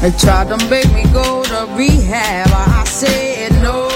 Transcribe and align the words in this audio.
They 0.00 0.10
tried 0.12 0.48
to 0.48 0.56
make 0.70 0.90
me 0.94 1.04
go 1.12 1.44
to 1.44 1.66
rehab. 1.76 2.48
I 2.50 2.84
said 2.84 3.52
no. 3.62 3.89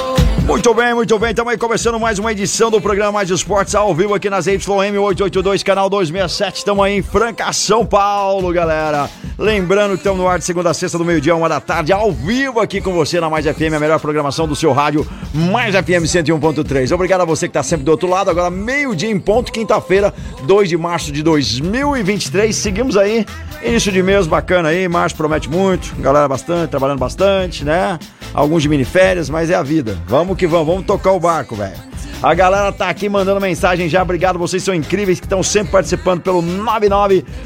Muito 0.47 0.75
bem, 0.75 0.93
muito 0.93 1.19
bem. 1.19 1.31
Estamos 1.31 1.53
aí 1.53 1.59
começando 1.59 1.99
mais 1.99 2.19
uma 2.19 2.31
edição 2.31 2.71
do 2.71 2.79
programa 2.79 3.13
Mais 3.13 3.31
Esportes 3.31 3.75
ao 3.75 3.95
vivo 3.95 4.13
aqui 4.13 4.29
nas 4.29 4.47
YM 4.47 4.99
882, 4.99 5.63
canal 5.63 5.89
267. 5.89 6.59
Estamos 6.59 6.85
aí 6.85 6.99
em 6.99 7.03
Franca, 7.03 7.51
São 7.55 7.87
Paulo, 7.87 8.53
galera. 8.53 9.09
Lembrando 9.39 9.93
que 9.93 9.97
estamos 9.97 10.21
no 10.21 10.29
ar 10.29 10.39
de 10.39 10.45
segunda 10.45 10.71
a 10.71 10.75
sexta 10.75 10.99
do 10.99 11.05
meio-dia, 11.05 11.35
uma 11.35 11.49
da 11.49 11.61
tarde, 11.61 11.93
ao 11.93 12.13
vivo 12.13 12.61
aqui 12.61 12.81
com 12.81 12.93
você 12.93 13.19
na 13.19 13.29
Mais 13.29 13.47
FM, 13.47 13.75
a 13.75 13.81
melhor 13.81 13.99
programação 13.99 14.47
do 14.47 14.55
seu 14.55 14.71
rádio, 14.73 15.05
Mais 15.33 15.75
FM 15.75 16.05
101.3. 16.05 16.93
Obrigado 16.93 17.23
a 17.23 17.25
você 17.25 17.49
que 17.49 17.51
está 17.51 17.63
sempre 17.63 17.85
do 17.85 17.91
outro 17.91 18.09
lado. 18.09 18.31
Agora, 18.31 18.51
meio-dia 18.51 19.11
em 19.11 19.19
ponto, 19.19 19.51
quinta-feira, 19.51 20.13
2 20.45 20.69
de 20.69 20.77
março 20.77 21.11
de 21.11 21.23
2023. 21.23 22.55
Seguimos 22.55 22.97
aí, 22.97 23.27
início 23.65 23.91
de 23.91 24.03
mês 24.03 24.27
bacana 24.27 24.69
aí, 24.69 24.87
março 24.89 25.17
promete 25.17 25.49
muito, 25.49 25.97
galera 26.01 26.29
bastante, 26.29 26.71
trabalhando 26.71 26.99
bastante, 26.99 27.65
né? 27.65 27.99
Alguns 28.33 28.63
de 28.63 28.69
miniférias, 28.69 29.31
mas 29.31 29.51
é 29.51 29.55
a 29.55 29.63
vida. 29.63 29.97
Vamos 30.07 30.34
que 30.37 30.47
vamos, 30.47 30.67
vamos 30.67 30.87
tocar 30.87 31.13
o 31.13 31.21
barco, 31.21 31.57
velho. 31.57 31.77
A 32.25 32.33
galera 32.33 32.73
tá 32.73 32.89
aqui 32.89 33.07
mandando 33.07 33.39
mensagem 33.39 33.87
já. 33.87 34.03
Obrigado, 34.03 34.39
vocês 34.39 34.63
são 34.63 34.75
incríveis 34.75 35.21
que 35.21 35.27
estão 35.27 35.43
sempre 35.43 35.73
participando 35.73 36.23
pelo 36.23 36.43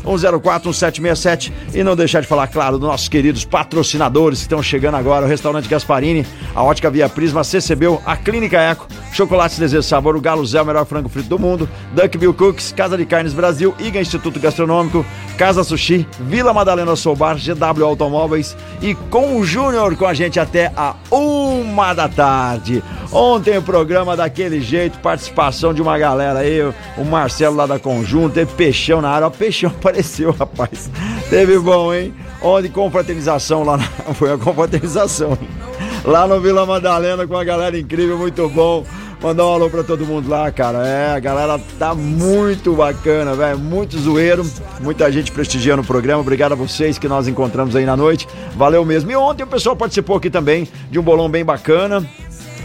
991041767 0.05 1.53
e 1.75 1.83
não 1.83 1.97
deixar 1.97 2.21
de 2.21 2.29
falar, 2.29 2.47
claro, 2.47 2.79
dos 2.79 2.89
nossos 2.89 3.09
queridos 3.09 3.45
patrocinadores 3.45 4.39
que 4.39 4.45
estão 4.45 4.63
chegando 4.63 4.95
agora, 4.95 5.27
o 5.27 5.29
restaurante 5.29 5.69
Gasparini, 5.69 6.25
a 6.55 6.63
Ótica 6.63 6.89
Via 6.93 7.09
Prisma, 7.09 7.43
CCBU, 7.43 8.01
a 8.07 8.17
Clínica 8.17 8.61
Eco, 8.61 8.87
Chocolates 9.13 9.59
Desejo 9.59 9.83
Sabor, 9.83 10.15
o 10.15 10.21
Galo 10.21 10.47
Zé, 10.47 10.63
o 10.63 10.65
melhor 10.65 10.87
frango 10.87 11.09
frito 11.09 11.29
do 11.29 11.41
mundo, 11.41 11.69
Duckville 11.93 12.33
Cooks, 12.33 12.71
Casa 12.71 12.97
de 12.97 13.05
Carnes 13.05 13.33
Brasil, 13.33 13.75
IGA 13.81 14.01
Instituto 14.01 14.39
Gastronômico, 14.39 15.05
Casa 15.37 15.65
Sushi, 15.65 16.07
Vila 16.21 16.55
Madalena 16.55 16.95
Soubar, 16.95 17.37
GW 17.37 17.85
Automóveis 17.85 18.57
e 18.81 18.95
com 18.95 19.39
o 19.39 19.45
Júnior 19.45 19.97
com 19.97 20.07
a 20.07 20.15
gente 20.15 20.39
até 20.39 20.71
a 20.77 20.95
uma 21.11 21.95
da 21.95 22.09
tarde. 22.09 22.81
Ontem 23.11 23.57
o 23.59 23.63
programa 23.63 24.17
daquele 24.17 24.61
jeito, 24.71 24.99
participação 24.99 25.73
de 25.73 25.83
uma 25.83 25.99
galera 25.99 26.41
aí, 26.41 26.61
o 26.97 27.05
Marcelo 27.05 27.57
lá 27.57 27.67
da 27.67 27.79
Conjunto, 27.79 28.35
teve 28.35 28.53
Peixão 28.53 29.01
na 29.01 29.11
área, 29.11 29.27
o 29.27 29.31
Peixão 29.31 29.71
apareceu, 29.77 30.33
rapaz. 30.33 30.91
Teve 31.31 31.59
bom, 31.59 31.93
hein? 31.95 32.15
Onde 32.43 32.69
confraternização 32.69 33.65
lá, 33.65 33.77
na... 33.77 33.85
foi 34.15 34.33
a 34.33 34.39
confraternização. 34.39 35.37
Lá 36.05 36.27
no 36.27 36.41
Vila 36.41 36.65
Madalena 36.65 37.27
com 37.27 37.37
a 37.37 37.45
galera 37.45 37.79
incrível, 37.79 38.17
muito 38.17 38.49
bom. 38.49 38.85
Mandar 39.21 39.47
um 39.47 39.53
alô 39.53 39.69
pra 39.69 39.83
todo 39.83 40.07
mundo 40.07 40.29
lá, 40.29 40.51
cara. 40.53 40.87
É, 40.87 41.17
a 41.17 41.19
galera 41.19 41.61
tá 41.77 41.93
muito 41.93 42.73
bacana, 42.75 43.35
velho. 43.35 43.59
Muito 43.59 43.99
zoeiro. 43.99 44.49
Muita 44.81 45.11
gente 45.11 45.33
prestigiando 45.33 45.83
o 45.83 45.85
programa. 45.85 46.21
Obrigado 46.21 46.53
a 46.53 46.55
vocês 46.55 46.99
que 46.99 47.09
nós 47.09 47.27
encontramos 47.27 47.75
aí 47.75 47.85
na 47.85 47.97
noite. 47.97 48.29
Valeu 48.55 48.85
mesmo. 48.85 49.11
E 49.11 49.17
ontem 49.17 49.43
o 49.43 49.47
pessoal 49.47 49.75
participou 49.75 50.17
aqui 50.17 50.31
também 50.31 50.69
de 50.89 51.01
um 51.01 51.03
bolão 51.03 51.29
bem 51.29 51.45
bacana. 51.45 52.09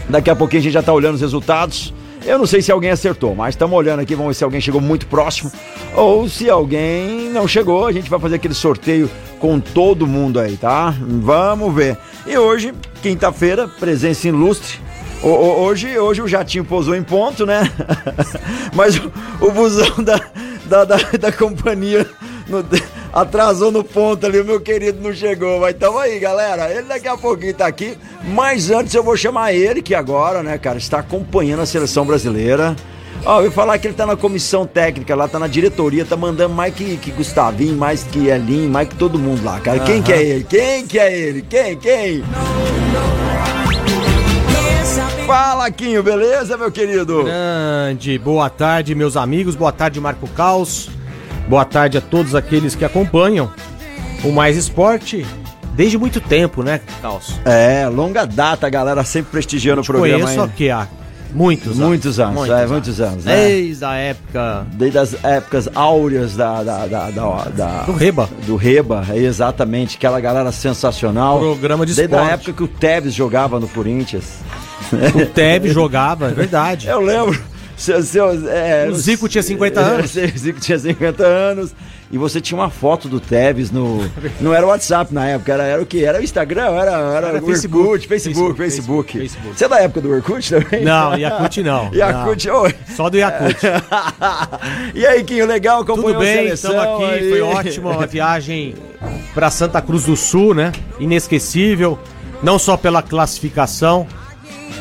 Daqui 0.08 0.30
a 0.30 0.36
pouquinho 0.36 0.60
a 0.60 0.62
gente 0.64 0.72
já 0.72 0.82
tá 0.82 0.92
olhando 0.92 1.14
os 1.14 1.20
resultados. 1.20 1.92
Eu 2.26 2.38
não 2.38 2.46
sei 2.46 2.62
se 2.62 2.72
alguém 2.72 2.90
acertou, 2.90 3.34
mas 3.34 3.54
estamos 3.54 3.76
olhando 3.76 4.00
aqui, 4.00 4.14
vamos 4.14 4.30
ver 4.30 4.34
se 4.38 4.44
alguém 4.44 4.60
chegou 4.60 4.80
muito 4.80 5.06
próximo. 5.06 5.52
Ou 5.94 6.26
se 6.28 6.48
alguém 6.48 7.28
não 7.30 7.46
chegou, 7.46 7.86
a 7.86 7.92
gente 7.92 8.08
vai 8.08 8.18
fazer 8.18 8.36
aquele 8.36 8.54
sorteio 8.54 9.10
com 9.38 9.60
todo 9.60 10.06
mundo 10.06 10.40
aí, 10.40 10.56
tá? 10.56 10.94
Vamos 11.00 11.74
ver. 11.74 11.98
E 12.26 12.38
hoje, 12.38 12.72
quinta-feira, 13.02 13.68
presença 13.68 14.26
ilustre. 14.28 14.78
O- 15.22 15.28
o- 15.28 15.60
Hoje, 15.64 15.98
hoje 15.98 16.22
o 16.22 16.28
jatinho 16.28 16.64
pousou 16.64 16.94
em 16.94 17.02
ponto, 17.02 17.44
né? 17.44 17.70
Mas 18.74 18.96
o, 18.96 19.12
o 19.40 19.50
busão 19.50 20.02
da, 20.02 20.18
da, 20.64 20.84
da, 20.84 20.96
da 21.20 21.32
companhia 21.32 22.06
no- 22.48 22.64
atrasou 23.14 23.70
no 23.70 23.84
ponto 23.84 24.26
ali, 24.26 24.40
o 24.40 24.44
meu 24.44 24.60
querido 24.60 25.00
não 25.00 25.14
chegou. 25.14 25.60
Mas 25.60 25.76
tamo 25.76 25.98
aí, 25.98 26.18
galera. 26.18 26.68
Ele 26.68 26.82
daqui 26.82 27.06
a 27.06 27.16
pouquinho 27.16 27.54
tá 27.54 27.66
aqui. 27.66 27.96
Mas 28.24 28.70
antes 28.70 28.92
eu 28.92 29.04
vou 29.04 29.16
chamar 29.16 29.52
ele, 29.52 29.80
que 29.80 29.94
agora, 29.94 30.42
né, 30.42 30.58
cara, 30.58 30.78
está 30.78 30.98
acompanhando 30.98 31.62
a 31.62 31.66
seleção 31.66 32.04
brasileira. 32.04 32.74
Ó, 33.24 33.40
eu 33.40 33.44
ia 33.44 33.50
falar 33.52 33.78
que 33.78 33.86
ele 33.86 33.94
tá 33.94 34.04
na 34.04 34.16
comissão 34.16 34.66
técnica 34.66 35.14
lá, 35.14 35.28
tá 35.28 35.38
na 35.38 35.46
diretoria, 35.46 36.04
tá 36.04 36.16
mandando 36.16 36.52
mais 36.52 36.74
que, 36.74 36.96
que 36.96 37.12
Gustavinho, 37.12 37.76
mais 37.76 38.02
que 38.02 38.26
Elinho, 38.26 38.68
mais 38.68 38.88
que 38.88 38.96
todo 38.96 39.18
mundo 39.18 39.44
lá, 39.44 39.60
cara. 39.60 39.78
Quem 39.80 40.02
que 40.02 40.12
é 40.12 40.22
ele? 40.22 40.44
Quem 40.44 40.86
que 40.86 40.98
é 40.98 41.16
ele? 41.16 41.42
Quem? 41.42 41.76
Quem? 41.78 42.24
Fala, 45.24 45.70
Quinho, 45.70 46.02
beleza, 46.02 46.56
meu 46.58 46.70
querido? 46.70 47.24
Grande, 47.24 48.18
boa 48.18 48.50
tarde, 48.50 48.94
meus 48.94 49.16
amigos, 49.16 49.54
boa 49.54 49.72
tarde, 49.72 49.98
Marco 49.98 50.28
Caos. 50.28 50.90
Boa 51.48 51.64
tarde 51.64 51.98
a 51.98 52.00
todos 52.00 52.34
aqueles 52.34 52.74
que 52.74 52.84
acompanham 52.84 53.50
o 54.24 54.32
Mais 54.32 54.56
Esporte 54.56 55.26
desde 55.74 55.98
muito 55.98 56.20
tempo, 56.20 56.62
né, 56.62 56.80
Caos? 57.02 57.38
É, 57.44 57.86
longa 57.88 58.24
data, 58.24 58.66
a 58.66 58.70
galera 58.70 59.04
sempre 59.04 59.32
prestigiando 59.32 59.82
o 59.82 59.84
programa. 59.84 60.20
Conheço 60.24 60.40
hein? 60.40 60.46
aqui 60.52 60.70
há 60.70 60.88
muitos, 61.34 61.76
Muitos 61.76 62.18
anos, 62.18 62.48
é, 62.48 62.66
muitos 62.66 63.00
anos, 63.00 63.24
né? 63.24 63.48
Desde 63.48 63.84
a 63.84 63.94
época 63.94 64.66
Desde 64.72 64.98
as 64.98 65.24
épocas 65.24 65.68
áureas 65.74 66.34
da, 66.36 66.62
da, 66.62 66.86
da, 66.86 67.10
da- 67.10 67.82
do 67.82 67.92
Reba. 67.92 68.28
do 68.46 68.56
Reba, 68.56 69.04
é 69.10 69.18
exatamente, 69.18 69.96
aquela 69.96 70.20
galera 70.20 70.50
sensacional. 70.52 71.40
Programa 71.40 71.84
de 71.84 71.92
Desde 71.94 72.14
a 72.14 72.18
esporte. 72.18 72.34
época 72.34 72.52
que 72.52 72.62
o 72.62 72.68
Tevez 72.68 73.12
jogava 73.12 73.60
no 73.60 73.68
Corinthians. 73.68 74.36
O 74.92 75.26
Teve 75.26 75.70
jogava, 75.70 76.28
é 76.28 76.32
verdade. 76.32 76.86
Eu 76.88 77.00
lembro. 77.00 77.42
Seu, 77.76 78.02
seu, 78.02 78.50
é, 78.50 78.88
O 78.88 78.94
Zico 78.94 79.28
tinha 79.28 79.42
50 79.42 79.80
anos. 79.80 80.14
O 80.14 80.38
Zico 80.38 80.60
tinha 80.60 80.78
50 80.78 81.24
anos. 81.24 81.74
E 82.10 82.18
você 82.18 82.40
tinha 82.40 82.56
uma 82.56 82.70
foto 82.70 83.08
do 83.08 83.18
Tevez 83.18 83.72
no. 83.72 84.08
Não 84.40 84.54
era 84.54 84.64
o 84.64 84.68
WhatsApp 84.68 85.12
na 85.12 85.26
época, 85.26 85.52
era, 85.52 85.64
era 85.64 85.82
o 85.82 85.86
quê? 85.86 86.04
Era 86.04 86.20
o 86.20 86.22
Instagram? 86.22 86.66
Era, 86.66 86.92
era, 86.92 87.28
Era 87.28 87.42
o 87.42 87.46
Facebook. 87.46 87.88
Orkut, 87.88 88.06
Facebook, 88.06 88.56
Facebook, 88.56 88.56
Facebook, 88.56 89.18
Facebook. 89.18 89.58
Você 89.58 89.64
é 89.64 89.68
da 89.68 89.80
época 89.80 90.00
do 90.00 90.10
Orkut 90.12 90.48
também? 90.48 90.84
Não, 90.84 91.16
Yakut 91.16 91.62
não. 91.62 91.90
Yakut, 91.94 92.46
não. 92.46 92.62
oi. 92.62 92.74
Só 92.94 93.10
do 93.10 93.16
Yakut. 93.16 93.56
e 94.94 95.04
aí, 95.04 95.24
Quinho, 95.24 95.46
legal? 95.46 95.80
Acompanhou 95.80 96.12
Tudo 96.12 96.20
bem, 96.20 96.48
estamos 96.48 96.78
aqui, 96.78 97.04
aí? 97.04 97.30
foi 97.30 97.40
ótimo 97.40 97.90
a 97.90 98.06
viagem 98.06 98.74
para 99.34 99.50
Santa 99.50 99.82
Cruz 99.82 100.04
do 100.04 100.16
Sul, 100.16 100.54
né? 100.54 100.70
Inesquecível, 101.00 101.98
não 102.44 102.60
só 102.60 102.76
pela 102.76 103.02
classificação, 103.02 104.06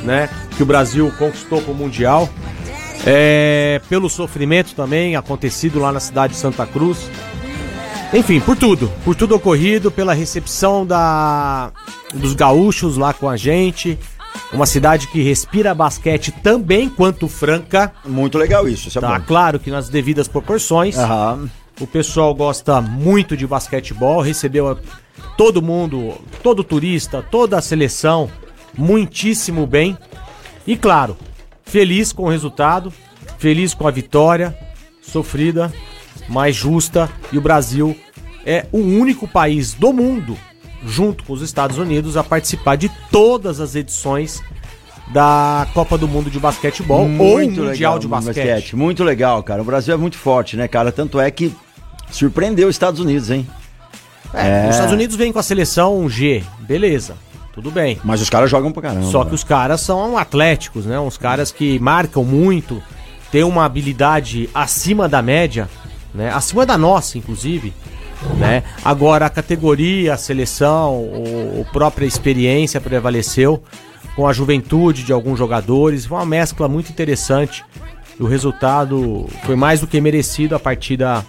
né, 0.04 0.30
que 0.56 0.62
o 0.62 0.66
Brasil 0.66 1.12
conquistou 1.18 1.62
para 1.62 1.72
o 1.72 1.76
Mundial, 1.76 2.30
é, 3.06 3.82
pelo 3.90 4.10
sofrimento 4.10 4.74
também 4.76 5.16
acontecido 5.16 5.80
lá 5.80 5.92
na 5.92 6.00
cidade 6.00 6.34
de 6.34 6.40
Santa 6.40 6.66
Cruz. 6.66 7.10
Enfim, 8.14 8.40
por 8.40 8.56
tudo, 8.56 8.92
por 9.04 9.16
tudo 9.16 9.36
ocorrido, 9.36 9.92
pela 9.92 10.14
recepção 10.14 10.86
da 10.86 11.72
dos 12.14 12.34
gaúchos 12.34 12.96
lá 12.96 13.12
com 13.14 13.28
a 13.28 13.36
gente. 13.36 13.98
Uma 14.52 14.68
cidade 14.68 15.08
que 15.08 15.22
respira 15.22 15.74
basquete 15.74 16.32
também 16.32 16.88
quanto 16.90 17.28
Franca. 17.28 17.92
Muito 18.06 18.38
legal 18.38 18.68
isso, 18.68 18.88
isso 18.88 19.00
é 19.00 19.02
Tá 19.02 19.18
bom. 19.20 19.26
claro 19.26 19.60
que 19.60 19.72
nas 19.72 19.90
devidas 19.90 20.28
proporções. 20.28 20.96
Aham. 20.98 21.50
O 21.82 21.88
pessoal 21.88 22.36
gosta 22.36 22.80
muito 22.80 23.36
de 23.36 23.48
basquetebol, 23.48 24.22
recebeu 24.22 24.78
todo 25.36 25.60
mundo, 25.60 26.14
todo 26.44 26.64
turista, 26.64 27.26
toda 27.32 27.58
a 27.58 27.62
seleção 27.64 28.30
muitíssimo 28.78 29.66
bem. 29.66 29.98
E 30.68 30.78
claro, 30.78 31.18
feliz 31.74 32.14
com 32.14 32.26
o 32.26 32.30
resultado, 32.30 32.94
feliz 33.40 33.74
com 33.74 33.88
a 33.88 33.92
vitória, 33.92 34.56
sofrida, 35.02 35.74
mas 36.30 36.56
justa. 36.56 37.10
E 37.32 37.38
o 37.40 37.42
Brasil 37.42 37.98
é 38.46 38.68
o 38.72 38.78
único 38.78 39.28
país 39.28 39.74
do 39.74 39.92
mundo, 39.92 40.38
junto 40.86 41.24
com 41.24 41.34
os 41.34 41.42
Estados 41.42 41.80
Unidos, 41.80 42.16
a 42.16 42.24
participar 42.24 42.76
de 42.76 42.92
todas 43.10 43.60
as 43.60 43.74
edições 43.74 44.40
da 45.12 45.66
Copa 45.74 45.98
do 45.98 46.08
Mundo 46.08 46.30
de 46.30 46.40
Basquetebol 46.40 47.10
ou 47.18 47.40
Mundial 47.40 47.66
legal 47.66 48.00
de 48.00 48.06
no 48.06 48.12
basquete. 48.12 48.76
Muito 48.76 49.04
legal, 49.04 49.42
cara. 49.42 49.64
O 49.64 49.66
Brasil 49.66 49.96
é 49.96 49.98
muito 49.98 50.16
forte, 50.16 50.56
né, 50.56 50.68
cara? 50.68 50.92
Tanto 50.92 51.20
é 51.20 51.32
que 51.32 51.52
surpreendeu 52.12 52.68
os 52.68 52.76
Estados 52.76 53.00
Unidos, 53.00 53.32
hein? 53.32 53.48
É, 54.32 54.66
É. 54.66 54.70
Os 54.70 54.76
Estados 54.76 54.94
Unidos 54.94 55.16
vêm 55.16 55.34
com 55.34 55.40
a 55.40 55.44
seleção 55.44 56.08
G, 56.08 56.44
beleza, 56.60 57.16
tudo 57.54 57.70
bem. 57.70 58.00
Mas 58.04 58.20
os 58.20 58.30
caras 58.30 58.50
jogam 58.50 58.72
pra 58.72 58.82
caramba. 58.82 59.06
Só 59.06 59.24
que 59.24 59.34
os 59.34 59.44
caras 59.44 59.80
são 59.80 60.18
atléticos, 60.18 60.86
né? 60.86 61.00
Uns 61.00 61.18
caras 61.18 61.52
que 61.52 61.80
marcam 61.80 62.24
muito, 62.24 62.82
têm 63.32 63.44
uma 63.44 63.64
habilidade 63.64 64.50
acima 64.54 65.08
da 65.08 65.22
média, 65.22 65.70
né? 66.14 66.32
Acima 66.34 66.66
da 66.66 66.78
nossa, 66.78 67.18
inclusive. 67.18 67.72
Né? 68.38 68.64
Agora 68.84 69.26
a 69.26 69.30
categoria, 69.30 70.14
a 70.14 70.18
seleção, 70.18 70.96
o, 70.96 71.66
a 71.68 71.72
própria 71.72 72.06
experiência 72.06 72.80
prevaleceu 72.80 73.62
com 74.16 74.28
a 74.28 74.34
juventude 74.34 75.04
de 75.04 75.12
alguns 75.12 75.38
jogadores, 75.38 76.06
foi 76.06 76.18
uma 76.18 76.26
mescla 76.26 76.68
muito 76.68 76.90
interessante. 76.90 77.66
O 78.20 78.26
resultado 78.26 79.28
foi 79.44 79.56
mais 79.56 79.82
do 79.82 79.88
que 79.88 80.00
merecido. 80.00 80.56
A 80.56 80.60
partida 80.60 81.26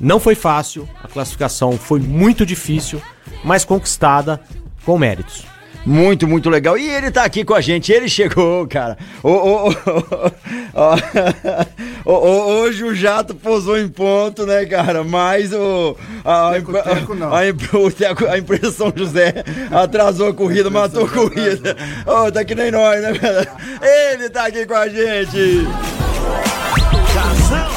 não 0.00 0.18
foi 0.18 0.34
fácil, 0.34 0.88
a 1.02 1.08
classificação 1.08 1.72
foi 1.72 2.00
muito 2.00 2.46
difícil, 2.46 3.02
mas 3.44 3.64
conquistada 3.64 4.40
com 4.84 4.98
méritos. 4.98 5.51
Muito, 5.84 6.28
muito 6.28 6.48
legal. 6.48 6.78
E 6.78 6.88
ele 6.88 7.10
tá 7.10 7.24
aqui 7.24 7.44
com 7.44 7.54
a 7.54 7.60
gente, 7.60 7.92
ele 7.92 8.08
chegou, 8.08 8.66
cara. 8.68 8.96
Hoje 12.04 12.84
o 12.84 12.94
jato 12.94 13.34
pousou 13.34 13.78
em 13.78 13.88
ponto, 13.88 14.46
né, 14.46 14.64
cara? 14.66 15.02
Mas 15.04 15.52
o. 15.52 15.96
A, 16.24 16.52
a, 18.30 18.38
impressão 18.38 18.92
José 18.94 19.42
atrasou 19.70 20.28
a 20.28 20.34
corrida, 20.34 20.70
matou 20.70 21.04
a 21.04 21.08
corrida. 21.08 21.76
Ô, 22.06 22.30
tá 22.30 22.44
que 22.44 22.54
nem 22.54 22.70
nós, 22.70 23.02
né, 23.02 23.12
cara? 23.14 23.48
Ele 23.80 24.30
tá 24.30 24.46
aqui 24.46 24.64
com 24.66 24.74
a 24.74 24.88
gente. 24.88 25.66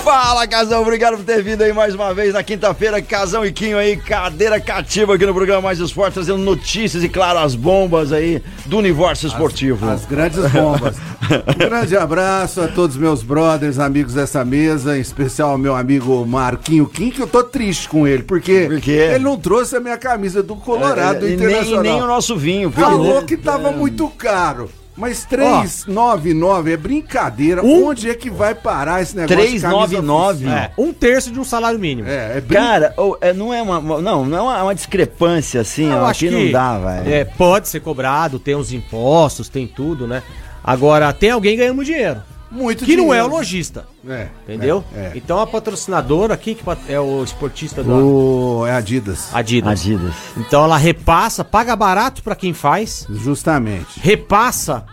Fala, 0.06 0.48
Casão, 0.48 0.84
obrigado 0.84 1.18
por 1.18 1.26
ter 1.26 1.42
vindo 1.42 1.64
aí 1.64 1.74
mais 1.74 1.96
uma 1.96 2.14
vez 2.14 2.32
na 2.36 2.44
quinta-feira. 2.44 3.02
Casão 3.02 3.44
e 3.44 3.52
Quinho 3.52 3.76
aí, 3.76 3.98
cadeira 3.98 4.60
cativa 4.60 5.16
aqui 5.16 5.26
no 5.26 5.34
programa 5.34 5.64
Mais 5.64 5.80
Esporte, 5.80 6.14
trazendo 6.14 6.38
notícias 6.38 7.04
e, 7.04 7.10
claro, 7.10 7.40
as 7.40 7.56
bombas 7.56 8.12
aí 8.12 8.40
do 8.68 8.78
universo 8.78 9.26
esportivo. 9.26 9.90
As 9.90 10.06
grandes 10.06 10.46
bombas. 10.52 10.96
Um 11.26 11.58
grande 11.58 11.98
abraço 11.98 12.62
a 12.62 12.68
todos 12.68 12.96
meus 12.96 13.24
brothers, 13.24 13.80
amigos 13.80 14.14
dessa 14.14 14.46
mesa, 14.46 14.96
em 14.96 15.02
especial 15.02 15.50
ao 15.50 15.58
meu 15.58 15.76
amigo 15.76 16.24
Marquinho 16.24 16.86
Kim, 16.86 17.10
que 17.10 17.20
eu 17.20 17.26
tô 17.26 17.44
triste 17.44 17.90
com 17.90 18.08
ele, 18.08 18.22
porque 18.22 18.68
Por 18.70 18.80
quê? 18.80 18.92
ele 19.16 19.24
não 19.24 19.36
trouxe 19.36 19.76
a 19.76 19.80
minha 19.80 19.98
camisa 19.98 20.44
do 20.44 20.56
Colorado 20.56 21.26
É, 21.26 21.30
nem, 21.30 21.32
e 21.32 21.34
Internacional. 21.34 21.82
nem 21.82 22.00
o 22.00 22.06
nosso 22.06 22.38
vinho. 22.38 22.70
porque- 22.70 22.88
Falou 22.88 23.24
que 23.24 23.36
tava 23.38 23.72
muito 23.72 24.08
caro. 24.10 24.70
Mas 24.98 25.26
399 25.26 26.72
é 26.72 26.78
brincadeira. 26.78 27.62
Um- 27.64 27.86
Onde 27.88 28.10
é 28.10 28.16
que 28.16 28.30
vai 28.30 28.56
parar 28.56 29.02
esse 29.02 29.16
negócio? 29.16 29.36
de 29.36 29.44
camisa 29.44 29.68
399? 29.68 30.46
oficial? 30.46 30.58
É, 30.58 30.72
um 30.78 30.94
terço 30.94 31.32
de 31.32 31.40
um 31.40 31.44
salário 31.44 31.78
mínimo. 31.78 32.08
É, 32.08 32.38
é 32.38 32.42
brin... 32.42 32.56
Cara, 32.58 32.94
ô, 32.98 33.18
é, 33.20 33.34
não 33.34 33.54
é 33.54 33.62
uma. 33.62 33.82
Não, 34.02 34.26
não 34.26 34.38
é 34.38 34.42
uma, 34.42 34.64
uma 34.64 34.76
discrepância 34.76 35.60
assim, 35.62 35.92
Eu 35.92 35.98
ó. 35.98 36.06
acho 36.06 36.26
Aqui 36.26 36.36
que 36.36 36.46
não 36.46 36.52
dá, 36.52 36.78
velho. 36.80 37.14
é, 37.14 37.26
pode 37.26 37.68
ser 37.68 37.82
cobrado, 37.82 38.40
tem 38.40 38.56
os 38.56 38.72
impostos, 38.72 39.50
tem 39.50 39.68
tudo, 39.68 40.08
né? 40.08 40.24
Agora, 40.64 41.12
tem 41.14 41.30
alguém 41.32 41.58
ganhando 41.58 41.84
dinheiro. 41.84 42.22
Muito 42.56 42.86
Que 42.86 42.96
não 42.96 43.06
é 43.14 43.18
o 43.22 43.24
dinheiro. 43.26 43.28
lojista. 43.36 43.86
É, 44.08 44.28
Entendeu? 44.48 44.84
É, 44.96 45.00
é. 45.00 45.12
Então 45.16 45.40
a 45.40 45.46
patrocinadora, 45.48 46.36
quem 46.38 46.56
que 46.56 46.64
é 46.88 47.00
o 47.00 47.24
esportista 47.24 47.84
da 47.84 47.94
O... 47.94 48.66
É 48.68 48.72
Adidas. 48.72 49.30
Adidas. 49.34 49.72
Adidas. 49.82 50.14
Então 50.38 50.64
ela 50.64 50.78
repassa, 50.78 51.44
paga 51.44 51.76
barato 51.76 52.24
pra 52.24 52.36
quem 52.36 52.54
faz, 52.54 53.06
Justamente. 53.10 54.00
repassa 54.00 54.86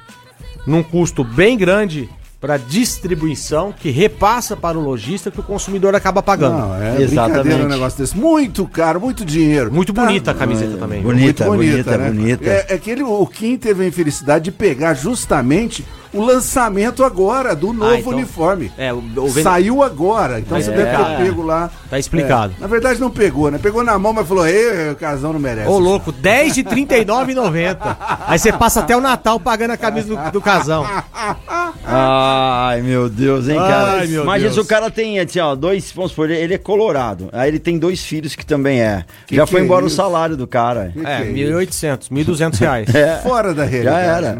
num 0.67 0.83
custo 0.83 1.25
bem 1.25 1.57
grande 1.57 2.09
pra 2.41 2.57
distribuição, 2.57 3.73
que 3.73 3.91
repassa 3.91 4.57
para 4.57 4.77
o 4.77 4.81
lojista 4.83 5.31
que 5.31 5.39
o 5.39 5.43
consumidor 5.45 5.95
acaba 5.95 6.21
pagando. 6.23 6.59
Não, 6.59 6.75
é 6.75 7.01
Exatamente. 7.01 7.15
brincadeira 7.45 7.65
um 7.65 7.69
negócio 7.69 7.99
desse. 7.99 8.17
Muito 8.17 8.67
caro, 8.67 9.01
muito 9.01 9.25
dinheiro. 9.25 9.73
Muito 9.73 9.93
Tá- 9.93 10.05
bonita 10.05 10.31
a 10.33 10.35
camiseta 10.35 10.77
também. 10.77 11.01
Bonita, 11.03 11.47
Muito 11.47 11.65
bonita, 11.69 11.97
né? 11.99 12.11
bonita. 12.11 12.45
É, 12.51 12.67
é 12.71 12.79
que 12.79 12.91
ele, 12.91 13.05
o 13.05 13.25
Kim 13.27 13.57
teve 13.57 13.85
a 13.85 13.87
infelicidade 13.87 14.47
de 14.47 14.51
pegar 14.53 14.95
justamente 14.95 15.85
o 16.13 16.23
lançamento 16.25 17.05
agora 17.05 17.55
do 17.57 17.73
novo 17.73 17.95
então- 17.95 18.13
uniforme. 18.13 18.71
É, 18.77 18.93
o, 18.93 18.99
o 18.99 19.29
vende- 19.29 19.43
Saiu 19.43 19.83
agora, 19.83 20.41
então 20.41 20.59
Tá 20.59 20.65
você 20.65 20.71
deve 20.71 20.91
ter 20.97 21.17
pego 21.25 21.43
lá. 21.43 21.71
Tá 21.91 21.99
explicado. 21.99 22.55
É, 22.59 22.61
na 22.61 22.67
verdade 22.67 23.01
não 23.01 23.11
pegou, 23.11 23.51
né? 23.51 23.59
Pegou 23.59 23.83
na 23.85 23.99
mão, 23.99 24.13
mas 24.13 24.27
falou, 24.29 24.47
ei, 24.47 24.91
o 24.91 24.97
casão 24.97 25.33
não 25.33 25.41
merece. 25.41 25.69
Ô, 25.69 25.79
louco, 25.79 26.11
10 26.13 26.55
de 26.55 26.63
R$ 26.63 26.71
39,90. 26.87 27.97
Aí 28.27 28.39
você 28.39 28.53
passa 28.53 28.81
até 28.81 28.97
o 28.97 29.01
Natal 29.01 29.39
pagando 29.41 29.73
a 29.73 29.77
camisa 29.77 30.09
do, 30.15 30.31
do 30.33 30.41
casão. 30.41 30.85
Ai, 31.85 32.81
meu 32.83 33.09
Deus, 33.09 33.49
hein, 33.49 33.57
cara? 33.57 34.01
Ai, 34.01 34.07
meu 34.07 34.23
Imagina 34.23 34.51
Deus. 34.51 34.55
se 34.55 34.61
o 34.61 34.65
cara 34.65 34.91
tem, 34.91 35.19
assim, 35.19 35.41
ó, 35.41 35.55
dois, 35.55 35.91
vamos 35.93 36.11
supor, 36.13 36.31
ele 36.31 36.55
é 36.55 36.59
colorado. 36.59 37.29
Aí 37.33 37.49
ele 37.49 37.59
tem 37.59 37.79
dois 37.79 38.01
filhos 38.05 38.35
que 38.35 38.47
também 38.47 38.81
é. 38.81 39.05
Que 39.27 39.37
Já 39.37 39.45
que 39.45 39.51
foi 39.51 39.61
é 39.61 39.65
embora 39.65 39.85
o 39.85 39.89
isso? 39.89 39.97
salário 39.97 40.37
do 40.37 40.47
cara. 40.47 40.93
Que 40.93 41.05
É, 41.07 41.21
que 41.23 41.33
1.800, 41.45 42.09
1.200 42.11 42.59
reais. 42.59 42.89
É, 42.95 43.17
Fora 43.23 43.53
da 43.55 43.65
já 43.65 43.71
realidade. 43.71 44.27
era. 44.27 44.39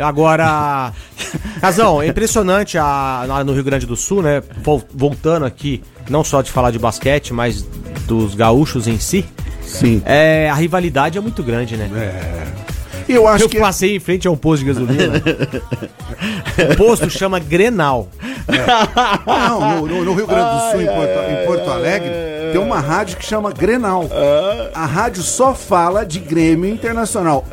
Agora, 0.00 0.92
Casão, 1.60 2.02
é 2.02 2.08
impressionante 2.08 2.76
a, 2.76 3.24
lá 3.26 3.44
no 3.44 3.52
Rio 3.52 3.64
Grande 3.64 3.86
do 3.86 3.96
Sul, 3.96 4.22
né? 4.22 4.42
Vol- 4.62 4.82
Voltando 4.92 5.44
aqui, 5.46 5.82
não 6.08 6.22
só 6.24 6.42
de 6.42 6.50
falar 6.50 6.70
de 6.70 6.78
basquete, 6.78 7.32
mas 7.32 7.62
dos 8.06 8.34
gaúchos 8.34 8.86
em 8.86 8.98
si. 8.98 9.24
Sim. 9.62 10.00
É, 10.04 10.48
a 10.50 10.54
rivalidade 10.54 11.18
é 11.18 11.20
muito 11.20 11.42
grande, 11.42 11.76
né? 11.76 11.88
E 11.92 12.55
eu 13.08 13.26
acho 13.28 13.44
Eu 13.44 13.48
que 13.48 13.58
passei 13.60 13.96
em 13.96 14.00
frente 14.00 14.26
a 14.26 14.30
um 14.30 14.36
posto 14.36 14.64
de 14.64 14.72
gasolina. 14.72 15.22
o 16.72 16.76
posto 16.76 17.08
chama 17.10 17.38
Grenal. 17.38 18.08
Não, 19.26 19.86
no, 19.86 20.04
no- 20.04 20.14
Rio 20.14 20.26
Grande 20.26 20.50
do 20.50 20.70
Sul, 20.70 20.82
em, 20.82 20.86
Porto, 20.86 21.30
em 21.30 21.46
Porto 21.46 21.70
Alegre, 21.70 22.10
tem 22.52 22.60
uma 22.60 22.80
rádio 22.80 23.16
que 23.16 23.24
chama 23.24 23.52
Grenal. 23.52 24.04
A 24.74 24.84
rádio 24.86 25.22
só 25.22 25.54
fala 25.54 26.04
de 26.04 26.18
Grêmio 26.18 26.68
Internacional. 26.70 27.44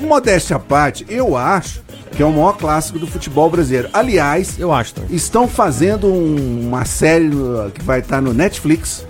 Modéstia 0.00 0.56
à 0.56 0.58
parte, 0.58 1.06
eu 1.08 1.36
acho 1.36 1.80
que 2.16 2.22
é 2.22 2.26
o 2.26 2.30
maior 2.30 2.56
clássico 2.58 2.98
do 2.98 3.06
futebol 3.06 3.48
brasileiro. 3.48 3.88
Aliás, 3.92 4.58
Eu 4.58 4.72
acho 4.72 4.94
também. 4.94 5.14
estão 5.16 5.48
fazendo 5.48 6.06
um- 6.08 6.68
uma 6.68 6.84
série 6.84 7.24
no- 7.24 7.70
que 7.70 7.82
vai 7.82 8.00
estar 8.00 8.20
no 8.20 8.34
Netflix. 8.34 9.06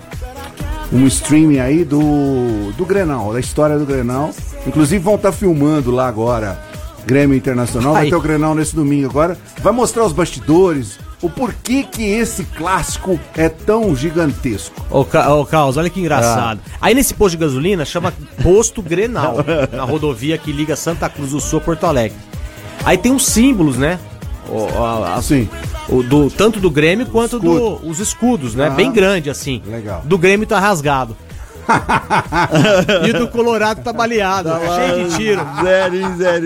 Um 0.91 1.05
streaming 1.07 1.59
aí 1.59 1.83
do, 1.83 2.71
do 2.77 2.85
Grenal, 2.85 3.33
da 3.33 3.39
história 3.39 3.77
do 3.79 3.85
Grenal. 3.85 4.29
Inclusive 4.65 5.03
vão 5.03 5.15
estar 5.15 5.31
filmando 5.31 5.91
lá 5.91 6.07
agora 6.07 6.59
Grêmio 7.05 7.35
Internacional. 7.35 7.93
Vai 7.93 8.09
ter 8.09 8.15
o 8.15 8.21
Grenal 8.21 8.55
nesse 8.55 8.75
domingo 8.75 9.09
agora. 9.09 9.37
Vai 9.61 9.73
mostrar 9.73 10.05
os 10.05 10.13
bastidores, 10.13 10.97
o 11.21 11.29
porquê 11.29 11.83
que 11.83 12.03
esse 12.03 12.45
clássico 12.45 13.19
é 13.35 13.49
tão 13.49 13.93
gigantesco. 13.95 14.73
Ô, 14.89 15.03
Ca- 15.03 15.33
ô 15.35 15.45
Carlos, 15.45 15.75
olha 15.77 15.89
que 15.89 15.99
engraçado. 15.99 16.61
Aí 16.79 16.93
nesse 16.93 17.13
posto 17.13 17.31
de 17.37 17.43
gasolina 17.45 17.83
chama 17.83 18.13
Posto 18.41 18.81
Grenal, 18.81 19.37
na 19.73 19.83
rodovia 19.83 20.37
que 20.37 20.51
liga 20.51 20.75
Santa 20.77 21.09
Cruz 21.09 21.31
do 21.31 21.41
Sul 21.41 21.59
a 21.59 21.61
Porto 21.61 21.85
Alegre. 21.85 22.17
Aí 22.85 22.97
tem 22.97 23.13
os 23.13 23.25
símbolos, 23.25 23.77
né? 23.77 23.99
O, 24.47 24.67
a- 24.81 25.09
a- 25.09 25.15
Assim, 25.15 25.49
o 25.89 26.01
do, 26.03 26.29
tanto 26.29 26.59
do 26.61 26.71
Grêmio 26.71 27.05
quanto 27.07 27.35
Escudo. 27.37 27.79
dos 27.85 27.99
escudos, 27.99 28.55
né? 28.55 28.67
Aham. 28.67 28.75
Bem 28.75 28.91
grande 28.93 29.29
assim. 29.29 29.61
Legal. 29.65 30.01
Do 30.05 30.17
Grêmio 30.17 30.47
tá 30.47 30.57
rasgado. 30.59 31.15
e 33.07 33.09
o 33.11 33.19
do 33.19 33.27
Colorado 33.27 33.81
tá 33.81 33.93
baleado, 33.93 34.49
cheio 34.75 35.07
de 35.09 35.15
tiro. 35.15 35.41
Zero, 35.61 36.17
zero. 36.17 36.45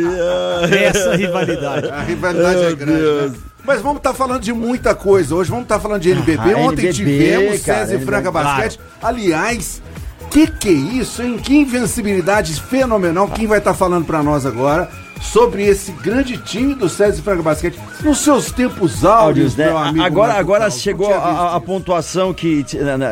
Essa 0.73 1.15
rivalidade. 1.15 1.89
a 1.89 2.01
rivalidade 2.01 2.57
é 2.57 2.67
Meu 2.67 2.75
grande. 2.75 2.99
Deus. 2.99 3.31
né? 3.31 3.37
Mas 3.65 3.81
vamos 3.81 3.97
estar 3.97 4.13
falando 4.13 4.41
de 4.41 4.53
muita 4.53 4.95
coisa 4.95 5.35
hoje. 5.35 5.49
Vamos 5.49 5.63
estar 5.65 5.79
falando 5.79 6.01
de 6.01 6.11
NBB. 6.11 6.53
Ah, 6.53 6.57
Ontem 6.57 6.85
NBB, 6.87 6.93
tivemos 6.93 7.61
cara, 7.63 7.85
César 7.85 7.95
e 8.01 8.05
Franca 8.05 8.29
NBB. 8.29 8.43
Basquete. 8.45 8.79
Aliás, 9.03 9.81
que 10.29 10.47
que 10.47 10.69
é 10.69 10.71
isso, 10.71 11.21
hein? 11.21 11.37
Que 11.37 11.57
invencibilidade 11.57 12.61
fenomenal. 12.61 13.27
Quem 13.27 13.45
vai 13.45 13.57
estar 13.59 13.73
falando 13.73 14.05
pra 14.05 14.23
nós 14.23 14.45
agora 14.45 14.89
sobre 15.21 15.63
esse 15.65 15.91
grande 15.91 16.37
time 16.37 16.73
do 16.73 16.87
César 16.89 17.19
e 17.19 17.21
Franca 17.21 17.41
Basquete 17.43 17.77
nos 18.03 18.19
seus 18.19 18.51
tempos 18.51 19.03
áureos, 19.03 19.17
Áudios, 19.27 19.55
né? 19.55 19.65
meu 19.67 19.77
amigo. 19.77 20.05
Agora, 20.05 20.33
agora 20.33 20.59
Paulo. 20.65 20.75
chegou 20.79 21.13
a, 21.13 21.55
a- 21.55 21.59
pontuação 21.59 22.33
que, 22.33 22.65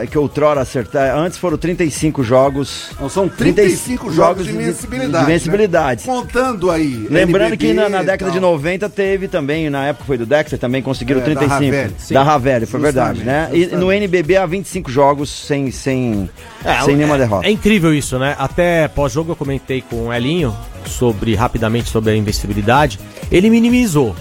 que 0.10 0.18
outrora 0.18 0.62
acertar. 0.62 1.16
Antes 1.18 1.38
foram 1.38 1.58
35 1.58 2.24
jogos. 2.24 2.90
Não, 3.00 3.10
são 3.10 3.28
35 3.28 4.12
jogos 4.12 4.46
de 4.46 4.52
invencibilidade. 4.54 5.26
De 5.26 5.32
invencibilidade. 5.32 6.08
né? 6.08 6.14
Contando 6.14 6.72
aí. 6.72 7.08
Lembrando 7.10 7.58
que 7.58 7.74
na, 7.74 7.84
na 7.90 7.98
NBB 8.00 8.06
década 8.12 8.32
de 8.32 8.40
tal. 8.40 8.52
90 8.52 8.90
teve 8.90 9.28
também, 9.28 9.70
na 9.70 9.88
época 9.88 10.06
foi 10.06 10.18
do 10.18 10.26
Dexter, 10.26 10.58
também 10.60 10.82
conseguiram 10.82 11.20
É, 11.22 11.24
da 11.24 11.30
35. 11.32 11.54
Ravelli, 11.66 11.96
sim. 11.98 12.14
Da 12.14 12.24
Ravelli, 12.24 12.66
foi 12.66 12.80
verdade, 12.80 13.24
né? 13.24 13.50
Justamente, 13.52 13.74
E 13.74 13.78
no 13.78 13.92
NBB 13.92 14.38
há 14.38 14.46
25 14.46 14.90
jogos 14.92 15.30
sem, 15.30 15.72
sem, 15.72 16.30
É, 16.64 16.82
sem 16.84 16.96
nenhuma 16.96 17.16
é- 17.16 17.20
derrota. 17.20 17.48
É 17.48 17.52
incrível 17.52 17.94
isso, 17.94 18.18
né? 18.20 18.36
Até 18.40 18.88
pós-jogo 18.88 19.32
eu 19.32 19.36
comentei 19.36 19.82
com 19.82 20.08
o 20.08 20.14
Elinho 20.14 20.56
sobre 20.90 21.36
rapidamente 21.36 21.90
sobre 21.90 22.12
a 22.12 22.16
invencibilidade. 22.16 23.00
Ele 23.32 23.50
minimizou. 23.50 24.16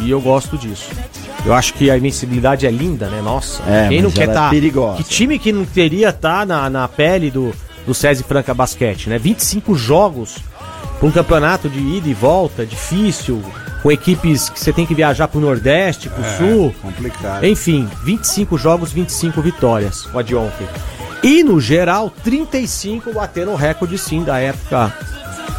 E 0.00 0.10
eu 0.10 0.20
gosto 0.20 0.56
disso. 0.56 0.90
Eu 1.44 1.54
acho 1.54 1.74
que 1.74 1.90
a 1.90 1.96
invencibilidade 1.96 2.66
é 2.66 2.70
linda, 2.70 3.08
né? 3.08 3.20
Nossa. 3.22 3.62
É, 3.66 3.88
quem 3.88 4.02
não 4.02 4.10
quer 4.10 4.24
ela 4.24 4.32
é 4.32 4.34
estar. 4.34 4.50
perigosa. 4.50 4.96
que 4.98 5.04
time 5.04 5.38
que 5.38 5.52
não 5.52 5.64
teria 5.64 6.10
estar 6.10 6.46
na, 6.46 6.68
na 6.68 6.86
pele 6.86 7.30
do, 7.30 7.54
do 7.86 7.94
César 7.94 8.24
Franca 8.24 8.52
Basquete, 8.52 9.08
né? 9.08 9.18
25 9.18 9.74
jogos 9.74 10.36
para 10.98 11.08
um 11.08 11.10
campeonato 11.10 11.68
de 11.68 11.78
ida 11.78 12.08
e 12.08 12.14
volta, 12.14 12.66
difícil, 12.66 13.42
com 13.82 13.90
equipes 13.90 14.48
que 14.48 14.58
você 14.58 14.72
tem 14.72 14.84
que 14.84 14.94
viajar 14.94 15.28
pro 15.28 15.40
Nordeste, 15.40 16.08
pro 16.08 16.24
Sul. 16.36 16.74
complicado. 16.82 17.44
Enfim, 17.44 17.88
25 18.04 18.58
jogos, 18.58 18.92
25 18.92 19.40
vitórias, 19.40 20.02
com 20.02 20.18
a 20.18 20.22
de 20.22 20.34
ontem. 20.34 20.66
E 21.22 21.42
no 21.42 21.60
geral, 21.60 22.10
35 22.22 23.12
bateram 23.12 23.52
o 23.52 23.56
recorde 23.56 23.98
sim 23.98 24.22
da 24.22 24.38
época 24.38 24.92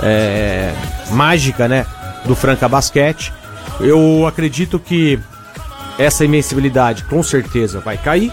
é, 0.02 0.74
mágica, 1.12 1.68
né? 1.68 1.86
Do 2.26 2.36
Franca 2.36 2.68
Basquete. 2.68 3.34
Eu 3.80 4.26
acredito 4.28 4.78
que 4.80 5.20
essa 5.98 6.26
invencibilidade 6.26 7.04
com 7.06 7.22
certeza 7.24 7.80
vai 7.80 7.98
cair. 7.98 8.32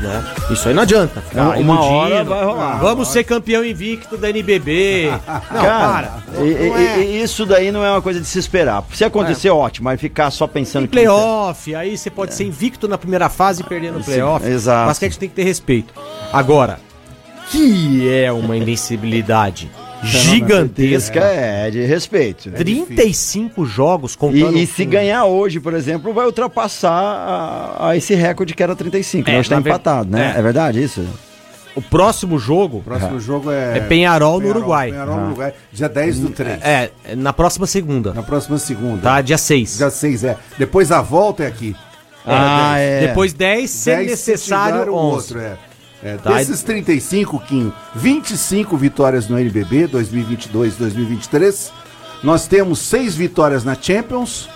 Né? 0.00 0.24
Isso 0.50 0.66
aí 0.68 0.74
não 0.74 0.82
adianta. 0.82 1.20
ficar 1.20 1.56
Uma- 1.58 1.80
hora 1.80 2.24
vai 2.24 2.44
rolar. 2.44 2.78
Vamos 2.78 3.08
ser 3.08 3.22
campeão 3.22 3.64
invicto 3.64 4.16
da 4.16 4.28
NBB. 4.30 5.06
Não, 5.52 5.62
Cara, 5.62 6.14
para. 6.34 6.44
e- 6.44 6.68
Não 6.68 6.76
é. 6.76 6.98
isso 7.04 7.46
daí 7.46 7.70
não 7.70 7.84
é 7.84 7.90
uma 7.90 8.02
coisa 8.02 8.18
de 8.20 8.26
se 8.26 8.36
esperar. 8.38 8.82
Se 8.92 9.04
acontecer, 9.04 9.50
ótimo, 9.50 9.84
mas 9.84 10.00
ficar 10.00 10.30
só 10.32 10.46
pensando 10.48 10.84
Em 10.84 10.86
que. 10.88 10.92
playoff, 10.92 11.72
aí 11.74 11.96
você 11.96 12.10
pode 12.10 12.34
ser 12.34 12.44
invicto 12.44 12.88
na 12.88 12.98
primeira 12.98 13.28
fase 13.28 13.62
e 13.62 13.64
perder 13.64 13.92
no 13.92 14.02
playoff. 14.02 14.44
exato. 14.44 14.84
O 14.84 14.86
basquete 14.88 15.18
tem 15.18 15.28
que 15.28 15.34
ter 15.36 15.44
respeito. 15.44 15.94
Agora, 16.32 16.80
que 17.50 18.08
é 18.10 18.32
uma 18.32 18.56
invencibilidade 18.56 19.70
gigantesca. 20.02 21.20
é 21.20 21.70
de 21.70 21.84
respeito. 21.84 22.50
35 22.50 23.64
jogos 23.64 24.16
contando. 24.16 24.56
E, 24.56 24.62
e 24.62 24.66
se 24.66 24.84
ganhar 24.84 25.24
hoje, 25.24 25.60
por 25.60 25.74
exemplo, 25.74 26.12
vai 26.12 26.26
ultrapassar 26.26 26.90
a, 26.90 27.88
a 27.90 27.96
esse 27.96 28.14
recorde 28.14 28.54
que 28.54 28.62
era 28.62 28.74
35. 28.76 29.28
É, 29.30 29.36
É, 29.36 29.40
está 29.40 29.56
na 29.56 29.60
ver- 29.60 29.70
empatado, 29.70 30.10
né? 30.10 30.32
é. 30.34 30.38
É. 30.38 30.42
verdade 30.42 30.82
isso? 30.82 31.04
O 31.74 31.80
próximo 31.80 32.38
jogo 32.38 32.78
O 32.78 32.82
próximo 32.82 33.18
jogo 33.18 33.50
é. 33.50 33.78
é 33.78 33.80
Penharol 33.80 34.38
no 34.40 34.48
Uruguai. 34.48 34.90
Penharol 34.90 35.16
no 35.16 35.26
Uruguai. 35.28 35.54
Dia 35.72 35.88
10 35.88 36.18
do 36.20 36.28
3. 36.30 36.60
É, 36.62 36.90
é 37.04 37.16
na 37.16 37.32
próxima 37.32 37.66
segunda. 37.66 38.12
Na 38.12 38.22
próxima 38.22 38.58
segunda. 38.58 39.00
Tá? 39.00 39.20
Dia 39.22 39.38
6. 39.38 39.78
Dia 39.78 39.88
6, 39.88 40.24
é. 40.24 40.36
Depois 40.58 40.92
a 40.92 41.00
volta 41.00 41.44
é 41.44 41.46
aqui. 41.46 41.74
Ah, 42.26 42.78
é. 42.78 43.06
Depois 43.08 43.32
10, 43.32 43.70
se 43.70 43.90
10 43.90 44.10
necessário, 44.10 44.92
o 44.92 44.96
11. 44.96 45.14
outro, 45.16 45.40
é. 45.40 45.56
É, 46.02 46.16
desses 46.16 46.62
35, 46.62 47.38
Kim, 47.40 47.72
25 47.94 48.76
vitórias 48.76 49.28
no 49.28 49.38
NBB 49.38 49.88
2022-2023. 49.88 51.70
Nós 52.22 52.46
temos 52.46 52.80
6 52.80 53.14
vitórias 53.14 53.64
na 53.64 53.74
Champions. 53.74 54.48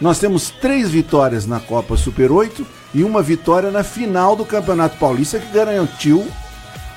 Nós 0.00 0.18
temos 0.18 0.50
3 0.50 0.90
vitórias 0.90 1.46
na 1.46 1.58
Copa 1.58 1.96
Super 1.96 2.30
8 2.30 2.66
e 2.94 3.02
uma 3.02 3.22
vitória 3.22 3.70
na 3.70 3.82
final 3.82 4.36
do 4.36 4.44
Campeonato 4.44 4.98
Paulista 4.98 5.38
que 5.38 5.52
garantiu 5.52 6.26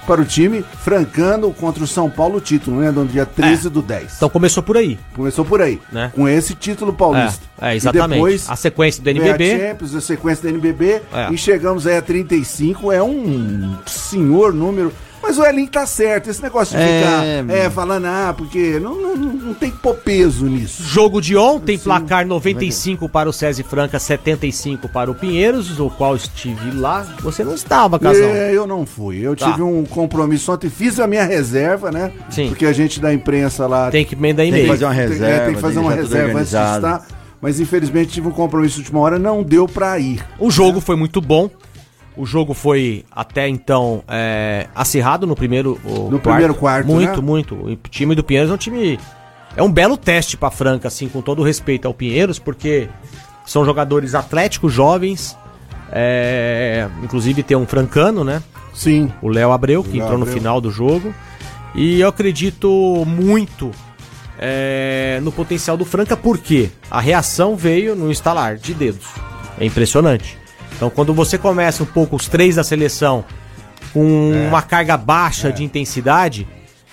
para 0.06 0.22
o 0.22 0.26
time 0.26 0.64
francando 0.84 1.50
contra 1.52 1.84
o 1.84 1.88
São 1.88 2.10
Paulo 2.10 2.38
o 2.38 2.42
título, 2.42 2.80
né? 2.82 2.92
No 2.92 3.06
dia 3.06 3.26
13 3.26 3.70
do 3.70 3.82
10. 3.82 4.14
Então 4.18 4.30
começou 4.30 4.62
por 4.64 4.78
aí. 4.78 5.00
Começou 5.16 5.44
por 5.46 5.62
aí, 5.62 5.80
Né? 5.92 6.12
com 6.14 6.28
esse 6.28 6.54
título 6.56 6.94
paulista. 6.94 7.44
É, 7.62 7.70
é, 7.70 7.74
E 7.74 7.78
exatamente. 7.78 8.10
depois 8.18 8.50
a 8.50 8.56
sequência 8.56 9.02
do 9.02 9.06
Vem 9.06 9.22
a 9.22 9.26
NBB. 9.26 9.60
Champions, 9.70 9.96
a 9.96 10.02
sequência 10.02 10.44
da 10.44 10.50
NBB 10.50 11.02
É. 11.14 11.32
e 11.32 11.38
chegamos 11.38 11.88
aí 11.88 11.98
a 11.98 12.02
35, 12.02 12.92
é 12.92 13.02
um 13.02 13.76
senhor 13.86 14.54
número. 14.54 14.92
Mas 15.26 15.38
o 15.40 15.46
Elin 15.46 15.66
tá 15.66 15.86
certo, 15.88 16.30
esse 16.30 16.44
negócio 16.44 16.78
de 16.78 16.84
É, 16.84 17.42
ficar 17.44 17.56
é, 17.56 17.70
falando, 17.70 18.06
ah, 18.06 18.36
porque 18.38 18.78
não, 18.80 18.94
não, 18.94 19.16
não 19.16 19.54
tem 19.54 19.72
que 19.72 19.78
pôr 19.78 19.96
peso 19.96 20.46
nisso. 20.48 20.84
Jogo 20.84 21.22
de 21.22 21.36
ontem, 21.38 21.78
placar 21.78 22.28
95 22.28 23.08
para 23.08 23.30
o 23.30 23.34
César 23.34 23.64
Franca, 23.64 23.98
75 24.00 24.90
para 24.90 25.10
o 25.10 25.16
Pinheiros, 25.16 25.80
o 25.80 25.90
qual 25.90 26.16
estive 26.18 26.72
lá. 26.72 27.08
Você 27.22 27.42
não 27.44 27.56
estava, 27.56 27.98
Casal. 27.98 28.22
É, 28.22 28.52
eu 28.54 28.68
não 28.68 28.86
fui, 28.86 29.20
eu 29.26 29.34
Tá. 29.36 29.50
tive 29.50 29.62
um 29.64 29.86
compromisso 29.86 30.52
ontem, 30.52 30.70
fiz 30.70 31.00
a 31.00 31.08
minha 31.08 31.24
reserva, 31.24 31.90
né? 31.90 32.12
Sim. 32.30 32.50
Porque 32.50 32.66
a 32.66 32.74
gente 32.74 33.00
da 33.00 33.14
imprensa 33.14 33.66
lá 33.66 33.90
Tem 33.90 34.04
que 34.06 34.16
emendar 34.16 34.44
Tem 34.46 34.52
que 34.54 34.60
e-mail. 34.60 34.74
fazer 34.74 34.86
uma 34.86 34.94
tem- 34.94 35.04
é, 35.04 35.08
reserva. 35.08 35.46
tem 35.46 35.56
que 35.56 35.62
fazer 35.62 35.80
uma 35.80 35.90
deixar 35.94 36.04
tudo 36.04 36.14
reserva 36.18 36.40
antes 36.40 36.52
de 36.52 36.58
estar. 36.58 37.08
Mas 37.42 37.60
infelizmente 37.60 38.12
tive 38.12 38.28
um 38.28 38.32
compromisso 38.32 38.76
de 38.76 38.82
última 38.82 39.00
hora, 39.00 39.18
não 39.18 39.42
deu 39.42 39.68
pra 39.68 39.98
ir. 40.00 40.22
O 40.38 40.52
jogo 40.52 40.80
foi 40.82 40.96
muito 40.98 41.22
bom. 41.22 41.50
O 42.16 42.26
jogo 42.26 42.54
foi 42.54 43.04
até 43.12 43.48
então 43.48 44.04
é, 44.08 44.68
acirrado 44.76 45.26
no 45.26 45.36
primeiro 45.36 45.80
No 46.12 46.20
primeiro 46.20 46.54
quarto, 46.54 46.88
Muito, 46.88 47.22
né? 47.22 47.28
muito. 47.28 47.56
O 47.56 47.76
time 47.90 48.14
do 48.14 48.24
Pinheiros 48.24 48.52
é 48.52 48.54
um 48.54 48.58
time. 48.58 49.00
É 49.56 49.64
um 49.64 49.72
belo 49.72 49.98
teste 49.98 50.36
pra 50.38 50.50
Franca, 50.52 50.88
assim, 50.88 51.08
com 51.08 51.22
todo 51.22 51.40
o 51.40 51.44
respeito 51.46 51.88
ao 51.88 51.94
Pinheiros, 51.94 52.40
porque 52.40 52.88
são 53.46 53.64
jogadores 53.66 54.16
atléticos, 54.16 54.72
jovens. 54.74 55.38
é, 55.92 56.88
inclusive 57.04 57.44
tem 57.44 57.56
um 57.58 57.66
francano, 57.66 58.24
né? 58.24 58.42
Sim. 58.74 59.12
o 59.22 59.28
Léo 59.30 59.52
Abreu, 59.52 59.84
que 59.84 59.92
Léo 59.98 60.02
entrou 60.02 60.18
no 60.18 60.24
Abreu. 60.24 60.38
final 60.38 60.60
do 60.62 60.72
jogo. 60.72 61.14
E 61.76 62.00
eu 62.02 62.08
acredito 62.08 63.04
muito 63.08 63.72
é, 64.40 65.20
no 65.24 65.32
potencial 65.32 65.78
do 65.78 65.86
Franca, 65.86 66.16
porque 66.18 66.70
a 66.90 67.00
reação 67.00 67.56
veio 67.56 67.96
no 67.96 68.12
instalar 68.12 68.56
de 68.58 68.74
dedos. 68.74 69.06
É 69.60 69.66
impressionante. 69.66 70.38
Então, 70.76 70.90
quando 70.90 71.14
você 71.14 71.38
começa 71.38 71.84
um 71.84 71.86
pouco 71.86 72.16
os 72.16 72.28
três 72.28 72.56
da 72.56 72.64
seleção 72.64 73.24
com 73.94 74.32
É. 74.34 74.48
uma 74.48 74.62
carga 74.62 74.98
baixa 74.98 75.52
de 75.52 75.64
intensidade, 75.64 76.48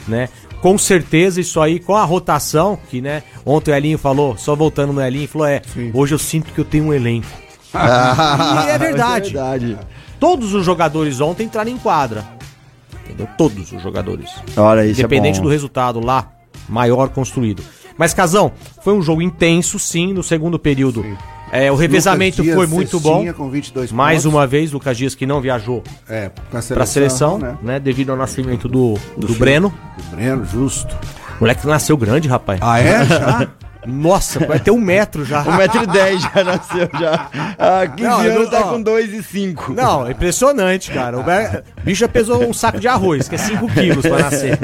né? 0.06 0.28
Com 0.60 0.76
certeza 0.76 1.40
isso 1.40 1.58
aí, 1.60 1.78
com 1.80 1.96
a 1.96 2.04
rotação, 2.04 2.78
que 2.90 3.00
né, 3.00 3.22
ontem 3.46 3.70
o 3.70 3.74
Elinho 3.74 3.96
falou, 3.98 4.36
só 4.36 4.54
voltando 4.54 4.92
no 4.92 5.00
Elinho, 5.00 5.26
falou: 5.26 5.46
é, 5.46 5.62
hoje 5.94 6.14
eu 6.14 6.18
sinto 6.18 6.52
que 6.52 6.58
eu 6.60 6.64
tenho 6.66 6.84
um 6.84 6.92
elenco. 6.92 7.26
e 7.74 8.68
é 8.68 8.76
verdade. 8.78 9.28
É 9.28 9.32
verdade. 9.32 9.78
Todos 10.18 10.52
os 10.52 10.64
jogadores 10.66 11.18
ontem 11.20 11.44
entraram 11.44 11.70
em 11.70 11.78
quadra. 11.78 12.24
Entendeu? 13.04 13.26
Todos 13.38 13.72
os 13.72 13.82
jogadores. 13.82 14.30
Olha, 14.56 14.84
isso 14.84 15.00
Independente 15.00 15.38
é 15.40 15.42
do 15.42 15.48
resultado 15.48 15.98
lá, 16.04 16.30
maior 16.68 17.08
construído. 17.08 17.62
Mas, 17.96 18.12
Casão, 18.14 18.52
foi 18.82 18.92
um 18.92 19.00
jogo 19.02 19.22
intenso, 19.22 19.78
sim, 19.78 20.12
no 20.12 20.22
segundo 20.22 20.58
período. 20.58 21.04
É, 21.52 21.70
o 21.70 21.74
revezamento 21.74 22.42
Dias, 22.42 22.54
foi 22.54 22.66
muito 22.66 23.00
bom. 23.00 23.14
cestinha 23.14 23.34
Com 23.34 23.50
22 23.50 23.92
Mais 23.92 24.22
pontos. 24.22 24.34
uma 24.34 24.46
vez, 24.46 24.72
Lucas 24.72 24.96
Dias 24.96 25.14
que 25.14 25.26
não 25.26 25.40
viajou 25.40 25.82
É, 26.08 26.30
com 26.50 26.56
a 26.56 26.62
pra 26.62 26.86
seleção, 26.86 27.38
né? 27.38 27.56
né? 27.62 27.80
Devido 27.80 28.10
ao 28.10 28.16
nascimento 28.16 28.68
do, 28.68 28.94
do, 29.16 29.26
filho. 29.26 29.38
Breno. 29.38 29.74
O 29.98 30.14
Breno, 30.14 30.44
justo. 30.44 30.94
O 31.38 31.40
moleque 31.40 31.66
nasceu 31.66 31.96
grande, 31.96 32.28
rapaz. 32.28 32.60
Ah, 32.62 32.78
é? 32.80 33.04
Já? 33.04 33.48
Nossa, 33.86 34.40
vai 34.46 34.60
ter 34.60 34.70
um 34.70 34.78
metro 34.80 35.24
já. 35.24 35.42
1,10m 35.44 36.18
já 36.34 36.44
nasceu 36.44 36.88
já. 37.00 37.28
Ah, 37.58 37.86
15 37.86 38.02
Não, 38.08 38.20
anos 38.20 38.34
não- 38.44 38.50
tá 38.50 38.60
ó. 38.60 38.62
com 38.72 38.82
2,5. 38.82 39.74
Não, 39.74 40.06
é 40.06 40.10
impressionante, 40.10 40.90
cara. 40.90 41.18
O 41.18 41.24
bicho 41.82 42.00
já 42.00 42.08
pesou 42.08 42.42
um 42.46 42.52
saco 42.52 42.78
de 42.78 42.86
arroz, 42.86 43.28
que 43.28 43.34
é 43.36 43.38
5 43.38 43.68
quilos 43.72 44.04
pra 44.06 44.18
nascer. 44.18 44.58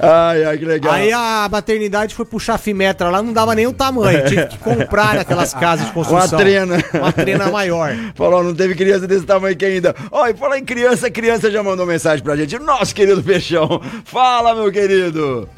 Ai, 0.00 0.44
ai, 0.44 0.58
que 0.58 0.64
legal. 0.64 0.92
Aí 0.94 1.12
a 1.12 1.48
maternidade 1.50 2.14
foi 2.14 2.24
puxar 2.24 2.56
fimetra 2.58 3.10
lá, 3.10 3.22
não 3.22 3.32
dava 3.32 3.54
nem 3.54 3.66
o 3.66 3.72
tamanho. 3.72 4.24
Tive 4.26 4.46
que 4.46 4.58
comprar 4.58 5.16
naquelas 5.16 5.52
casas 5.52 5.86
de 5.86 5.92
construção. 5.92 6.38
Uma 6.38 6.44
trena. 6.44 6.84
Uma 6.94 7.12
trena 7.12 7.50
maior. 7.50 7.94
Falou, 8.14 8.42
não 8.42 8.54
teve 8.54 8.74
criança 8.74 9.06
desse 9.06 9.24
tamanho 9.26 9.52
aqui 9.54 9.64
ainda. 9.66 9.94
Ó, 10.10 10.26
e 10.26 10.34
falar 10.34 10.58
em 10.58 10.64
criança, 10.64 11.08
a 11.08 11.10
criança 11.10 11.50
já 11.50 11.62
mandou 11.62 11.84
mensagem 11.86 12.24
pra 12.24 12.36
gente. 12.36 12.58
Nosso 12.58 12.94
querido 12.94 13.22
Peixão. 13.22 13.80
Fala, 14.04 14.54
meu 14.54 14.72
querido. 14.72 15.48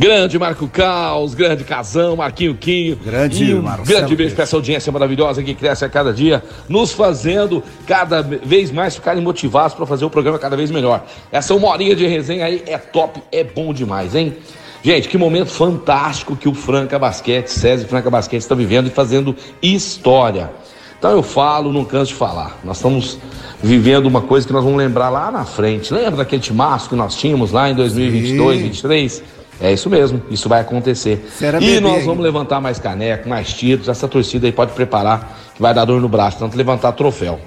Grande 0.00 0.38
Marco 0.38 0.66
Caos, 0.66 1.34
grande 1.34 1.62
Casão, 1.62 2.16
Marquinho 2.16 2.54
Quinho. 2.54 2.96
Grande 2.96 3.54
um 3.54 3.60
Marcelo 3.60 3.86
grande 3.86 4.16
beijo 4.16 4.34
pra 4.34 4.44
essa 4.44 4.56
audiência 4.56 4.90
maravilhosa 4.90 5.42
que 5.42 5.54
cresce 5.54 5.84
a 5.84 5.90
cada 5.90 6.10
dia, 6.10 6.42
nos 6.70 6.90
fazendo 6.90 7.62
cada 7.86 8.22
vez 8.22 8.70
mais 8.70 8.94
ficarem 8.94 9.22
motivados 9.22 9.74
para 9.74 9.84
fazer 9.84 10.06
o 10.06 10.08
programa 10.08 10.38
cada 10.38 10.56
vez 10.56 10.70
melhor. 10.70 11.04
Essa 11.30 11.54
uma 11.54 11.68
horinha 11.68 11.94
de 11.94 12.06
resenha 12.06 12.46
aí 12.46 12.62
é 12.66 12.78
top, 12.78 13.22
é 13.30 13.44
bom 13.44 13.74
demais, 13.74 14.14
hein? 14.14 14.34
Gente, 14.82 15.06
que 15.06 15.18
momento 15.18 15.50
fantástico 15.50 16.34
que 16.34 16.48
o 16.48 16.54
Franca 16.54 16.98
Basquete, 16.98 17.48
César 17.48 17.86
Franca 17.86 18.08
Basquete 18.08 18.40
está 18.40 18.54
vivendo 18.54 18.86
e 18.86 18.90
fazendo 18.90 19.36
história. 19.62 20.50
Então 20.98 21.10
eu 21.10 21.22
falo, 21.22 21.74
não 21.74 21.84
canso 21.84 22.12
de 22.12 22.14
falar. 22.14 22.58
Nós 22.64 22.78
estamos 22.78 23.18
vivendo 23.62 24.06
uma 24.06 24.22
coisa 24.22 24.46
que 24.46 24.52
nós 24.54 24.64
vamos 24.64 24.78
lembrar 24.78 25.10
lá 25.10 25.30
na 25.30 25.44
frente. 25.44 25.92
Lembra 25.92 26.16
daquele 26.16 26.40
timaço 26.40 26.88
que 26.88 26.96
nós 26.96 27.14
tínhamos 27.16 27.52
lá 27.52 27.68
em 27.68 27.74
2022, 27.74 28.30
Sim. 28.30 28.36
2023? 28.38 29.39
É 29.60 29.72
isso 29.72 29.90
mesmo, 29.90 30.22
isso 30.30 30.48
vai 30.48 30.60
acontecer. 30.60 31.28
Era 31.40 31.58
E 31.58 31.60
bebê 31.60 31.80
nós 31.80 31.92
ainda. 31.94 32.06
vamos 32.06 32.24
levantar 32.24 32.60
mais 32.60 32.78
caneco, 32.78 33.28
mais 33.28 33.52
títulos. 33.52 33.88
Essa 33.88 34.08
torcida 34.08 34.46
aí 34.46 34.52
pode 34.52 34.72
preparar, 34.72 35.38
que 35.54 35.60
vai 35.60 35.74
dar 35.74 35.84
dor 35.84 36.00
no 36.00 36.08
braço, 36.08 36.38
tanto 36.38 36.56
levantar 36.56 36.92
troféu. 36.92 37.38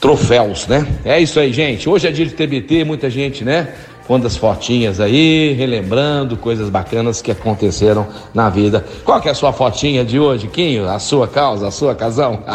Troféus, 0.00 0.66
né? 0.66 0.86
É 1.04 1.20
isso 1.20 1.38
aí, 1.40 1.52
gente. 1.52 1.88
Hoje 1.88 2.08
é 2.08 2.10
dia 2.12 2.26
de 2.26 2.32
TBT, 2.34 2.84
muita 2.84 3.08
gente, 3.10 3.44
né? 3.44 3.68
Pondo 4.06 4.26
as 4.26 4.36
fotinhas 4.36 4.98
aí, 4.98 5.52
relembrando 5.52 6.36
coisas 6.36 6.68
bacanas 6.68 7.22
que 7.22 7.30
aconteceram 7.30 8.06
na 8.34 8.50
vida. 8.50 8.84
Qual 9.04 9.20
que 9.20 9.28
é 9.28 9.30
a 9.30 9.34
sua 9.34 9.52
fotinha 9.52 10.04
de 10.04 10.18
hoje, 10.18 10.48
Quinho? 10.48 10.88
A 10.88 10.98
sua 10.98 11.28
causa, 11.28 11.68
a 11.68 11.70
sua 11.70 11.94
casão? 11.94 12.42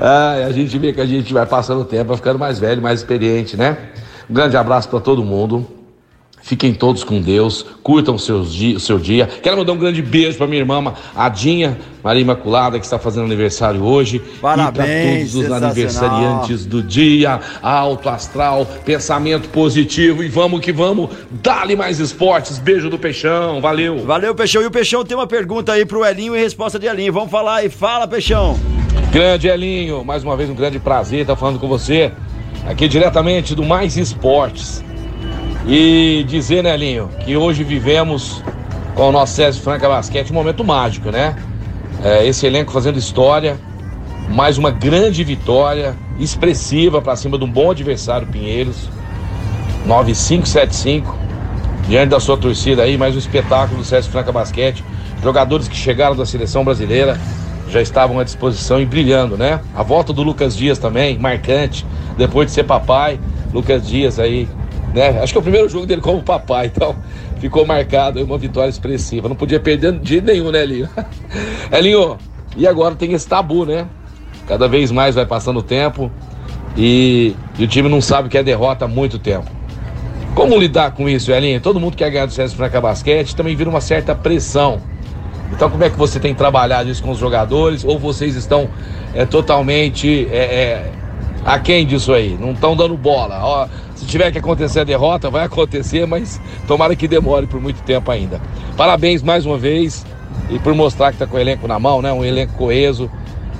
Ai, 0.00 0.42
a 0.42 0.50
gente 0.50 0.76
vê 0.76 0.92
que 0.92 1.00
a 1.00 1.06
gente 1.06 1.32
vai 1.32 1.46
passando 1.46 1.82
o 1.82 1.84
tempo, 1.84 2.06
vai 2.06 2.16
ficando 2.16 2.38
mais 2.38 2.58
velho, 2.58 2.82
mais 2.82 3.00
experiente, 3.00 3.56
né? 3.56 3.76
Um 4.28 4.34
grande 4.34 4.56
abraço 4.56 4.88
para 4.88 5.00
todo 5.00 5.22
mundo. 5.24 5.64
Fiquem 6.46 6.74
todos 6.74 7.02
com 7.02 7.22
Deus, 7.22 7.64
curtam 7.82 8.18
seus 8.18 8.52
di- 8.52 8.74
o 8.74 8.78
seu 8.80 8.98
dia. 8.98 9.26
Quero 9.26 9.56
mandar 9.56 9.72
um 9.72 9.78
grande 9.78 10.02
beijo 10.02 10.36
para 10.36 10.46
minha 10.46 10.60
irmã 10.60 10.92
Adinha, 11.16 11.78
Maria 12.02 12.20
Imaculada, 12.20 12.78
que 12.78 12.84
está 12.84 12.98
fazendo 12.98 13.24
aniversário 13.24 13.82
hoje. 13.82 14.20
Parabéns, 14.42 14.74
E 14.76 14.76
para 14.76 15.16
todos 15.16 15.34
os 15.36 15.50
aniversariantes 15.50 16.66
do 16.66 16.82
dia, 16.82 17.40
alto 17.62 18.10
astral, 18.10 18.66
pensamento 18.84 19.48
positivo 19.48 20.22
e 20.22 20.28
vamos 20.28 20.60
que 20.60 20.70
vamos. 20.70 21.08
Dale 21.42 21.74
mais 21.76 21.98
esportes. 21.98 22.58
Beijo 22.58 22.90
do 22.90 22.98
Peixão, 22.98 23.62
valeu. 23.62 24.04
Valeu, 24.04 24.34
Peixão. 24.34 24.60
E 24.60 24.66
o 24.66 24.70
Peixão 24.70 25.02
tem 25.02 25.16
uma 25.16 25.26
pergunta 25.26 25.72
aí 25.72 25.86
pro 25.86 26.04
Elinho 26.04 26.36
e 26.36 26.38
resposta 26.38 26.78
de 26.78 26.84
Elinho. 26.86 27.10
Vamos 27.14 27.30
falar 27.30 27.56
aí. 27.60 27.70
Fala, 27.70 28.06
Peixão. 28.06 28.60
Grande 29.10 29.48
Elinho, 29.48 30.04
mais 30.04 30.22
uma 30.22 30.36
vez 30.36 30.50
um 30.50 30.54
grande 30.54 30.78
prazer 30.78 31.22
estar 31.22 31.36
falando 31.36 31.58
com 31.58 31.68
você, 31.68 32.12
aqui 32.68 32.86
diretamente 32.86 33.54
do 33.54 33.64
Mais 33.64 33.96
Esportes. 33.96 34.84
E 35.66 36.24
dizer, 36.28 36.62
né, 36.62 36.74
Elinho, 36.74 37.08
que 37.24 37.36
hoje 37.36 37.64
vivemos 37.64 38.42
com 38.94 39.08
o 39.08 39.12
nosso 39.12 39.34
César 39.34 39.60
Franca 39.60 39.88
Basquete 39.88 40.30
um 40.30 40.34
momento 40.34 40.62
mágico, 40.62 41.10
né? 41.10 41.36
É, 42.02 42.26
esse 42.26 42.46
elenco 42.46 42.70
fazendo 42.70 42.98
história 42.98 43.58
mais 44.28 44.58
uma 44.58 44.70
grande 44.70 45.22
vitória, 45.22 45.94
expressiva 46.18 47.00
para 47.00 47.16
cima 47.16 47.38
de 47.38 47.44
um 47.44 47.50
bom 47.50 47.70
adversário, 47.70 48.26
Pinheiros. 48.26 48.88
9575. 49.86 51.16
Diante 51.88 52.10
da 52.10 52.20
sua 52.20 52.36
torcida 52.36 52.82
aí, 52.82 52.96
mais 52.96 53.14
um 53.14 53.18
espetáculo 53.18 53.78
do 53.78 53.84
César 53.84 54.10
Franca 54.10 54.32
Basquete. 54.32 54.82
Jogadores 55.22 55.68
que 55.68 55.76
chegaram 55.76 56.16
da 56.16 56.24
seleção 56.24 56.64
brasileira 56.64 57.18
já 57.68 57.82
estavam 57.82 58.18
à 58.18 58.24
disposição 58.24 58.80
e 58.80 58.86
brilhando, 58.86 59.36
né? 59.36 59.60
A 59.74 59.82
volta 59.82 60.12
do 60.12 60.22
Lucas 60.22 60.56
Dias 60.56 60.78
também, 60.78 61.18
marcante, 61.18 61.84
depois 62.16 62.46
de 62.46 62.52
ser 62.52 62.64
papai. 62.64 63.20
Lucas 63.52 63.86
Dias 63.86 64.18
aí, 64.18 64.48
né? 64.94 65.20
Acho 65.20 65.32
que 65.32 65.38
é 65.38 65.40
o 65.40 65.42
primeiro 65.42 65.68
jogo 65.68 65.84
dele 65.86 66.00
como 66.00 66.22
papai, 66.22 66.66
então 66.66 66.94
ficou 67.40 67.66
marcado 67.66 68.22
uma 68.22 68.38
vitória 68.38 68.70
expressiva. 68.70 69.28
Não 69.28 69.34
podia 69.36 69.58
perder 69.58 69.98
de 69.98 70.20
nenhum, 70.20 70.52
né, 70.52 70.62
Elinho? 70.62 70.88
Elinho, 71.72 72.16
e 72.56 72.66
agora 72.66 72.94
tem 72.94 73.12
esse 73.12 73.26
tabu, 73.26 73.66
né? 73.66 73.86
Cada 74.46 74.68
vez 74.68 74.92
mais 74.92 75.16
vai 75.16 75.26
passando 75.26 75.58
o 75.58 75.62
tempo 75.62 76.10
e, 76.76 77.34
e 77.58 77.64
o 77.64 77.66
time 77.66 77.88
não 77.88 78.00
sabe 78.00 78.28
que 78.28 78.38
é 78.38 78.42
derrota 78.42 78.84
há 78.84 78.88
muito 78.88 79.18
tempo. 79.18 79.50
Como 80.34 80.56
lidar 80.56 80.92
com 80.92 81.08
isso, 81.08 81.32
Elinho? 81.32 81.60
Todo 81.60 81.80
mundo 81.80 81.96
quer 81.96 82.10
ganhar 82.10 82.26
do 82.26 82.32
César 82.32 82.54
Franca 82.56 82.80
Basquete, 82.80 83.34
também 83.34 83.56
vira 83.56 83.68
uma 83.68 83.80
certa 83.80 84.14
pressão. 84.14 84.80
Então, 85.52 85.68
como 85.70 85.82
é 85.84 85.90
que 85.90 85.96
você 85.96 86.20
tem 86.20 86.34
trabalhado 86.34 86.88
isso 86.88 87.02
com 87.02 87.10
os 87.10 87.18
jogadores? 87.18 87.84
Ou 87.84 87.98
vocês 87.98 88.36
estão 88.36 88.68
é, 89.14 89.24
totalmente 89.24 90.28
é, 90.30 90.36
é, 90.36 90.92
aquém 91.44 91.86
disso 91.86 92.12
aí? 92.12 92.36
Não 92.40 92.52
estão 92.52 92.76
dando 92.76 92.96
bola? 92.96 93.40
Ó, 93.42 93.68
se 94.04 94.10
tiver 94.10 94.30
que 94.30 94.38
acontecer 94.38 94.80
a 94.80 94.84
derrota, 94.84 95.30
vai 95.30 95.44
acontecer, 95.44 96.06
mas 96.06 96.40
tomara 96.68 96.94
que 96.94 97.08
demore 97.08 97.46
por 97.46 97.60
muito 97.60 97.82
tempo 97.82 98.10
ainda. 98.10 98.40
Parabéns 98.76 99.22
mais 99.22 99.46
uma 99.46 99.56
vez 99.56 100.04
e 100.50 100.58
por 100.58 100.74
mostrar 100.74 101.08
que 101.08 101.14
está 101.14 101.26
com 101.26 101.36
o 101.36 101.40
elenco 101.40 101.66
na 101.66 101.78
mão, 101.78 102.02
né? 102.02 102.12
Um 102.12 102.22
elenco 102.22 102.52
coeso 102.52 103.10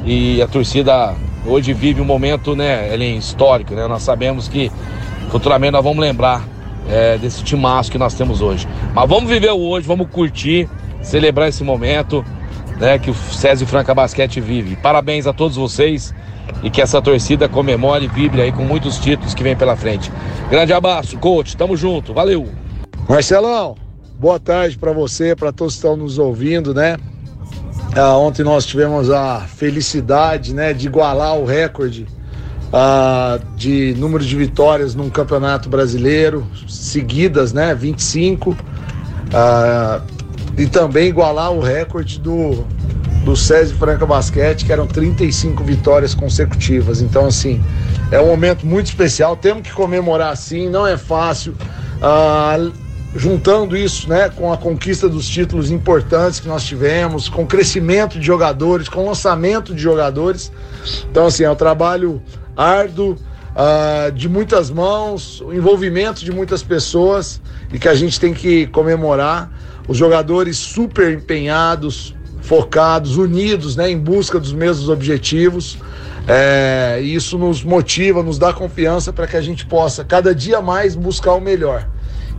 e 0.05 0.43
a 0.43 0.47
torcida 0.47 1.15
hoje 1.47 1.73
vive 1.73 2.01
um 2.01 2.05
momento, 2.05 2.55
né, 2.55 2.95
histórico, 3.17 3.75
né? 3.75 3.87
Nós 3.89 4.03
sabemos 4.03 4.47
que 4.47 4.71
futuramente 5.31 5.73
nós 5.73 5.83
vamos 5.83 5.99
lembrar 5.99 6.45
é, 6.91 7.17
desse 7.17 7.43
timaço 7.43 7.91
que 7.91 7.99
nós 7.99 8.13
temos 8.13 8.43
hoje. 8.43 8.69
Mas 8.95 9.09
vamos 9.09 9.31
viver 9.31 9.51
o 9.51 9.61
hoje, 9.61 9.87
vamos 9.87 10.09
curtir, 10.11 10.69
celebrar 11.01 11.49
esse 11.49 11.65
momento 11.65 12.23
né, 12.85 12.99
que 12.99 13.11
o 13.11 13.15
César 13.15 13.65
Franca 13.65 13.95
Basquete 13.95 14.43
vive. 14.43 14.77
Parabéns 14.77 15.27
a 15.27 15.33
todos 15.33 15.57
vocês 15.57 16.15
e 16.63 16.69
que 16.69 16.83
essa 16.83 17.01
torcida 17.01 17.49
comemore 17.49 18.05
e 18.05 18.09
vibre 18.09 18.43
aí 18.43 18.53
com 18.53 18.63
muitos 18.63 18.99
títulos 18.99 19.33
que 19.33 19.43
vem 19.43 19.57
pela 19.57 19.75
frente. 19.75 20.13
Grande 20.51 20.75
abraço, 20.75 21.17
coach, 21.17 21.57
tamo 21.57 21.79
junto, 21.79 22.13
valeu! 22.13 22.47
Marcelão, 23.09 23.75
boa 24.19 24.39
tarde 24.39 24.77
para 24.77 24.93
você, 24.93 25.35
para 25.35 25.51
todos 25.51 25.75
que 25.75 25.79
estão 25.79 25.97
nos 25.97 26.19
ouvindo, 26.19 26.75
né? 26.75 26.99
Ah, 27.97 28.19
ontem 28.19 28.43
nós 28.43 28.67
tivemos 28.67 29.11
a 29.11 29.41
felicidade, 29.41 30.53
né, 30.53 30.75
de 30.75 30.87
igualar 30.87 31.39
o 31.39 31.47
recorde 31.47 32.07
ah, 32.71 33.39
de 33.57 33.95
número 33.97 34.23
de 34.23 34.37
vitórias 34.37 34.95
num 34.95 35.09
campeonato 35.09 35.71
brasileiro, 35.71 36.47
seguidas, 36.69 37.55
né, 37.55 37.75
25, 37.75 38.55
ah, 39.33 40.03
e 40.57 40.67
também 40.67 41.09
igualar 41.09 41.53
o 41.53 41.61
recorde 41.61 42.19
do, 42.21 42.65
do 43.25 43.37
César 43.37 43.75
Franca 43.75 44.07
Basquete, 44.07 44.65
que 44.65 44.73
eram 44.73 44.87
35 44.87 45.63
vitórias 45.65 46.15
consecutivas. 46.15 47.01
Então, 47.01 47.27
assim, 47.27 47.63
é 48.11 48.21
um 48.21 48.27
momento 48.27 48.67
muito 48.67 48.87
especial, 48.87 49.37
temos 49.37 49.63
que 49.63 49.73
comemorar 49.73 50.33
assim, 50.33 50.69
não 50.69 50.87
é 50.87 50.97
fácil. 50.97 51.55
Ah, 52.03 52.57
juntando 53.15 53.77
isso 53.77 54.09
né, 54.09 54.29
com 54.29 54.53
a 54.53 54.57
conquista 54.57 55.09
dos 55.09 55.29
títulos 55.29 55.71
importantes 55.71 56.41
que 56.41 56.49
nós 56.49 56.65
tivemos, 56.65 57.29
com 57.29 57.47
crescimento 57.47 58.19
de 58.19 58.27
jogadores, 58.27 58.89
com 58.89 59.07
lançamento 59.07 59.75
de 59.75 59.81
jogadores. 59.81 60.51
Então, 61.11 61.27
assim, 61.27 61.45
é 61.45 61.51
um 61.51 61.55
trabalho 61.55 62.21
árduo, 62.57 63.17
uh, 63.55 64.11
de 64.13 64.29
muitas 64.29 64.71
mãos, 64.71 65.41
o 65.41 65.53
envolvimento 65.53 66.25
de 66.25 66.33
muitas 66.33 66.63
pessoas 66.63 67.41
e 67.73 67.79
que 67.79 67.89
a 67.89 67.95
gente 67.95 68.19
tem 68.19 68.35
que 68.35 68.67
comemorar. 68.69 69.51
Os 69.87 69.97
jogadores 69.97 70.57
super 70.57 71.13
empenhados, 71.13 72.15
focados, 72.43 73.17
unidos 73.17 73.77
né, 73.77 73.91
em 73.91 73.99
busca 73.99 74.39
dos 74.39 74.53
mesmos 74.53 74.89
objetivos. 74.89 75.79
É, 76.27 77.01
isso 77.03 77.37
nos 77.37 77.63
motiva, 77.63 78.23
nos 78.23 78.39
dá 78.39 78.53
confiança 78.53 79.13
para 79.13 79.27
que 79.27 79.37
a 79.37 79.43
gente 79.43 79.67
possa 79.67 80.05
cada 80.05 80.35
dia 80.35 80.61
mais 80.61 80.95
buscar 80.95 81.35
o 81.35 81.41
melhor. 81.41 81.87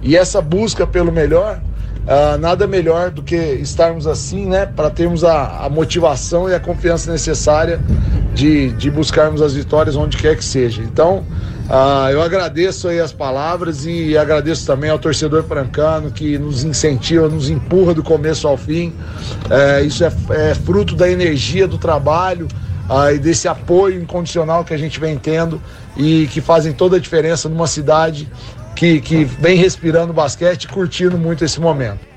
E 0.01 0.15
essa 0.15 0.41
busca 0.41 0.85
pelo 0.85 1.11
melhor, 1.11 1.61
uh, 2.05 2.37
nada 2.37 2.67
melhor 2.67 3.11
do 3.11 3.23
que 3.23 3.35
estarmos 3.35 4.07
assim, 4.07 4.45
né? 4.45 4.65
Para 4.65 4.89
termos 4.89 5.23
a, 5.23 5.65
a, 5.65 5.69
motivação 5.69 6.49
e 6.49 6.53
a 6.53 6.59
confiança 6.59 7.11
necessária 7.11 7.79
de, 8.33 8.71
de 8.73 8.91
buscarmos 8.91 9.41
as 9.41 9.53
vitórias 9.53 9.95
onde 9.95 10.17
quer 10.17 10.35
que 10.35 10.45
seja. 10.45 10.81
Então, 10.81 11.25
uh, 11.69 12.09
eu 12.11 12.21
agradeço 12.21 12.87
aí 12.87 12.99
as 12.99 13.11
palavras 13.11 13.85
e 13.85 14.17
agradeço 14.17 14.65
também 14.65 14.89
ao 14.89 14.99
torcedor 14.99 15.43
francano 15.43 16.11
que 16.11 16.37
nos 16.37 16.63
incentiva, 16.63 17.27
nos 17.27 17.49
empurra 17.49 17.93
do 17.93 18.03
começo 18.03 18.47
ao 18.47 18.57
fim. 18.57 18.89
Uh, 19.45 19.85
isso 19.85 20.03
é, 20.03 20.11
é, 20.29 20.55
fruto 20.55 20.95
da 20.95 21.09
energia 21.09 21.67
do 21.67 21.77
trabalho. 21.77 22.47
Uh, 22.89 23.15
e 23.15 23.17
desse 23.17 23.47
apoio 23.47 23.99
incondicional 23.99 24.63
que 24.63 24.71
a 24.71 24.77
gente 24.77 24.99
vem 24.99 25.17
tendo 25.17 25.59
e 25.97 26.27
que 26.27 26.39
fazem 26.39 26.71
toda 26.71 26.97
a 26.97 26.99
diferença 26.99 27.49
numa 27.49 27.65
cidade 27.65 28.29
que, 28.75 29.01
que 29.01 29.23
vem 29.23 29.57
respirando 29.57 30.13
basquete 30.13 30.65
e 30.65 30.67
curtindo 30.67 31.17
muito 31.17 31.43
esse 31.43 31.59
momento. 31.59 32.14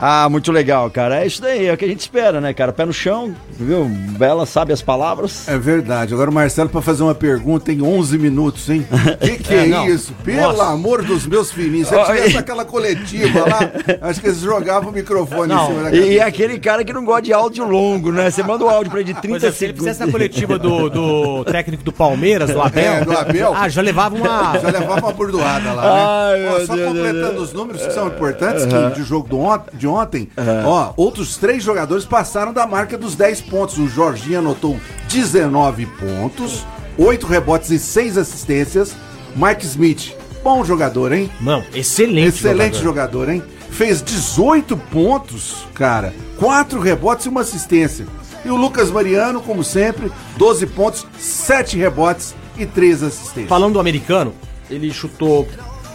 Ah, 0.00 0.28
muito 0.28 0.52
legal, 0.52 0.88
cara. 0.90 1.22
É 1.22 1.26
isso 1.26 1.42
daí, 1.42 1.66
é 1.66 1.72
o 1.72 1.76
que 1.76 1.84
a 1.84 1.88
gente 1.88 2.00
espera, 2.00 2.40
né, 2.40 2.54
cara? 2.54 2.72
Pé 2.72 2.86
no 2.86 2.92
chão, 2.92 3.34
viu? 3.50 3.84
Bela 4.16 4.46
sabe 4.46 4.72
as 4.72 4.80
palavras. 4.80 5.48
É 5.48 5.58
verdade. 5.58 6.14
Agora 6.14 6.30
o 6.30 6.32
Marcelo, 6.32 6.68
para 6.68 6.80
fazer 6.80 7.02
uma 7.02 7.16
pergunta 7.16 7.72
em 7.72 7.82
11 7.82 8.16
minutos, 8.16 8.70
hein? 8.70 8.86
Que 9.20 9.38
que 9.38 9.54
é, 9.54 9.70
é 9.70 9.90
isso? 9.90 10.12
Pelo 10.24 10.52
Nossa. 10.52 10.66
amor 10.66 11.02
dos 11.02 11.26
meus 11.26 11.50
filhinhos. 11.50 11.88
Se 11.88 12.04
tivesse 12.04 12.38
aquela 12.38 12.64
coletiva 12.64 13.40
lá, 13.40 14.08
acho 14.08 14.20
que 14.20 14.28
eles 14.28 14.38
jogavam 14.38 14.90
o 14.90 14.92
microfone 14.92 15.52
não, 15.52 15.64
em 15.64 15.66
cima 15.66 15.82
da 15.90 15.96
E, 15.96 16.12
e 16.12 16.18
é 16.18 16.22
aquele 16.22 16.58
cara 16.60 16.84
que 16.84 16.92
não 16.92 17.04
gosta 17.04 17.22
de 17.22 17.32
áudio 17.32 17.64
longo, 17.66 18.12
né? 18.12 18.30
Você 18.30 18.42
manda 18.42 18.64
o 18.64 18.68
áudio 18.68 18.90
pra 18.90 19.00
ele 19.00 19.12
de 19.12 19.20
30 19.20 19.38
segundos. 19.40 19.58
Se 19.58 19.64
ele 19.64 19.74
fizesse 19.74 20.02
a 20.02 20.10
coletiva 20.10 20.58
do, 20.58 20.88
do 20.88 21.44
técnico 21.44 21.82
do 21.82 21.92
Palmeiras, 21.92 22.50
do 22.50 22.60
Abel. 22.60 22.92
É, 22.92 23.04
do 23.04 23.12
Abel. 23.12 23.52
Ah, 23.54 23.68
já 23.68 23.82
levava 23.82 24.14
uma. 24.14 24.58
Já 24.58 24.70
levava 24.70 25.00
uma 25.06 25.12
bordoada 25.12 25.72
lá, 25.72 25.82
né? 25.82 26.48
Ai, 26.48 26.48
Ó, 26.48 26.66
só 26.66 26.76
Deus 26.76 26.88
completando 26.88 27.32
Deus. 27.32 27.48
os 27.48 27.52
números 27.52 27.82
que 27.82 27.92
são 27.92 28.06
importantes, 28.06 28.64
que, 28.64 29.00
de 29.00 29.02
jogo 29.02 29.28
do 29.28 29.38
on 29.40 29.58
de 29.72 29.87
ontem, 29.88 30.28
uhum. 30.36 30.66
ó, 30.66 30.92
outros 30.96 31.36
três 31.36 31.62
jogadores 31.62 32.04
passaram 32.04 32.52
da 32.52 32.66
marca 32.66 32.96
dos 32.96 33.14
10 33.14 33.42
pontos. 33.42 33.78
O 33.78 33.88
Jorginho 33.88 34.38
anotou 34.38 34.78
19 35.08 35.86
pontos, 35.86 36.64
8 36.96 37.26
rebotes 37.26 37.70
e 37.70 37.78
6 37.78 38.18
assistências. 38.18 38.94
Mike 39.34 39.64
Smith, 39.66 40.14
bom 40.42 40.64
jogador, 40.64 41.12
hein? 41.12 41.30
Não, 41.40 41.64
excelente 41.74 42.28
Excelente 42.28 42.78
jogador, 42.78 43.26
jogador 43.26 43.28
hein? 43.30 43.42
Fez 43.70 44.02
18 44.02 44.76
pontos, 44.76 45.66
cara, 45.74 46.12
4 46.38 46.80
rebotes 46.80 47.26
e 47.26 47.28
uma 47.28 47.42
assistência. 47.42 48.06
E 48.44 48.50
o 48.50 48.56
Lucas 48.56 48.90
Mariano, 48.90 49.40
como 49.40 49.62
sempre, 49.62 50.10
12 50.36 50.66
pontos, 50.68 51.06
7 51.18 51.76
rebotes 51.76 52.34
e 52.56 52.64
3 52.64 53.02
assistências. 53.02 53.48
Falando 53.48 53.74
do 53.74 53.80
americano, 53.80 54.34
ele 54.70 54.92
chutou 54.92 55.46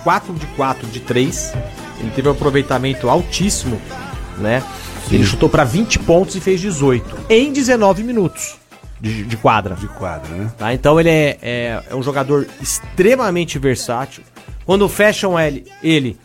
4 0.03 0.34
de 0.34 0.45
4 0.47 0.88
de 0.88 0.99
3. 0.99 1.53
Ele 2.04 2.12
teve 2.12 2.28
um 2.28 2.32
aproveitamento 2.32 3.10
altíssimo, 3.10 3.82
né? 4.38 4.63
Sim. 5.08 5.16
Ele 5.16 5.26
chutou 5.26 5.50
para 5.50 5.63
20 5.63 6.00
pontos 6.00 6.36
e 6.36 6.39
fez 6.39 6.62
18 6.62 7.26
em 7.30 7.52
19 7.52 8.04
minutos 8.04 8.63
de, 9.04 9.26
de 9.26 9.36
quadra. 9.36 9.76
De 9.76 9.88
quadra, 9.89 10.34
né? 10.34 10.50
Tá? 10.58 10.74
Então 10.74 10.98
ele 10.98 11.10
é, 11.10 11.38
é, 11.42 11.84
é, 11.89 11.96
um 11.96 12.02
jogador 12.02 12.48
extremamente 12.62 13.60
versátil. 13.60 14.24
Quando 14.66 14.88
fecham 14.88 15.38
ele, 15.38 15.66
ele 15.84 16.18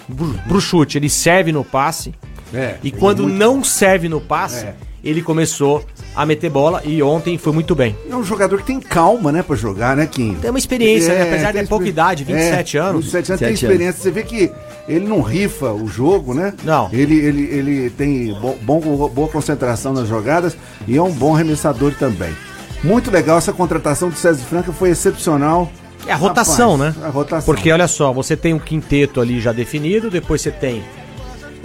pro 0.46 0.60
chute, 0.60 0.96
ele 0.96 1.10
serve 1.10 1.50
no 1.50 1.64
passe. 1.64 2.14
É, 2.54 2.76
e 2.84 2.92
quando 2.92 3.24
muito... 3.24 3.36
não 3.36 3.64
serve 3.64 4.08
no 4.08 4.20
passe, 4.20 4.64
é. 4.64 4.74
ele 5.02 5.20
começou 5.22 5.84
a 6.14 6.24
meter 6.24 6.48
bola 6.48 6.80
e 6.84 7.02
ontem 7.02 7.36
foi 7.36 7.52
muito 7.52 7.74
bem. 7.74 7.96
É 8.08 8.14
um 8.14 8.22
jogador 8.22 8.58
que 8.58 8.66
tem 8.66 8.78
calma, 8.78 9.32
né, 9.32 9.42
pra 9.42 9.56
jogar, 9.56 9.96
né, 9.96 10.06
Kim? 10.06 10.34
Tem 10.36 10.48
uma 10.48 10.58
experiência, 10.58 11.12
né? 11.12 11.20
é, 11.20 11.24
né? 11.24 11.30
apesar 11.30 11.52
de 11.52 11.58
ter 11.58 11.68
pouca 11.68 11.88
idade, 11.88 12.22
27 12.22 12.76
é, 12.76 12.80
anos. 12.80 13.04
27 13.06 13.32
anos 13.32 13.40
tem 13.40 13.52
experiência. 13.54 13.88
Anos. 13.88 14.02
Você 14.02 14.10
vê 14.12 14.22
que 14.22 14.52
ele 14.88 15.06
não 15.06 15.20
rifa 15.20 15.70
o 15.72 15.86
jogo, 15.86 16.32
né? 16.32 16.54
Não. 16.64 16.88
Ele, 16.92 17.16
ele, 17.18 17.42
ele 17.42 17.90
tem 17.90 18.34
bom, 18.62 18.80
boa 19.08 19.28
concentração 19.28 19.92
nas 19.92 20.08
jogadas 20.08 20.56
e 20.86 20.96
é 20.96 21.02
um 21.02 21.12
bom 21.12 21.34
arremessador 21.34 21.94
também. 21.94 22.34
Muito 22.82 23.10
legal 23.10 23.38
essa 23.38 23.52
contratação 23.52 24.08
do 24.08 24.16
César 24.16 24.42
Franca, 24.44 24.72
foi 24.72 24.90
excepcional. 24.90 25.70
É 26.06 26.12
a 26.12 26.16
rotação, 26.16 26.76
Rapaz, 26.76 26.96
né? 26.96 27.06
A 27.06 27.10
rotação. 27.10 27.54
Porque 27.54 27.70
olha 27.70 27.86
só, 27.86 28.12
você 28.12 28.36
tem 28.36 28.54
um 28.54 28.58
quinteto 28.58 29.20
ali 29.20 29.40
já 29.40 29.52
definido, 29.52 30.10
depois 30.10 30.40
você 30.40 30.50
tem 30.50 30.82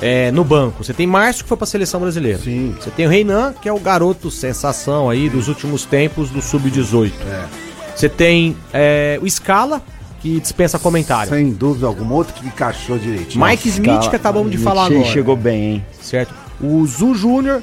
é, 0.01 0.31
no 0.31 0.43
banco. 0.43 0.83
Você 0.83 0.93
tem 0.93 1.07
Márcio, 1.07 1.43
que 1.43 1.47
foi 1.47 1.57
para 1.57 1.63
a 1.63 1.67
seleção 1.67 2.01
brasileira. 2.01 2.39
Sim. 2.39 2.75
Você 2.79 2.89
tem 2.91 3.05
o 3.05 3.09
Reinan, 3.09 3.53
que 3.53 3.69
é 3.69 3.73
o 3.73 3.79
garoto 3.79 4.29
sensação 4.29 5.09
aí 5.09 5.29
dos 5.29 5.47
últimos 5.47 5.85
tempos 5.85 6.29
do 6.29 6.41
Sub-18. 6.41 7.11
É. 7.25 7.45
Você 7.95 8.09
tem 8.09 8.57
é, 8.73 9.17
o 9.21 9.29
Scala, 9.29 9.81
que 10.23 10.39
dispensa 10.39 10.79
comentário. 10.79 11.29
Sem 11.29 11.51
dúvida 11.51 11.85
alguma, 11.85 12.15
outro 12.15 12.33
que 12.33 12.47
encaixou 12.47 12.97
direitinho. 12.97 13.45
Mike 13.45 13.67
Smith, 13.67 14.09
que 14.09 14.15
acabamos 14.15 14.49
de 14.49 14.57
falar 14.57 14.85
agora. 14.85 15.03
Chegou 15.03 15.35
bem, 15.35 15.63
hein? 15.63 15.85
Certo. 16.01 16.33
O 16.61 16.87
Zu 16.87 17.13
Júnior, 17.13 17.61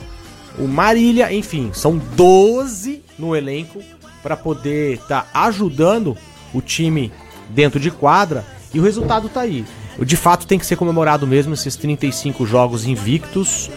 o 0.59 0.69
Marília, 0.69 1.33
enfim, 1.33 1.71
são 1.73 1.97
12 1.97 3.03
no 3.19 3.35
elenco 3.35 3.81
para 4.23 4.37
poder 4.37 4.97
estar 4.97 5.27
ajudando 5.33 6.19
o 6.53 6.61
time 6.61 7.11
dentro 7.49 7.81
de 7.81 7.91
quadra 7.91 8.45
e 8.75 8.79
o 8.79 8.83
resultado 8.83 9.31
tá 9.31 9.41
aí. 9.41 9.65
De 9.99 10.17
fato 10.17 10.47
tem 10.47 10.59
que 10.59 10.67
ser 10.67 10.77
comemorado 10.77 11.27
mesmo 11.27 11.55
esses 11.55 11.77
35 11.77 12.45
jogos 12.45 12.85
invictos 12.85 13.71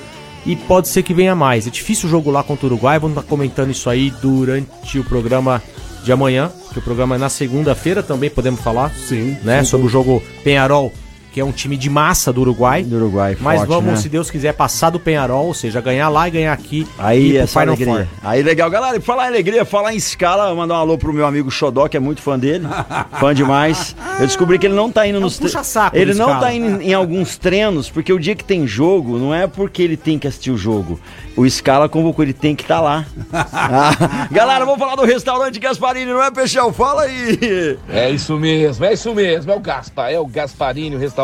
e 0.45 0.57
pode 0.57 0.89
ser 0.89 1.03
que 1.03 1.13
venha 1.13 1.33
mais. 1.33 1.67
É 1.67 1.69
difícil 1.69 2.07
o 2.07 2.11
jogo 2.11 2.29
lá 2.29 2.43
contra 2.43 2.65
o 2.65 2.69
Uruguai, 2.69 2.99
vamos 2.99 3.17
estar 3.17 3.29
comentando 3.29 3.71
isso 3.71 3.89
aí 3.89 4.11
durante 4.21 4.99
o 4.99 5.05
programa 5.05 5.63
de 6.03 6.11
amanhã, 6.11 6.51
que 6.71 6.79
o 6.79 6.81
programa 6.81 7.15
é 7.15 7.17
na 7.17 7.29
segunda-feira 7.29 8.03
também 8.03 8.29
podemos 8.29 8.59
falar, 8.59 8.93
Sim. 8.93 9.37
né, 9.43 9.63
sobre 9.63 9.87
o 9.87 9.89
jogo 9.89 10.21
Penharol, 10.43 10.91
que 11.33 11.39
é 11.41 11.43
um 11.45 11.51
time 11.51 11.75
de 11.75 11.89
massa 11.89 12.31
do 12.31 12.41
Uruguai. 12.41 12.83
Do 12.83 12.95
Uruguai, 12.95 13.35
Mas 13.41 13.57
forte, 13.57 13.69
vamos, 13.69 13.89
né? 13.91 13.95
se 13.97 14.07
Deus 14.07 14.29
quiser, 14.31 14.53
passar 14.53 14.91
do 14.91 14.99
Penharol, 14.99 15.47
ou 15.47 15.53
seja, 15.53 15.81
ganhar 15.81 16.07
lá 16.09 16.27
e 16.27 16.31
ganhar 16.31 16.53
aqui 16.53 16.87
Aí 16.97 17.35
é 17.37 17.47
Final 17.47 17.69
alegria. 17.69 17.85
Four. 17.87 18.07
Aí 18.23 18.43
legal, 18.43 18.69
galera. 18.69 18.97
E 18.97 19.01
falar 19.01 19.25
em 19.25 19.27
alegria, 19.29 19.65
falar 19.65 19.93
em 19.93 19.97
escala, 19.97 20.53
mandar 20.55 20.75
um 20.75 20.77
alô 20.77 20.97
pro 20.97 21.11
meu 21.11 21.25
amigo 21.25 21.49
Xodó, 21.51 21.87
que 21.87 21.97
é 21.97 21.99
muito 21.99 22.21
fã 22.21 22.37
dele. 22.37 22.67
fã 23.19 23.33
demais. 23.33 23.95
Eu 24.19 24.27
descobri 24.27 24.59
que 24.59 24.67
ele 24.67 24.75
não 24.75 24.91
tá 24.91 25.07
indo 25.07 25.19
nos 25.19 25.37
tre- 25.37 25.47
puxa-saco 25.47 25.97
Ele 25.97 26.13
não 26.13 26.27
Scala. 26.27 26.39
tá 26.41 26.53
indo 26.53 26.81
em 26.81 26.93
alguns 26.93 27.35
treinos, 27.37 27.89
porque 27.89 28.13
o 28.13 28.19
dia 28.19 28.35
que 28.35 28.43
tem 28.43 28.67
jogo, 28.67 29.17
não 29.17 29.33
é 29.33 29.47
porque 29.47 29.81
ele 29.81 29.97
tem 29.97 30.19
que 30.19 30.27
assistir 30.27 30.51
o 30.51 30.57
jogo. 30.57 30.99
O 31.35 31.49
Scala 31.49 31.89
convocou, 31.89 32.23
ele 32.23 32.33
tem 32.33 32.55
que 32.55 32.61
estar 32.61 32.79
lá. 32.79 33.05
Ah, 33.55 34.27
galera, 34.31 34.65
vamos 34.65 34.79
falar 34.79 34.95
do 34.95 35.03
restaurante 35.05 35.59
Gasparini, 35.59 36.11
não 36.11 36.21
é, 36.21 36.29
Peixão? 36.29 36.71
Fala 36.71 37.03
aí. 37.03 37.77
É 37.89 38.09
isso 38.11 38.37
mesmo, 38.37 38.85
é 38.85 38.93
isso 38.93 39.13
mesmo. 39.15 39.51
É 39.51 39.55
o 39.55 39.59
Gaspa, 39.59 40.09
é 40.11 40.19
o 40.19 40.25
Gasparini, 40.27 40.95
o 40.95 40.99
restaurante 40.99 41.22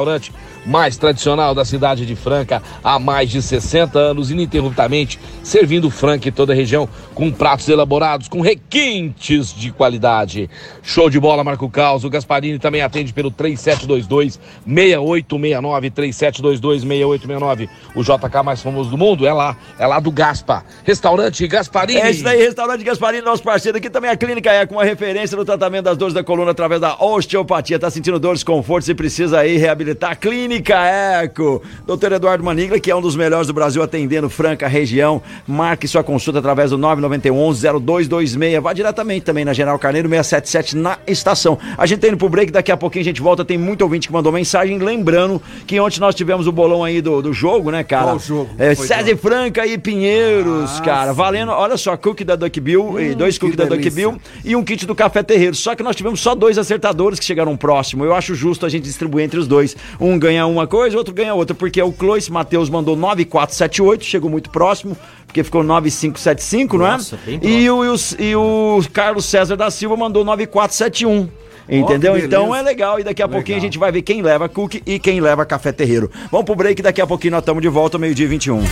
mais 0.66 0.98
tradicional 0.98 1.56
da 1.56 1.66
cidade 1.66 2.06
de 2.06 2.16
Franca 2.16 2.62
há 2.84 3.00
mais 3.00 3.30
de 3.30 3.42
60 3.42 3.98
anos, 3.98 4.32
ininterruptamente 4.32 5.20
servindo 5.44 5.90
Franca 5.90 6.28
e 6.28 6.32
toda 6.32 6.54
a 6.54 6.56
região 6.56 6.88
com 7.14 7.32
pratos 7.32 7.68
elaborados 7.68 8.28
com 8.28 8.42
requintes 8.42 9.54
de 9.54 9.72
qualidade. 9.72 10.50
Show 10.82 11.10
de 11.10 11.20
bola, 11.20 11.44
Marco 11.44 11.70
Caos. 11.70 12.04
O 12.04 12.10
Gasparini 12.10 12.60
também 12.60 12.82
atende 12.82 13.14
pelo 13.14 13.32
3722 13.32 14.40
6869 14.66 15.90
3722 15.90 16.82
6869. 16.82 17.70
O 17.96 18.04
JK 18.04 18.44
mais 18.44 18.62
famoso 18.62 18.90
do 18.90 18.98
mundo 18.98 19.26
é 19.26 19.34
lá, 19.34 19.58
é 19.78 19.86
lá 19.86 20.00
do 20.00 20.12
Gaspa. 20.12 20.64
Restaurante 20.84 21.48
Gasparini. 21.48 22.00
É 22.00 22.12
isso 22.12 22.28
aí, 22.28 22.38
Restaurante 22.38 22.84
Gasparini, 22.84 23.24
nosso 23.24 23.44
parceiro 23.44 23.78
aqui 23.78 23.90
também 23.90 24.10
a 24.10 24.16
Clínica 24.18 24.52
é 24.52 24.66
com 24.66 24.76
uma 24.76 24.84
referência 24.84 25.36
no 25.36 25.46
tratamento 25.46 25.86
das 25.86 25.98
dores 25.98 26.14
da 26.14 26.24
coluna 26.24 26.52
através 26.52 26.80
da 26.80 26.96
osteopatia. 26.96 27.80
Tá 27.80 27.90
sentindo 27.90 28.20
dores, 28.20 28.44
conforto, 28.44 28.90
e 28.90 28.96
precisa 28.96 29.40
aí 29.40 29.58
reabilitar. 29.58 29.89
Clínica 30.16 30.76
Eco. 31.24 31.62
Doutor 31.86 32.12
Eduardo 32.12 32.44
Manigla, 32.44 32.80
que 32.80 32.90
é 32.92 32.96
um 32.96 33.02
dos 33.02 33.16
melhores 33.16 33.48
do 33.48 33.54
Brasil 33.54 33.82
atendendo 33.82 34.30
Franca 34.30 34.68
região. 34.68 35.22
Marque 35.48 35.88
sua 35.88 36.04
consulta 36.04 36.40
através 36.40 36.72
do 36.72 36.78
991-0226. 36.78 38.60
Vá 38.62 38.74
diretamente 38.74 39.26
também 39.26 39.46
na 39.46 39.54
General 39.54 39.78
Carneiro 39.80 40.08
677 40.10 40.78
na 40.78 40.98
estação. 41.08 41.58
A 41.78 41.86
gente 41.86 42.00
tá 42.00 42.08
indo 42.08 42.18
pro 42.18 42.30
break, 42.30 42.52
daqui 42.52 42.72
a 42.72 42.78
pouquinho 42.78 43.02
a 43.02 43.06
gente 43.06 43.22
volta. 43.22 43.44
Tem 43.46 43.58
muito 43.58 43.82
ouvinte 43.82 44.08
que 44.08 44.14
mandou 44.14 44.32
mensagem. 44.32 44.78
Lembrando 44.78 45.42
que 45.66 45.80
ontem 45.80 46.00
nós 46.00 46.16
tivemos 46.16 46.48
o 46.48 46.52
bolão 46.52 46.84
aí 46.84 47.02
do, 47.02 47.22
do 47.22 47.34
jogo, 47.34 47.72
né, 47.72 47.84
cara? 47.84 48.06
Qual 48.08 48.20
jogo? 48.20 48.50
É, 48.58 48.76
César 48.76 49.16
Franca 49.18 49.66
e 49.66 49.78
Pinheiros, 49.78 50.80
Ah, 50.80 50.84
cara. 50.84 51.12
sim. 51.12 51.18
Valendo, 51.18 51.52
olha 51.52 51.78
só, 51.78 51.96
cookie 51.98 52.24
da 52.24 52.36
Duck 52.36 52.60
Bill, 52.60 53.00
e 53.00 53.16
dois 53.16 53.38
cookies 53.38 53.56
da 53.58 53.66
Duck. 53.66 53.90
Bill 53.90 54.18
e 54.44 54.56
um 54.56 54.64
kit 54.64 54.86
do 54.86 54.96
Café 54.96 55.24
Terreiro. 55.24 55.56
Só 55.56 55.76
que 55.76 55.84
nós 55.84 55.96
tivemos 55.96 56.20
só 56.20 56.36
dois 56.36 56.58
acertadores 56.58 57.20
que 57.20 57.26
chegaram 57.26 57.56
próximo. 57.58 58.06
Eu 58.06 58.14
acho 58.14 58.36
justo 58.36 58.66
a 58.66 58.70
gente 58.70 58.84
distribuir 58.84 59.26
entre 59.26 59.40
os 59.40 59.48
dois. 59.48 59.76
Um 60.00 60.18
ganha 60.18 60.46
uma 60.46 60.66
coisa, 60.68 60.98
outro 60.98 61.14
ganha 61.14 61.34
outra, 61.34 61.56
porque 61.56 61.82
o 61.82 61.92
Clois 61.92 62.30
Matheus 62.30 62.70
mandou 62.70 62.96
9478, 62.96 64.04
chegou 64.04 64.30
muito 64.30 64.50
próximo, 64.50 64.96
porque 65.26 65.44
ficou 65.44 65.64
9575, 65.64 66.78
Nossa, 66.78 67.18
não 67.18 67.24
bem 67.26 67.36
é? 67.36 67.40
próximo. 67.40 67.60
E 67.60 67.70
o, 67.70 67.86
e, 67.86 67.90
o, 67.90 67.96
e 68.20 68.36
o 68.36 68.82
Carlos 68.92 69.26
César 69.26 69.56
da 69.56 69.70
Silva 69.70 69.96
mandou 69.96 70.24
9471. 70.24 71.30
Entendeu? 71.72 72.16
que 72.16 72.22
então 72.26 72.56
é 72.56 72.62
legal. 72.64 73.00
E 73.00 73.04
daqui 73.04 73.22
a 73.22 73.26
Legal. 73.26 73.38
pouquinho 73.40 73.58
a 73.60 73.62
gente 73.62 73.78
vai 73.78 73.92
ver 73.92 74.02
quem 74.02 74.24
leva 74.24 74.50
cookie 74.50 74.82
e 74.88 74.98
quem 74.98 75.22
leva 75.22 75.46
café 75.46 75.72
terreiro. 75.72 76.10
Vamos 76.32 76.46
pro 76.46 76.56
break, 76.56 76.82
daqui 76.82 77.00
a 77.00 77.06
pouquinho 77.06 77.32
nós 77.32 77.42
estamos 77.42 77.62
de 77.62 77.68
volta, 77.70 77.98
meio-dia 78.00 78.26
e 78.26 78.30
21. 78.30 78.64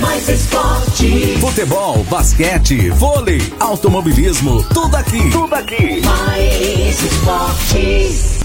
Mais 0.00 0.28
esporte. 0.28 1.38
Futebol, 1.38 1.98
basquete, 2.10 2.90
vôlei, 2.90 3.40
automobilismo, 3.60 4.60
tudo 4.74 4.96
aqui. 4.96 5.30
Tudo 5.30 5.54
aqui. 5.54 6.00
Mais 6.04 7.00
esporte. 7.00 8.41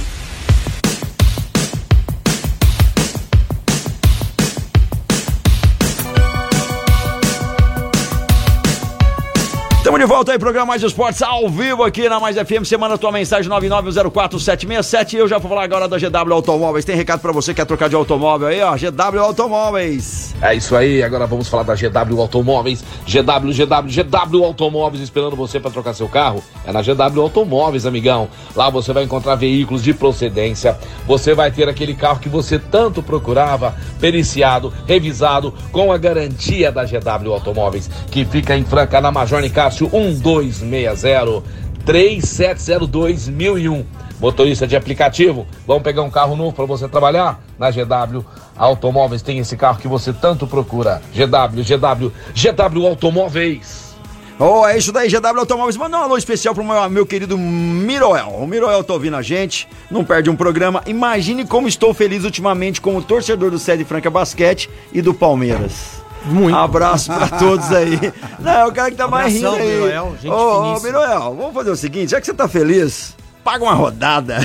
Estamos 9.88 10.02
de 10.02 10.06
volta 10.06 10.34
aí, 10.34 10.38
programa 10.38 10.66
Mais 10.66 10.84
Esportes, 10.84 11.22
ao 11.22 11.48
vivo 11.48 11.82
aqui 11.82 12.10
na 12.10 12.20
Mais 12.20 12.36
FM. 12.36 12.70
Manda 12.78 12.98
tua 12.98 13.10
mensagem 13.10 13.50
9904767 13.50 15.14
e 15.14 15.16
eu 15.16 15.30
já 15.30 15.38
vou 15.38 15.48
falar 15.48 15.64
agora 15.64 15.88
da 15.88 15.98
GW 15.98 16.34
Automóveis. 16.34 16.84
Tem 16.84 16.94
recado 16.94 17.22
pra 17.22 17.32
você 17.32 17.54
que 17.54 17.62
quer 17.62 17.66
trocar 17.66 17.88
de 17.88 17.96
automóvel 17.96 18.50
aí, 18.50 18.62
ó. 18.62 18.76
GW 18.76 19.20
Automóveis. 19.22 20.36
É 20.42 20.54
isso 20.54 20.76
aí, 20.76 21.02
agora 21.02 21.26
vamos 21.26 21.48
falar 21.48 21.64
da 21.64 21.74
GW 21.74 22.20
Automóveis. 22.20 22.84
GW, 23.06 23.54
GW, 23.54 23.90
GW 23.90 24.44
Automóveis 24.44 25.02
esperando 25.02 25.38
você 25.38 25.58
para 25.58 25.72
trocar 25.72 25.94
seu 25.94 26.10
carro. 26.10 26.44
É 26.66 26.74
na 26.74 26.82
GW 26.82 27.22
Automóveis, 27.22 27.86
amigão. 27.86 28.28
Lá 28.58 28.70
você 28.70 28.92
vai 28.92 29.06
encontrar 29.06 29.36
veículos 29.36 29.82
de 29.82 29.94
procedência. 29.94 30.78
Você 31.08 31.34
vai 31.34 31.50
ter 31.50 31.70
aquele 31.70 31.96
carro 31.96 32.20
que 32.20 32.28
você 32.28 32.60
tanto 32.60 33.02
procurava, 33.02 33.74
periciado, 34.02 34.74
revisado, 34.86 35.54
com 35.72 35.94
a 35.94 35.98
garantia 35.98 36.74
da 36.74 36.84
GW 36.84 37.32
Automóveis, 37.32 37.90
que 38.12 38.26
fica 38.26 38.54
em 38.54 38.66
Franca, 38.66 39.00
na 39.00 39.14
Major 39.14 39.42
Nicásio 39.78 39.90
1260 39.92 41.44
3702 41.86 43.28
1001. 43.30 43.86
Motorista 44.20 44.66
de 44.66 44.76
aplicativo, 44.76 45.46
vamos 45.68 45.84
pegar 45.84 46.02
um 46.02 46.10
carro 46.10 46.36
novo 46.36 46.52
para 46.52 46.66
você 46.66 46.88
trabalhar? 46.88 47.40
Na 47.60 47.70
GW 47.70 48.26
Automóveis 48.58 49.22
tem 49.22 49.38
esse 49.38 49.56
carro 49.56 49.78
que 49.78 49.88
você 49.88 50.12
tanto 50.12 50.48
procura. 50.48 51.02
GW, 51.14 51.62
GW, 51.62 52.12
GW 52.34 52.88
Automóveis. 52.88 53.96
Oh, 54.40 54.68
é 54.68 54.78
isso 54.78 54.92
daí, 54.92 55.08
GW 55.08 55.40
Automóveis. 55.40 55.78
Manda 55.78 56.00
um 56.00 56.02
alô 56.02 56.18
especial 56.18 56.56
pro 56.56 56.64
meu, 56.64 56.90
meu 56.90 57.06
querido 57.06 57.38
Miroel. 57.38 58.30
O 58.30 58.48
Miroel 58.48 58.84
tá 58.84 58.94
ouvindo 58.94 59.16
a 59.16 59.22
gente, 59.22 59.68
não 59.90 60.04
perde 60.04 60.32
um 60.32 60.36
programa. 60.36 60.82
Imagine 60.88 61.46
como 61.46 61.68
estou 61.68 61.94
feliz 61.94 62.24
ultimamente 62.24 62.82
como 62.82 63.04
torcedor 63.04 63.52
do 63.52 63.60
Sede 63.60 63.86
Franca 63.86 64.10
Basquete 64.10 64.68
e 64.92 65.00
do 65.00 65.14
Palmeiras. 65.14 65.97
Muito. 66.26 66.56
Abraço 66.58 67.12
pra 67.14 67.28
todos 67.40 67.72
aí. 67.72 68.14
Não, 68.40 68.52
é 68.52 68.66
o 68.66 68.72
cara 68.72 68.92
que 68.92 68.98
tá 68.98 69.08
mais 69.08 69.34
rindo 69.34 69.50
aí. 69.50 69.68
Miroel, 69.76 70.16
gente 70.22 70.32
Ô, 70.32 70.76
ô. 70.76 70.80
Miroel, 70.82 71.36
vamos 71.36 71.54
fazer 71.54 71.70
o 71.72 71.76
seguinte, 71.76 72.12
já 72.12 72.20
que 72.20 72.26
você 72.26 72.34
tá 72.34 72.48
feliz, 72.48 73.16
paga 73.44 73.64
uma 73.64 73.74
rodada. 73.74 74.38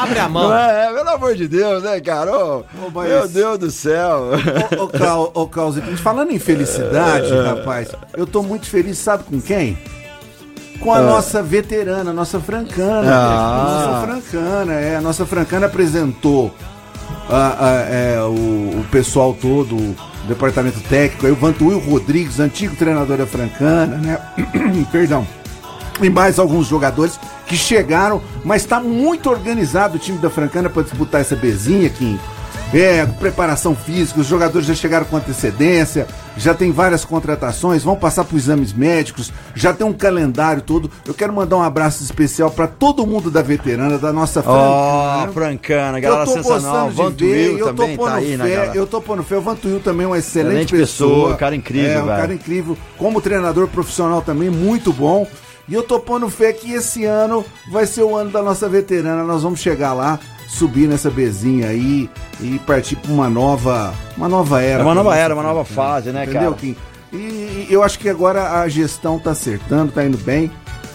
Abre 0.00 0.18
a 0.18 0.28
mão. 0.28 0.48
Não 0.48 0.56
é, 0.56 0.92
pelo 0.92 1.08
amor 1.10 1.34
de 1.34 1.46
Deus, 1.48 1.82
né, 1.82 2.00
cara? 2.00 2.32
Ô, 2.36 2.58
Ô, 2.58 2.64
mas- 2.94 3.08
Meu 3.08 3.28
Deus 3.28 3.58
do 3.58 3.70
céu. 3.70 4.30
Ô, 4.78 4.84
ô, 4.84 4.88
Cal, 4.88 5.30
ô, 5.34 5.46
Calzito, 5.46 5.96
falando 5.98 6.32
em 6.32 6.38
felicidade, 6.38 7.32
rapaz, 7.34 7.88
eu 8.16 8.26
tô 8.26 8.42
muito 8.42 8.66
feliz, 8.66 8.98
sabe 8.98 9.24
com 9.24 9.40
quem? 9.40 9.78
Com 10.80 10.92
a 10.94 11.00
nossa 11.00 11.42
veterana, 11.42 12.10
a 12.10 12.14
nossa 12.14 12.38
francana. 12.38 13.10
Ah. 13.12 13.26
velho. 13.26 13.72
Nossa 13.72 14.06
francana, 14.06 14.72
é. 14.74 14.96
A 14.96 15.00
nossa 15.00 15.26
francana 15.26 15.66
apresentou 15.66 16.52
a- 17.28 17.56
a- 17.66 17.80
é, 17.88 18.20
o, 18.22 18.80
o 18.80 18.84
pessoal 18.90 19.34
todo, 19.34 19.74
o 19.76 19.96
departamento 20.26 20.80
técnico, 20.80 21.26
aí 21.26 21.32
o 21.32 21.36
Vantuil 21.36 21.78
Rodrigues, 21.78 22.40
antigo 22.40 22.74
treinador 22.76 23.16
da 23.18 23.26
francana, 23.26 23.96
né? 23.98 24.18
Perdão. 24.92 25.26
E 26.00 26.08
mais 26.08 26.38
alguns 26.38 26.68
jogadores 26.68 27.18
que 27.46 27.56
chegaram, 27.56 28.22
mas 28.44 28.62
está 28.62 28.78
muito 28.78 29.28
organizado 29.28 29.96
o 29.96 29.98
time 29.98 30.16
da 30.18 30.30
Francana 30.30 30.70
para 30.70 30.82
disputar 30.82 31.20
essa 31.20 31.34
bezinha, 31.34 31.88
Kim. 31.90 32.18
É, 32.74 33.06
preparação 33.06 33.74
física, 33.74 34.20
os 34.20 34.26
jogadores 34.26 34.66
já 34.68 34.74
chegaram 34.74 35.06
com 35.06 35.16
antecedência, 35.16 36.06
já 36.36 36.52
tem 36.52 36.70
várias 36.70 37.02
contratações, 37.02 37.82
vão 37.82 37.96
passar 37.96 38.24
por 38.24 38.36
exames 38.36 38.74
médicos, 38.74 39.32
já 39.54 39.72
tem 39.72 39.86
um 39.86 39.92
calendário 39.92 40.60
todo. 40.60 40.90
Eu 41.06 41.14
quero 41.14 41.32
mandar 41.32 41.56
um 41.56 41.62
abraço 41.62 42.02
especial 42.02 42.50
para 42.50 42.66
todo 42.66 43.06
mundo 43.06 43.30
da 43.30 43.40
veterana, 43.40 43.96
da 43.96 44.12
nossa 44.12 44.40
Ó, 44.40 44.42
Francana. 44.42 45.32
Francana, 45.32 45.98
Eu 45.98 46.02
galera 46.02 46.26
sensacional. 46.26 46.86
gostando 46.88 47.12
de 47.16 47.24
ver, 47.24 47.32
Vantuil 47.48 47.58
eu 47.58 47.66
tô 47.68 47.72
também 47.82 47.96
pondo 47.96 48.08
tá 48.10 48.14
aí, 48.16 48.36
né, 48.36 48.44
fé, 48.44 48.54
galera? 48.56 48.76
eu 48.76 48.86
tô 48.86 49.00
pondo 49.00 49.22
fé. 49.22 49.36
O 49.38 49.40
Vantuil 49.40 49.80
também 49.80 50.04
é 50.04 50.08
uma 50.08 50.18
excelente, 50.18 50.48
Excelente 50.56 50.76
pessoa, 50.76 51.10
pessoa. 51.22 51.36
cara 51.36 51.56
incrível, 51.56 51.90
É, 51.90 52.02
um 52.02 52.06
velho. 52.06 52.18
cara 52.20 52.34
incrível. 52.34 52.76
Como 52.98 53.20
treinador 53.22 53.66
profissional 53.68 54.20
também, 54.20 54.50
muito 54.50 54.92
bom. 54.92 55.26
E 55.66 55.72
eu 55.72 55.82
tô 55.82 55.98
pondo 56.00 56.28
fé 56.28 56.52
que 56.52 56.70
esse 56.72 57.06
ano 57.06 57.42
vai 57.72 57.86
ser 57.86 58.02
o 58.02 58.14
ano 58.14 58.30
da 58.30 58.42
nossa 58.42 58.68
veterana. 58.68 59.22
Nós 59.24 59.42
vamos 59.42 59.60
chegar 59.60 59.92
lá, 59.94 60.18
subir 60.48 60.88
nessa 60.88 61.10
bezinha 61.10 61.68
aí 61.68 62.10
e 62.40 62.58
partir 62.66 62.96
para 62.96 63.12
uma 63.12 63.28
nova, 63.28 63.94
uma 64.16 64.28
nova 64.28 64.60
era. 64.62 64.80
É 64.82 64.84
uma 64.84 64.94
nova 64.94 65.14
era, 65.14 65.34
uma 65.34 65.42
nova 65.42 65.64
Francana. 65.64 65.88
fase, 65.94 66.10
né, 66.10 66.22
Entendeu, 66.24 66.40
cara? 66.50 66.54
Kim? 66.56 66.76
E, 67.12 67.16
e 67.16 67.66
eu 67.70 67.82
acho 67.82 67.98
que 67.98 68.08
agora 68.08 68.60
a 68.60 68.68
gestão 68.68 69.18
tá 69.18 69.30
acertando, 69.30 69.92
tá 69.92 70.04
indo 70.04 70.18
bem. 70.18 70.50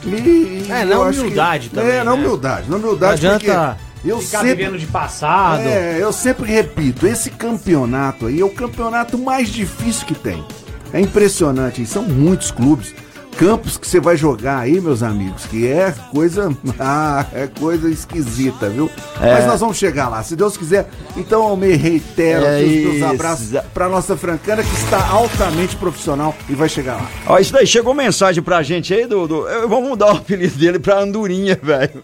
E, 0.05 0.09
e 0.09 0.65
É, 0.69 0.83
na 0.83 0.97
acho 0.97 1.13
que- 1.19 1.25
humildade 1.25 1.69
também, 1.69 1.91
É, 1.91 2.03
na 2.03 2.11
né? 2.15 2.17
humildade. 2.23 2.69
Na 2.69 2.77
Não 2.77 2.83
humildade, 2.89 3.25
adianta 3.27 3.77
Eu 4.05 4.19
Ficar 4.19 4.39
sempre, 4.39 4.55
vivendo 4.55 4.77
de 4.77 4.85
passado. 4.85 5.61
é, 5.61 5.97
eu 6.01 6.11
sempre 6.11 6.51
repito, 6.51 7.07
esse 7.07 7.29
campeonato 7.29 8.25
aí 8.25 8.41
é 8.41 8.43
o 8.43 8.49
campeonato 8.49 9.17
mais 9.17 9.47
difícil 9.47 10.05
que 10.05 10.13
tem. 10.13 10.43
É 10.91 10.99
impressionante, 10.99 11.85
são 11.85 12.03
muitos 12.03 12.51
clubes. 12.51 12.93
Campos 13.37 13.77
que 13.77 13.87
você 13.87 13.99
vai 13.99 14.15
jogar 14.15 14.59
aí, 14.59 14.79
meus 14.79 15.01
amigos, 15.01 15.45
que 15.45 15.67
é 15.67 15.93
coisa. 16.11 16.55
Ah, 16.79 17.25
é 17.33 17.47
coisa 17.47 17.89
esquisita, 17.89 18.67
viu? 18.67 18.89
É. 19.21 19.33
Mas 19.33 19.45
nós 19.45 19.59
vamos 19.59 19.77
chegar 19.77 20.09
lá, 20.09 20.21
se 20.23 20.35
Deus 20.35 20.57
quiser. 20.57 20.89
Então 21.15 21.47
eu 21.49 21.55
me 21.55 21.75
reitero 21.75 22.45
É 22.45 22.61
os 22.61 22.99
meus 22.99 23.03
abraços 23.03 23.49
pra 23.73 23.87
nossa 23.87 24.17
francana 24.17 24.63
que 24.63 24.73
está 24.73 25.07
altamente 25.07 25.75
profissional 25.75 26.35
e 26.49 26.55
vai 26.55 26.67
chegar 26.67 26.95
lá. 26.95 27.09
Ó, 27.27 27.37
isso 27.37 27.53
daí, 27.53 27.65
chegou 27.65 27.93
mensagem 27.93 28.43
pra 28.43 28.63
gente 28.63 28.93
aí 28.93 29.05
do. 29.05 29.27
do 29.27 29.47
eu, 29.47 29.69
vamos 29.69 29.89
mudar 29.89 30.13
o 30.13 30.17
apelido 30.17 30.57
dele 30.57 30.79
pra 30.79 30.99
Andorinha, 30.99 31.57
velho. 31.61 32.03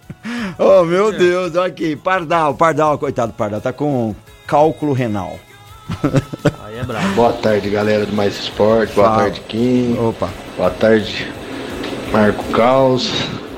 Oh, 0.57 0.83
meu 0.83 1.11
Deus, 1.11 1.55
olha 1.55 1.67
aqui. 1.67 1.95
Pardal, 1.95 2.53
Pardal, 2.53 2.97
coitado 2.97 3.31
do 3.31 3.35
Pardal, 3.35 3.59
tá 3.59 3.73
com 3.73 4.15
cálculo 4.47 4.93
renal. 4.93 5.37
É 6.79 6.83
brabo. 6.85 7.13
Boa 7.13 7.33
tarde, 7.33 7.69
galera 7.69 8.05
do 8.05 8.13
Mais 8.13 8.39
Esporte. 8.39 8.93
Boa 8.93 9.09
Fala. 9.09 9.23
tarde, 9.23 9.41
Kim. 9.49 9.97
Opa. 9.99 10.29
Boa 10.55 10.69
tarde, 10.69 11.29
Marco 12.09 12.41
Caos. 12.53 13.11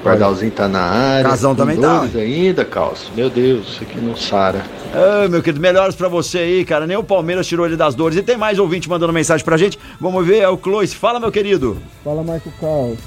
Pardalzinho 0.04 0.52
tá 0.52 0.68
na 0.68 0.82
área. 0.82 1.30
Casão 1.30 1.54
também 1.54 1.80
tá, 1.80 2.02
ainda, 2.16 2.66
Caos. 2.66 3.12
Meu 3.16 3.30
Deus, 3.30 3.74
isso 3.74 3.84
aqui 3.84 4.02
não 4.02 4.16
sara. 4.16 4.64
Ô, 4.92 5.30
meu 5.30 5.44
querido, 5.44 5.62
melhoras 5.62 5.94
pra 5.94 6.08
você 6.08 6.40
aí, 6.40 6.66
cara. 6.66 6.88
Nem 6.88 6.98
o 6.98 7.04
Palmeiras 7.04 7.46
tirou 7.46 7.68
ele 7.68 7.78
das 7.78 7.94
dores. 7.94 8.18
E 8.18 8.24
tem 8.24 8.38
mais 8.38 8.58
ouvinte 8.58 8.90
mandando 8.90 9.14
mensagem 9.14 9.46
pra 9.46 9.56
gente. 9.56 9.78
Vamos 10.00 10.26
ver, 10.26 10.40
é 10.40 10.50
o 10.50 10.58
Clois. 10.58 10.92
Fala, 10.92 11.20
meu 11.20 11.32
querido. 11.32 11.78
Fala 12.04 12.24
Marco 12.24 12.52
Carlos. 12.60 12.98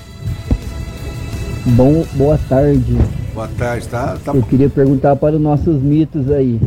Bom, 1.66 2.06
boa 2.12 2.38
tarde. 2.48 2.96
Boa 3.34 3.50
tarde, 3.58 3.88
tá? 3.88 4.16
tá 4.24 4.32
Eu 4.32 4.42
queria 4.42 4.70
perguntar 4.70 5.16
para 5.16 5.34
os 5.34 5.42
nossos 5.42 5.82
mitos 5.82 6.30
aí. 6.30 6.60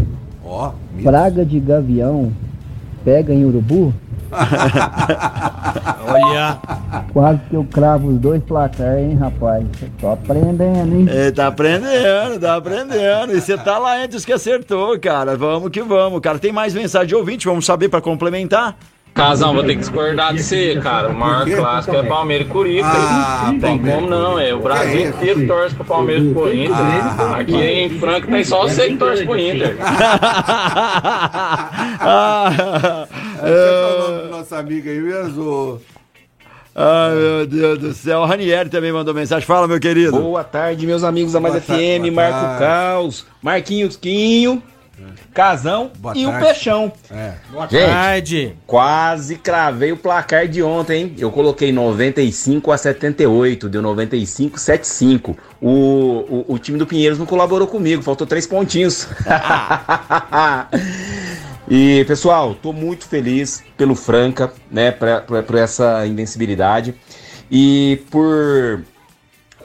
Ó, 0.44 0.74
Praga 1.02 1.46
de 1.46 1.62
gavião 1.62 2.34
pega 3.08 3.34
em 3.34 3.46
urubu? 3.46 3.94
Olha, 6.06 6.60
Quase 7.14 7.40
que 7.50 7.56
eu 7.56 7.64
cravo 7.64 8.10
os 8.10 8.20
dois 8.20 8.44
placar, 8.44 9.00
hein, 9.00 9.16
rapaz? 9.16 9.66
Tô 9.98 10.10
aprendendo, 10.10 10.94
hein? 10.94 11.08
É, 11.10 11.32
tá 11.32 11.48
aprendendo, 11.48 12.38
tá 12.38 12.58
aprendendo. 12.58 13.32
E 13.34 13.40
você 13.40 13.58
tá 13.58 13.78
lá 13.78 14.04
entre 14.04 14.18
os 14.18 14.26
que 14.26 14.34
acertou, 14.34 15.00
cara. 15.00 15.38
Vamos 15.38 15.70
que 15.70 15.82
vamos. 15.82 16.20
Cara, 16.20 16.38
tem 16.38 16.52
mais 16.52 16.74
mensagem 16.74 17.08
de 17.08 17.16
ouvinte, 17.16 17.48
vamos 17.48 17.66
saber 17.66 17.88
pra 17.88 18.02
complementar. 18.02 18.78
Casão, 19.18 19.54
vou 19.54 19.64
ter 19.64 19.74
que 19.74 19.80
discordar 19.80 20.34
de 20.34 20.44
você, 20.44 20.80
cara. 20.82 21.10
O 21.10 21.14
maior 21.16 21.46
clássico 21.46 21.96
é 21.96 22.04
Palmeiras 22.04 22.48
e 22.48 22.50
Corinthians. 22.50 22.86
Ah, 22.88 23.42
não 23.48 23.60
tem 23.60 23.78
Palmeiras. 23.78 23.96
como 23.96 24.10
não, 24.10 24.40
é. 24.40 24.54
O 24.54 24.60
Brasil 24.60 24.92
Que 24.92 24.98
isso, 25.02 25.18
inteiro 25.18 25.48
torce 25.48 25.76
pro 25.76 25.84
Palmeiras 25.86 26.24
e 26.24 26.34
Corinthians. 26.34 26.78
Ah, 26.80 27.38
Aqui 27.40 27.56
em 27.56 27.90
Franca 28.00 28.28
tem 28.28 28.44
só 28.44 28.62
você 28.62 28.90
que 28.90 28.98
torce 28.98 29.26
pro 29.26 29.38
Inter. 29.40 29.76
ah, 32.00 33.08
é 33.42 33.98
o 33.98 34.08
nome 34.12 34.22
do 34.24 34.30
nosso 34.30 34.56
amigo 34.56 34.90
aí 34.90 35.00
mesmo? 35.00 35.82
Ai, 36.76 37.16
meu 37.16 37.48
Deus 37.48 37.80
do 37.80 37.94
céu. 37.94 38.20
O 38.20 38.26
Ranieri 38.26 38.70
também 38.70 38.92
mandou 38.92 39.14
mensagem. 39.14 39.46
Fala, 39.48 39.68
meu 39.68 39.80
querido. 39.80 40.12
Boa 40.12 40.44
tarde, 40.44 40.86
meus 40.86 41.04
amigos 41.04 41.34
da 41.34 41.40
Mais 41.40 41.56
Boa 41.56 41.66
tarde, 41.66 41.84
FM, 41.84 42.02
boa 42.02 42.12
Marco 42.14 42.40
tarde. 42.40 42.60
Caos, 42.60 43.26
Marquinhos 43.42 43.98
Quinho, 43.98 44.62
Casão 45.34 45.92
Boa 46.00 46.18
e 46.18 46.26
tarde. 46.26 46.44
o 46.44 46.48
Peixão. 46.48 46.92
É. 47.12 47.34
boa 47.52 47.68
Gente. 47.68 47.86
tarde. 47.86 48.56
Quase 48.66 49.36
cravei 49.36 49.92
o 49.92 49.98
placar 49.98 50.48
de 50.48 50.64
ontem, 50.64 51.04
hein? 51.04 51.16
Eu 51.18 51.32
coloquei 51.32 51.72
95 51.72 52.72
a 52.72 52.78
78, 52.78 53.70
deu 53.70 53.82
95 53.82 54.58
75. 54.60 55.38
O, 55.62 55.70
o, 55.70 56.46
o 56.54 56.60
time 56.60 56.78
do 56.78 56.88
Pinheiros 56.88 57.20
não 57.20 57.26
colaborou 57.26 57.68
comigo, 57.68 58.02
faltou 58.02 58.26
três 58.26 58.48
pontinhos. 58.48 59.08
e, 61.70 62.04
pessoal, 62.06 62.56
tô 62.56 62.72
muito 62.74 63.06
feliz 63.08 63.64
pelo 63.76 63.94
Franca, 63.96 64.52
né, 64.72 64.92
pra- 64.92 65.22
pra- 65.22 65.44
por 65.44 65.56
essa 65.58 66.06
invencibilidade. 66.08 66.96
E 67.52 68.02
por 68.10 68.82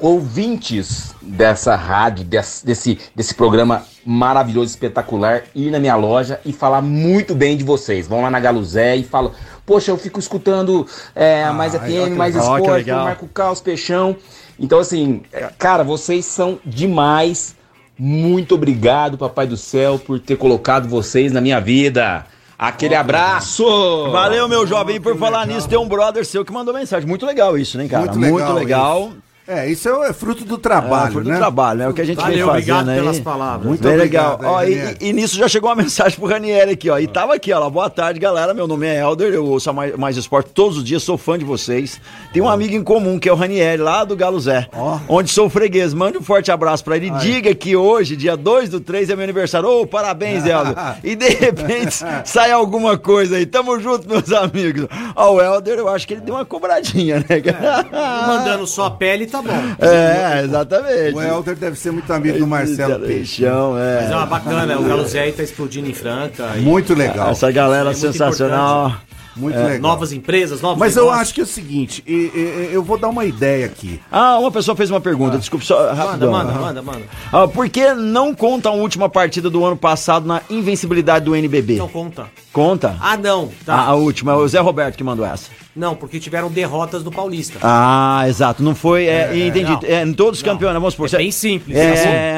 ouvintes 0.03 1.15
dessa 1.23 1.77
rádio, 1.77 2.25
desse, 2.25 2.67
desse, 2.67 2.99
desse 3.15 3.35
programa 3.35 3.85
maravilhoso, 4.05 4.71
espetacular, 4.71 5.45
ir 5.55 5.71
na 5.71 5.79
minha 5.79 5.95
loja 5.95 6.41
e 6.45 6.53
falar 6.53 6.83
muito 6.83 7.35
bem 7.35 7.57
de 7.57 7.62
vocês. 7.62 8.09
Vão 8.09 8.21
lá 8.21 8.31
na 8.31 8.41
Galuzé 8.41 8.97
e 8.97 9.05
falam, 9.05 9.31
poxa, 9.65 9.93
eu 9.93 9.97
fico 9.97 10.19
escutando 10.19 10.85
é, 11.15 11.45
Ah, 11.45 11.53
mais 11.53 11.73
FM, 11.75 11.87
que 11.87 12.11
mais 12.11 12.35
legal. 12.35 12.59
Esporte, 12.59 12.79
legal. 12.79 13.05
Marco 13.05 13.29
Caos, 13.29 13.61
Peixão. 13.61 14.17
Então, 14.59 14.81
assim, 14.81 15.23
é, 15.33 15.49
cara, 15.57 15.85
vocês 15.85 16.27
são 16.27 16.59
demais. 16.67 17.55
Muito 17.97 18.57
obrigado, 18.57 19.17
Papai 19.17 19.47
do 19.47 19.57
Céu, 19.57 19.99
por 19.99 20.19
ter 20.19 20.37
colocado 20.37 20.88
vocês 20.88 21.31
na 21.31 21.41
minha 21.41 21.61
vida. 21.61 22.27
Aquele 22.59 22.95
abraço! 22.95 23.65
Valeu, 24.11 24.49
meu 24.49 24.67
jovem. 24.67 24.97
E 24.97 25.01
por 25.01 25.17
falar 25.17 25.47
nisso, 25.47 25.69
tem 25.69 25.79
um 25.79 25.88
brother 25.88 26.25
seu 26.25 26.45
que 26.45 26.53
mandou 26.53 26.75
mensagem. 26.75 27.09
Muito 27.09 27.25
legal 27.27 27.57
isso, 27.57 27.79
né, 27.79 27.88
cara? 27.88 28.07
Muito 28.07 28.19
Muito 28.19 28.35
legal 28.35 28.55
legal. 28.55 29.01
isso. 29.09 29.32
É, 29.53 29.71
isso 29.71 29.88
é, 29.88 30.09
é 30.09 30.12
fruto 30.12 30.45
do 30.45 30.57
trabalho, 30.59 31.09
É, 31.09 31.11
fruto 31.12 31.29
né? 31.29 31.35
do 31.35 31.38
trabalho, 31.38 31.79
né? 31.81 31.88
O 31.88 31.93
que 31.95 32.01
a 32.01 32.05
gente 32.05 32.17
Valeu, 32.17 32.33
vem 32.33 32.45
fazendo 32.47 32.57
obrigado 32.79 32.88
aí. 32.88 32.99
pelas 32.99 33.21
palavras. 33.21 33.67
Muito 33.67 33.83
Bem 33.83 33.95
obrigado 33.95 34.41
legal. 34.41 34.57
aí, 34.59 34.83
Ó, 34.83 34.95
e, 35.03 35.09
e- 35.09 35.12
nisso 35.12 35.37
já 35.37 35.49
chegou 35.49 35.69
uma 35.71 35.77
mensagem 35.83 36.19
pro 36.19 36.29
Ranieri 36.29 36.73
aqui, 36.73 36.88
ó. 36.91 36.99
E 36.99 37.07
tava 37.07 37.35
aqui, 37.35 37.53
ó. 37.53 37.59
lá, 37.59 37.71
Boa 37.71 37.91
tarde, 37.91 38.19
galera. 38.21 38.53
Meu 38.55 38.67
nome 38.67 38.87
é 38.87 39.01
Helder, 39.01 39.33
eu 39.33 39.45
ouço 39.47 39.71
a 39.71 39.73
mais, 39.73 39.97
mais 39.97 40.17
esporte 40.17 40.51
todos 40.53 40.79
os 40.79 40.85
dias, 40.85 41.03
sou 41.03 41.17
fã 41.19 41.38
de 41.38 41.45
vocês. 41.45 42.01
Tem 42.33 42.43
um 42.43 42.49
amigo 42.49 42.75
em 42.75 42.83
comum, 42.83 43.19
que 43.19 43.29
é 43.29 43.33
o 43.33 43.37
Ranieri, 43.37 43.81
lá 43.83 44.05
do 44.05 44.17
Galo 44.17 44.41
Zé. 44.41 44.69
Ó. 44.73 44.99
Onde 45.09 45.31
sou 45.31 45.49
freguês. 45.51 45.93
Mande 45.95 46.19
um 46.19 46.23
forte 46.23 46.51
abraço 46.51 46.85
pra 46.85 46.97
ele. 46.97 47.11
Diga 47.11 47.55
que 47.55 47.77
hoje, 47.77 48.17
dia 48.17 48.37
2 48.37 48.69
do 48.71 48.81
3, 48.81 49.11
é 49.11 49.15
meu 49.17 49.25
aniversário. 49.25 49.69
Ô, 49.69 49.87
parabéns, 49.87 50.45
Helder. 50.47 50.75
E 51.05 51.15
de 51.17 51.29
repente 51.29 51.97
sai 52.25 52.51
alguma 52.53 52.97
coisa 52.97 53.37
aí. 53.37 53.45
Tamo 53.47 53.79
junto, 53.81 54.09
meus 54.09 54.33
amigos. 54.33 54.87
Ó, 55.17 55.35
o 55.35 55.41
Helder, 55.41 55.79
eu 55.79 55.88
acho 55.88 56.07
que 56.07 56.15
ele 56.15 56.21
deu 56.21 56.35
uma 56.35 56.45
cobradinha, 56.45 57.25
né, 57.29 57.41
cara? 57.41 58.27
Mandando 58.27 58.67
só 58.67 58.87
a 58.87 58.91
pele, 58.91 59.27
tá 59.27 59.42
bom. 59.43 59.87
É, 59.87 60.43
exatamente. 60.45 61.15
O 61.15 61.23
Helder 61.23 61.57
deve 61.57 61.79
ser 61.79 61.91
muito 61.91 62.13
amigo 62.13 62.39
do 62.39 62.47
Marcelo 62.47 63.01
Peixe. 63.01 63.43
Peixão, 63.43 63.79
é. 63.79 64.03
Mas 64.03 64.11
é 64.11 64.17
uma 64.17 64.27
bacana, 64.27 64.79
o 64.79 64.85
Galo 64.85 65.07
Zé 65.07 65.21
aí 65.21 65.33
tá 65.33 65.43
explodindo 65.43 65.89
em 65.89 65.95
Franca. 65.95 66.51
e 66.57 66.61
Muito 66.61 66.95
legal. 66.95 67.31
Essa 67.31 67.51
galera 67.51 67.91
é 67.91 67.95
sensacional. 67.95 68.95
Muito 69.35 69.57
É, 69.59 69.62
legal. 69.64 69.81
Novas 69.81 70.12
empresas, 70.12 70.61
novos 70.61 70.79
Mas 70.79 70.95
eu 70.97 71.05
negócios. 71.05 71.23
acho 71.23 71.35
que 71.35 71.40
é 71.40 71.45
o 71.45 71.47
seguinte, 71.47 72.03
e- 72.07 72.12
e- 72.35 72.71
eu 72.73 72.83
vou 72.83 72.99
dar 72.99 73.09
uma 73.09 73.25
ideia 73.25 73.66
aqui. 73.66 74.01
Ah, 74.11 74.38
uma 74.38 74.51
pessoa 74.51 74.77
fez 74.77 74.90
uma 74.90 75.01
pergunta, 75.01 75.38
desculpa, 75.38 75.64
só 75.64 75.79
Manda, 75.79 75.95
rapidão. 75.95 76.31
manda, 76.33 76.53
manda, 76.53 76.83
manda. 76.83 77.03
Ah, 77.33 77.49
por 77.49 77.68
que 77.68 77.92
não 77.95 78.35
conta 78.35 78.68
a 78.68 78.73
última 78.73 79.09
partida 79.09 79.49
do 79.49 79.64
ano 79.64 79.77
passado 79.77 80.27
na 80.27 80.42
invencibilidade 80.51 81.25
do 81.25 81.35
NBB? 81.35 81.77
Não 81.77 81.88
conta. 81.88 82.27
Conta? 82.53 82.97
Ah, 83.01 83.16
não. 83.16 83.51
A, 83.62 83.64
Tá. 83.64 83.75
a 83.85 83.95
última, 83.95 84.33
é 84.33 84.35
o 84.37 84.47
Zé 84.47 84.61
Roberto 84.61 84.97
que 84.97 85.05
mandou 85.05 85.25
essa. 85.25 85.51
Não, 85.75 85.95
porque 85.95 86.21
tiveram 86.21 86.51
derrotas 86.51 87.03
do 87.03 87.11
Paulista. 87.11 87.59
Ah, 87.62 88.25
exato, 88.29 88.62
não 88.62 88.75
foi, 88.75 89.07
é, 89.07 89.35
entendi, 89.47 89.71
não. 89.73 89.81
é, 89.85 90.03
em 90.03 90.12
todos 90.12 90.40
os 90.40 90.42
campeonatos, 90.42 90.83
vamos 90.83 90.92
supor. 90.95 91.09
É 91.14 91.16
bem 91.23 91.31
simples. 91.31 91.75
É, 91.75 91.92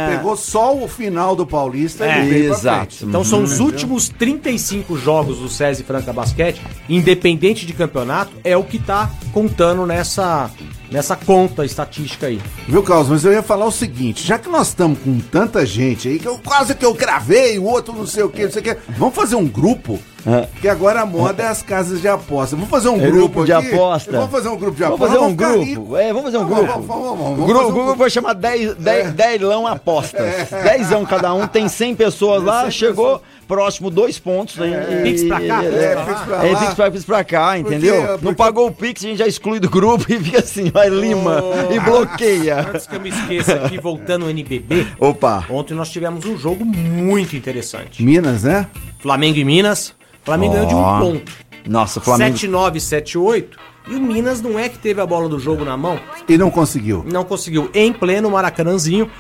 assim. 0.07 0.17
Pegou 0.17 0.37
só 0.37 0.73
o 0.77 0.87
final 0.87 1.35
do 1.35 1.45
Paulista 1.45 2.05
É, 2.05 2.25
e 2.25 2.29
veio 2.29 2.53
exato. 2.53 2.95
frente. 2.95 3.05
Então 3.07 3.25
são 3.25 3.43
os 3.43 3.59
últimos 3.59 4.09
35 4.09 4.97
jogos 4.97 5.39
do 5.39 5.49
SESI 5.49 5.83
Franca 5.83 6.13
Basquete, 6.13 6.63
independente 6.89 7.67
de 7.67 7.73
campeonato, 7.73 8.33
é 8.45 8.57
o 8.57 8.65
que 8.65 8.79
tá 8.79 9.11
contando 9.33 9.87
nessa, 9.87 10.51
nessa 10.91 11.17
conta 11.17 11.65
estatística 11.65 12.27
aí. 12.27 12.41
Viu, 12.69 12.83
Carlos? 12.83 13.09
Mas 13.09 13.25
eu 13.25 13.33
ia 13.33 13.43
falar 13.43 13.67
o 13.67 13.71
seguinte: 13.73 14.27
já 14.27 14.39
que 14.39 14.49
nós 14.49 14.69
estamos 14.69 14.99
com 14.99 15.19
tanta 15.19 15.65
gente 15.67 16.09
aí, 16.09 16.19
que 16.19 16.29
eu 16.29 16.39
quase 16.45 16.75
que 16.75 16.85
eu 16.85 16.95
gravei, 16.95 17.59
o 17.59 17.65
outro 17.65 17.93
não 17.95 18.07
sei 18.07 18.23
o 18.23 18.29
que, 18.29 18.45
não 18.45 18.51
sei 18.51 18.61
o 18.61 18.65
que, 18.65 18.77
vamos 18.99 19.15
fazer 19.15 19.37
um 19.37 19.47
grupo? 19.47 19.99
É. 20.27 20.49
Que 20.59 20.69
agora 20.69 21.03
a 21.03 21.07
moda 21.07 21.43
é 21.43 21.47
as 21.49 21.61
casas 21.61 22.01
de 22.01 22.09
aposta. 22.09 22.57
Vamos 22.57 22.71
fazer 22.71 22.89
um 22.89 22.95
É 22.97 23.11
grupo, 23.11 23.19
grupo 23.35 23.45
de 23.45 23.53
aqui? 23.53 23.75
aposta. 23.75 24.11
Vamos 24.11 24.31
fazer 24.31 24.49
um 24.49 24.57
grupo 24.57 24.75
de 24.75 24.83
Vamos 24.83 24.95
aposta. 24.97 25.15
fazer 25.15 25.27
um 25.27 25.31
ficar 25.33 25.49
grupo. 25.51 25.65
rico. 25.65 25.97
É, 25.99 26.09
vamos 26.15 26.23
fazer 26.25 26.39
um 26.39 26.49
Vamos, 26.49 26.57
grupo. 26.57 26.73
vamos, 26.73 26.87
vamos, 26.87 27.05
vamos, 27.05 27.21
O 27.21 27.25
vamos 27.35 27.47
grupo, 27.47 27.61
fazer 27.61 27.73
um 27.73 27.75
Google 27.75 27.97
vai 27.97 28.09
chamar 28.11 28.33
10, 28.33 28.75
10, 28.77 29.13
10 29.13 29.41
lão 29.43 29.67
apostas. 29.67 30.23
10 30.49 30.89
cada 31.11 31.35
um, 31.35 31.47
tem 31.47 31.69
100 31.69 31.95
pessoas 31.97 32.43
lá, 32.43 32.71
chegou 32.71 33.21
próximo 33.47 33.91
dois 33.91 34.19
pontos. 34.19 34.59
É, 34.61 35.03
Pix 35.03 35.23
pra 35.25 35.41
cá, 35.41 35.61
Pix 35.61 35.75
é, 35.75 35.95
pra 35.95 36.05
Pix 36.05 36.21
pra 36.23 36.47
é, 36.47 36.53
lá. 36.53 36.61
Pix 36.61 36.75
pra, 36.75 36.91
Pix 36.91 37.05
pra 37.05 37.25
cá, 37.25 37.59
entendeu? 37.59 38.03
porque- 38.09 38.25
Não 38.25 38.35
pagou 38.35 38.67
o 38.69 38.73
Pix, 38.73 39.05
a 39.05 39.09
gente 39.09 39.19
já 39.19 39.27
exclui 39.27 39.61
do 39.61 39.69
grupo 39.71 40.05
e 40.13 40.19
fica 40.19 40.39
assim, 40.41 40.71
vai 40.71 40.89
lima 40.89 41.43
e 41.75 41.79
bloqueia. 41.81 42.61
Antes 42.69 42.87
que 42.87 42.97
eu 42.97 43.01
me 43.01 43.11
esqueça 43.11 43.55
aqui, 43.55 43.79
voltando 43.81 44.25
ao 44.25 44.31
NBB, 44.31 44.87
Opa. 44.99 45.45
ontem 45.51 45.75
nós 45.75 45.91
tivemos 45.91 46.25
um 46.25 46.37
jogo 46.37 46.65
muito 46.65 47.37
interessante. 47.37 48.03
Minas, 48.03 48.43
né? 48.45 48.67
Flamengo 49.01 49.39
e 49.39 49.45
Minas. 49.45 49.95
Flamengo 50.25 50.55
ganhou 50.55 50.67
de 50.69 50.75
um 50.75 50.99
ponto. 50.99 51.33
Nossa, 51.67 52.01
Flamengo. 52.01 52.37
7-9, 52.37 52.77
7-8. 52.77 53.45
E 53.87 53.95
o 53.95 54.01
Minas 54.01 54.41
não 54.41 54.59
é 54.59 54.67
que 54.69 54.79
teve 54.79 54.99
a 55.01 55.05
bola 55.07 55.29
do 55.29 55.39
jogo 55.39 55.63
na 55.63 55.77
mão, 55.77 56.01
E 56.27 56.39
não 56.39 56.51
conseguiu. 56.51 57.05
não 57.11 57.23
conseguiu. 57.23 57.71
Em 57.75 57.93
pleno 57.93 58.31
Maracanãzinho, 58.31 59.11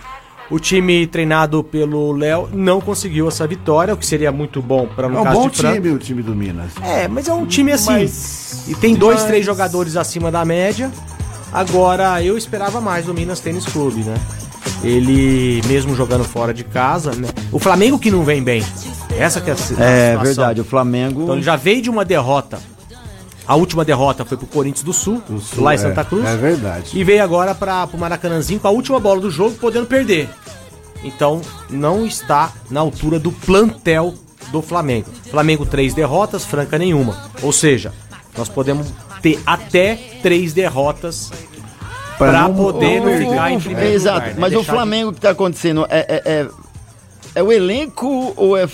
o 0.50 0.58
time 0.58 1.06
treinado 1.06 1.62
pelo 1.64 2.12
Léo 2.12 2.48
não 2.52 2.80
conseguiu 2.80 3.28
essa 3.28 3.46
vitória, 3.46 3.94
o 3.94 3.96
que 3.96 4.06
seria 4.06 4.30
muito 4.30 4.60
bom 4.60 4.86
para 4.86 5.08
no 5.08 5.18
É 5.18 5.20
um 5.20 5.24
caso 5.24 5.40
bom 5.40 5.48
de 5.48 5.56
Franca. 5.58 5.74
time 5.76 5.90
o 5.94 5.98
time 5.98 6.22
do 6.22 6.34
Minas. 6.34 6.72
É, 6.82 7.08
mas 7.08 7.28
é 7.28 7.32
um 7.32 7.46
time 7.46 7.72
assim. 7.72 7.92
Mas- 7.92 8.64
E 8.68 8.74
tem 8.74 8.94
dois, 8.94 9.20
mas- 9.20 9.26
três 9.26 9.44
jogadores 9.44 9.96
acima 9.96 10.30
da 10.30 10.44
média. 10.44 10.90
Agora, 11.52 12.22
eu 12.22 12.36
esperava 12.36 12.80
mais 12.80 13.06
do 13.06 13.14
Minas 13.14 13.40
Tênis 13.40 13.64
Clube, 13.66 14.00
né? 14.02 14.14
Ele, 14.82 15.62
mesmo 15.66 15.94
jogando 15.94 16.24
fora 16.24 16.52
de 16.52 16.64
casa, 16.64 17.12
né? 17.14 17.28
O 17.52 17.58
Flamengo 17.58 17.98
que 17.98 18.10
não 18.10 18.24
vem 18.24 18.42
bem. 18.42 18.62
Essa 19.16 19.40
que 19.40 19.48
é 19.48 19.52
a 19.52 19.56
É 19.56 19.58
situação. 19.58 20.22
verdade, 20.22 20.60
o 20.60 20.64
Flamengo. 20.64 21.22
Então 21.22 21.34
ele 21.36 21.42
já 21.44 21.56
veio 21.56 21.80
de 21.80 21.88
uma 21.88 22.04
derrota. 22.04 22.58
A 23.46 23.54
última 23.56 23.84
derrota 23.84 24.24
foi 24.24 24.36
pro 24.38 24.46
Corinthians 24.46 24.82
do 24.84 24.92
Sul, 24.92 25.22
Sul, 25.40 25.62
lá 25.62 25.72
em 25.72 25.74
é, 25.74 25.78
Santa 25.78 26.02
Cruz. 26.04 26.24
é 26.24 26.36
verdade. 26.36 26.90
E 26.98 27.04
veio 27.04 27.22
agora 27.22 27.54
para 27.54 27.86
o 27.92 27.98
Maracanãzinho 27.98 28.58
com 28.58 28.68
a 28.68 28.70
última 28.70 28.98
bola 28.98 29.20
do 29.20 29.30
jogo, 29.30 29.56
podendo 29.56 29.86
perder. 29.86 30.28
Então, 31.02 31.42
não 31.68 32.06
está 32.06 32.52
na 32.70 32.80
altura 32.80 33.18
do 33.18 33.30
plantel 33.30 34.14
do 34.50 34.62
Flamengo. 34.62 35.08
Flamengo, 35.30 35.66
três 35.66 35.92
derrotas, 35.92 36.44
Franca 36.46 36.78
nenhuma. 36.78 37.30
Ou 37.42 37.52
seja, 37.52 37.92
nós 38.38 38.48
podemos 38.48 38.86
ter 39.20 39.38
até 39.44 39.94
três 40.22 40.52
derrotas 40.54 41.30
Pra 42.16 42.30
para 42.30 42.48
poder 42.48 43.00
não 43.00 43.12
o- 43.14 43.18
ficar 43.18 43.50
em 43.50 43.56
o- 43.56 43.60
primeiro 43.60 43.92
Exato, 43.92 44.18
lugar, 44.20 44.34
né? 44.34 44.36
mas 44.38 44.52
o 44.52 44.56
Deixar 44.56 44.70
de- 44.72 44.76
Flamengo 44.78 45.12
que 45.12 45.20
tá 45.20 45.30
acontecendo 45.30 45.84
é, 45.90 45.98
é, 45.98 46.22
é, 46.24 46.48
é 47.34 47.42
o 47.42 47.50
elenco 47.52 48.32
ou 48.36 48.56
é 48.56 48.66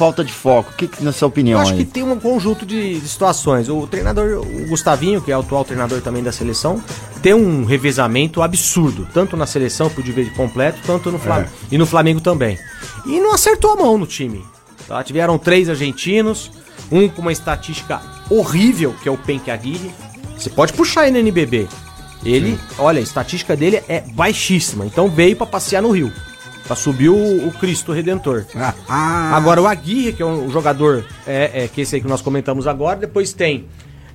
falta 0.00 0.24
de 0.24 0.32
foco? 0.32 0.70
O 0.72 0.76
que, 0.76 0.88
que 0.88 1.04
na 1.04 1.12
sua 1.12 1.28
opinião 1.28 1.58
Eu 1.58 1.62
acho 1.62 1.74
que 1.74 1.80
aí? 1.80 1.84
tem 1.84 2.02
um 2.02 2.18
conjunto 2.18 2.64
de, 2.64 2.98
de 2.98 3.06
situações. 3.06 3.68
O 3.68 3.86
treinador, 3.86 4.40
o 4.40 4.66
Gustavinho, 4.66 5.20
que 5.20 5.30
é 5.30 5.36
o 5.36 5.40
atual 5.40 5.62
treinador 5.62 6.00
também 6.00 6.22
da 6.22 6.32
seleção, 6.32 6.82
tem 7.20 7.34
um 7.34 7.66
revezamento 7.66 8.40
absurdo, 8.40 9.06
tanto 9.12 9.36
na 9.36 9.44
seleção, 9.44 9.90
por 9.90 10.02
dividir 10.02 10.32
completo, 10.32 10.78
tanto 10.86 11.12
no 11.12 11.18
Flamengo. 11.18 11.50
E 11.70 11.76
no 11.76 11.84
Flamengo 11.84 12.18
também. 12.18 12.58
E 13.04 13.20
não 13.20 13.34
acertou 13.34 13.72
a 13.72 13.76
mão 13.76 13.98
no 13.98 14.06
time. 14.06 14.42
Tá? 14.88 15.04
Tiveram 15.04 15.36
três 15.36 15.68
argentinos, 15.68 16.50
um 16.90 17.06
com 17.06 17.20
uma 17.20 17.30
estatística 17.32 18.00
horrível, 18.30 18.94
que 19.02 19.08
é 19.08 19.12
o 19.12 19.18
Penck 19.18 19.50
Aguirre. 19.50 19.90
Você 20.34 20.48
pode 20.48 20.72
puxar 20.72 21.08
ele 21.08 21.12
no 21.12 21.18
NBB. 21.18 21.68
Ele, 22.24 22.58
olha, 22.78 23.00
a 23.00 23.02
estatística 23.02 23.54
dele 23.54 23.82
é 23.86 24.00
baixíssima. 24.14 24.86
Então 24.86 25.10
veio 25.10 25.36
pra 25.36 25.44
passear 25.44 25.82
no 25.82 25.90
Rio. 25.90 26.10
Pra 26.70 26.76
subir 26.76 27.08
o, 27.08 27.48
o 27.48 27.50
Cristo 27.50 27.90
Redentor. 27.90 28.44
Ah, 28.88 29.32
Agora 29.34 29.60
o 29.60 29.66
Aguirre, 29.66 30.12
que 30.12 30.22
é 30.22 30.24
um 30.24 30.48
jogador, 30.52 31.04
é, 31.26 31.64
é, 31.64 31.68
que 31.68 31.80
esse 31.80 31.96
aí 31.96 32.00
que 32.00 32.06
nós 32.06 32.22
comentamos 32.22 32.64
agora, 32.68 32.96
depois 32.96 33.32
tem 33.32 33.64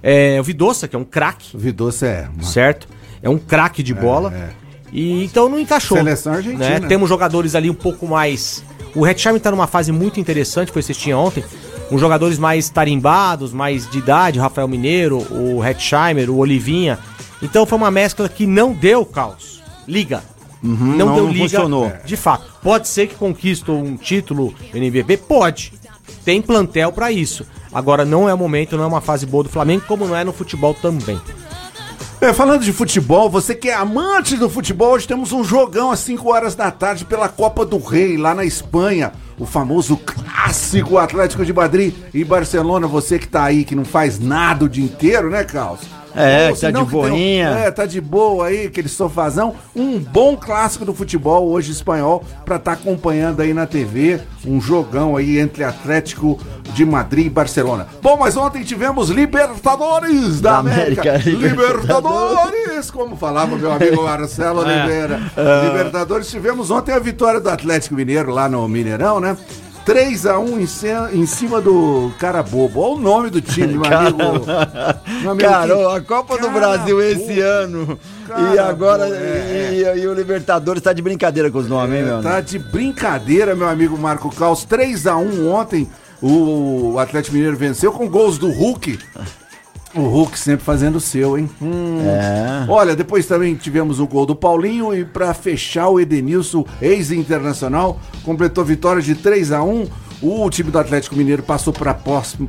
é, 0.01 0.39
o 0.39 0.43
Vidoça, 0.45 0.87
que 0.87 0.95
é 0.95 0.99
um 0.99 1.03
craque, 1.03 1.53
o 1.53 1.59
Vidoça 1.59 2.05
é. 2.07 2.29
uma- 2.33 2.43
certo? 2.43 2.87
É 3.21 3.29
um 3.29 3.37
craque 3.37 3.83
de 3.83 3.93
bola. 3.93 4.33
é. 4.33 4.49
E 4.89 5.25
então 5.25 5.49
não 5.49 5.59
encaixou. 5.59 5.97
Seleção 5.97 6.31
argentina. 6.31 6.79
né? 6.79 6.87
Temos 6.87 7.09
jogadores 7.09 7.55
ali 7.55 7.69
um 7.69 7.73
pouco 7.73 8.07
mais. 8.07 8.63
O 8.95 9.05
Hetzheim 9.05 9.37
tá 9.37 9.51
numa 9.51 9.67
fase 9.67 9.91
muito 9.91 10.17
interessante, 10.21 10.71
foi 10.71 10.79
assistir 10.79 11.13
ontem. 11.13 11.43
Uns 11.91 11.99
jogadores 11.99 12.39
mais 12.39 12.69
tarimbados, 12.69 13.51
mais 13.51 13.85
de 13.89 13.97
idade, 13.97 14.39
o 14.39 14.41
Rafael 14.41 14.69
Mineiro, 14.69 15.17
o 15.29 15.61
Hetzheimer, 15.61 16.29
o 16.29 16.37
Olivinha. 16.37 16.97
Então 17.41 17.65
foi 17.65 17.77
uma 17.77 17.91
mescla 17.91 18.29
que 18.29 18.47
não 18.47 18.71
deu 18.71 19.05
caos. 19.05 19.61
Liga. 19.85 20.23
Uhum, 20.65 20.95
não, 20.97 21.05
não- 21.07 21.15
deu 21.15 21.23
não 21.25 21.31
liga. 21.31 21.43
funcionou. 21.45 21.93
De 22.03 22.17
fato. 22.17 22.45
Pode 22.61 22.87
ser 22.87 23.07
que 23.07 23.15
conquista 23.15 23.71
um 23.71 23.95
título 23.95 24.53
NBB? 24.73 25.17
Pode. 25.17 25.73
Tem 26.23 26.41
plantel 26.41 26.91
pra 26.91 27.11
isso. 27.11 27.45
Agora 27.73 28.03
não 28.05 28.27
é 28.27 28.33
o 28.33 28.37
momento, 28.37 28.75
não 28.77 28.83
é 28.83 28.87
uma 28.87 29.01
fase 29.01 29.25
boa 29.25 29.43
do 29.43 29.49
Flamengo, 29.49 29.83
como 29.87 30.07
não 30.07 30.15
é 30.15 30.23
no 30.23 30.33
futebol 30.33 30.73
também. 30.73 31.19
É, 32.21 32.33
falando 32.33 32.63
de 32.63 32.71
futebol, 32.71 33.29
você 33.29 33.53
que 33.53 33.69
é 33.69 33.73
amante 33.75 34.37
do 34.37 34.49
futebol, 34.49 34.93
hoje 34.93 35.07
temos 35.07 35.31
um 35.33 35.43
jogão 35.43 35.91
às 35.91 35.99
5 35.99 36.31
horas 36.31 36.55
da 36.55 36.71
tarde 36.71 37.03
pela 37.05 37.27
Copa 37.27 37.65
do 37.65 37.77
Rei, 37.77 38.17
lá 38.17 38.33
na 38.33 38.45
Espanha. 38.45 39.11
O 39.37 39.45
famoso 39.45 39.97
clássico 39.97 40.97
Atlético 40.97 41.45
de 41.45 41.51
Madrid 41.53 41.93
e 42.13 42.23
Barcelona. 42.23 42.87
Você 42.87 43.19
que 43.19 43.27
tá 43.27 43.43
aí, 43.43 43.65
que 43.65 43.75
não 43.75 43.83
faz 43.83 44.17
nada 44.17 44.63
o 44.65 44.69
dia 44.69 44.83
inteiro, 44.83 45.29
né, 45.29 45.43
Carlos? 45.43 45.81
É, 46.15 46.47
Ou 46.49 46.55
que 46.55 46.61
tá 46.61 46.67
senão 46.67 46.83
de 46.85 46.89
tem 46.91 46.99
um- 46.99 47.01
boinha. 47.01 47.49
é, 47.49 47.71
tá 47.71 47.85
de 47.85 47.99
boa 47.99 48.47
aí, 48.47 48.67
aquele 48.67 48.87
sofazão. 48.87 49.53
Um 49.75 49.99
bom 49.99 50.37
clássico 50.37 50.85
do 50.85 50.93
futebol, 50.93 51.47
hoje 51.49 51.71
espanhol, 51.71 52.23
pra 52.45 52.55
estar 52.55 52.71
acompanhando 52.73 53.41
aí 53.41 53.53
na 53.53 53.65
TV. 53.65 54.19
Um 54.47 54.61
jogão 54.61 55.17
aí 55.17 55.39
entre 55.39 55.63
Atlético 55.63 56.39
de 56.73 56.85
Madrid 56.85 57.25
e 57.25 57.29
Barcelona. 57.29 57.87
Bom, 58.01 58.15
mas 58.17 58.37
ontem 58.37 58.63
tivemos 58.63 59.09
Libertadores 59.09 60.39
da, 60.41 60.53
Da 60.53 60.57
América. 60.59 61.01
América. 61.15 61.29
Libertadores, 61.29 62.91
como 62.91 63.15
falava 63.15 63.55
meu 63.55 63.71
amigo 63.71 64.01
Marcelo 64.03 64.61
É. 64.63 64.65
Oliveira. 64.65 65.19
Libertadores, 65.65 66.29
tivemos 66.29 66.69
ontem 66.71 66.93
a 66.93 66.99
vitória 66.99 67.39
do 67.39 67.49
Atlético 67.49 67.95
Mineiro 67.95 68.31
lá 68.31 68.47
no 68.47 68.67
Mineirão, 68.67 69.19
né? 69.19 69.35
3x1 69.85 71.13
em, 71.13 71.25
cima 71.25 71.61
do 71.61 72.11
cara 72.19 72.41
bobo. 72.41 72.79
Olha 72.81 72.95
o 72.95 72.99
nome 72.99 73.29
do 73.29 73.39
time, 73.39 73.77
meu 73.77 73.85
amigo. 73.85 74.17
Meu 75.21 75.31
amigo 75.31 75.49
Cara, 75.49 75.75
que- 75.75 75.95
a 75.97 76.01
Copa 76.01 76.37
do 76.37 76.47
Cara, 76.47 76.59
Brasil 76.59 76.95
pô. 76.97 77.01
esse 77.01 77.39
ano. 77.39 77.99
e 78.25 78.27
Cara, 78.27 78.69
agora. 78.69 79.07
pô, 79.07 79.13
é, 79.13 79.69
e, 79.95 80.01
e 80.01 80.07
o 80.07 80.13
Libertadores 80.13 80.81
tá 80.81 80.91
de 80.93 81.01
brincadeira 81.01 81.49
com 81.51 81.59
os 81.59 81.67
nomes, 81.67 81.97
hein, 81.99 82.03
meu? 82.05 82.21
Tá 82.21 82.41
de 82.41 82.57
brincadeira, 82.59 83.55
meu 83.55 83.67
amigo 83.69 83.97
Marco 83.97 84.33
Caos. 84.35 84.65
3x1 84.65 85.45
ontem. 85.47 85.87
O 86.21 86.97
Atlético 86.97 87.35
Mineiro 87.35 87.55
venceu 87.57 87.91
com 87.91 88.07
gols 88.09 88.37
do 88.39 88.49
Hulk. 88.49 88.97
O 89.95 90.01
Hulk 90.01 90.37
sempre 90.37 90.65
fazendo 90.65 90.97
o 90.97 90.99
seu, 90.99 91.37
hein? 91.37 91.49
Hum. 91.61 91.99
É. 92.01 92.65
Olha, 92.67 92.95
depois 92.95 93.25
também 93.25 93.55
tivemos 93.55 93.99
o 93.99 94.05
gol 94.07 94.25
do 94.25 94.35
Paulinho 94.35 94.93
e 94.93 95.05
pra 95.05 95.33
fechar 95.33 95.87
o 95.87 95.99
Edenilson, 95.99 96.65
ex-internacional, 96.81 97.99
completou 98.23 98.65
vitória 98.65 99.01
de 99.01 99.15
3 99.15 99.51
a 99.51 99.63
1 99.63 99.87
O 100.21 100.49
time 100.49 100.71
do 100.71 100.79
Atlético 100.79 101.15
Mineiro 101.15 101.43
passou 101.43 101.71
para 101.73 101.91
a 101.91 101.93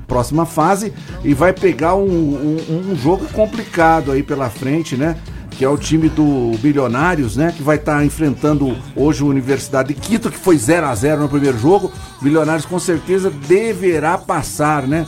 próxima 0.06 0.46
fase 0.46 0.92
e 1.24 1.34
vai 1.34 1.52
pegar 1.52 1.94
um, 1.96 2.04
um- 2.08 2.90
um 2.92 2.96
jogo 2.96 3.26
complicado 3.32 4.12
aí 4.12 4.22
pela 4.22 4.48
frente, 4.48 4.96
né? 4.96 5.16
Que 5.50 5.64
é 5.64 5.68
o 5.68 5.76
time 5.76 6.08
do 6.08 6.52
Bilionários, 6.58 7.36
né? 7.36 7.52
Que 7.56 7.62
vai 7.62 7.76
estar 7.76 8.04
enfrentando 8.04 8.76
hoje 8.94 9.22
a 9.22 9.26
Universidade 9.26 9.94
de 9.94 10.00
Quito, 10.00 10.30
que 10.30 10.38
foi 10.38 10.56
0 10.58 10.86
a 10.86 10.94
0 10.94 11.22
no 11.22 11.28
primeiro 11.28 11.58
jogo. 11.58 11.90
Bilionários 12.22 12.64
com 12.66 12.78
certeza 12.78 13.30
deverá 13.30 14.16
passar, 14.18 14.86
né? 14.86 15.04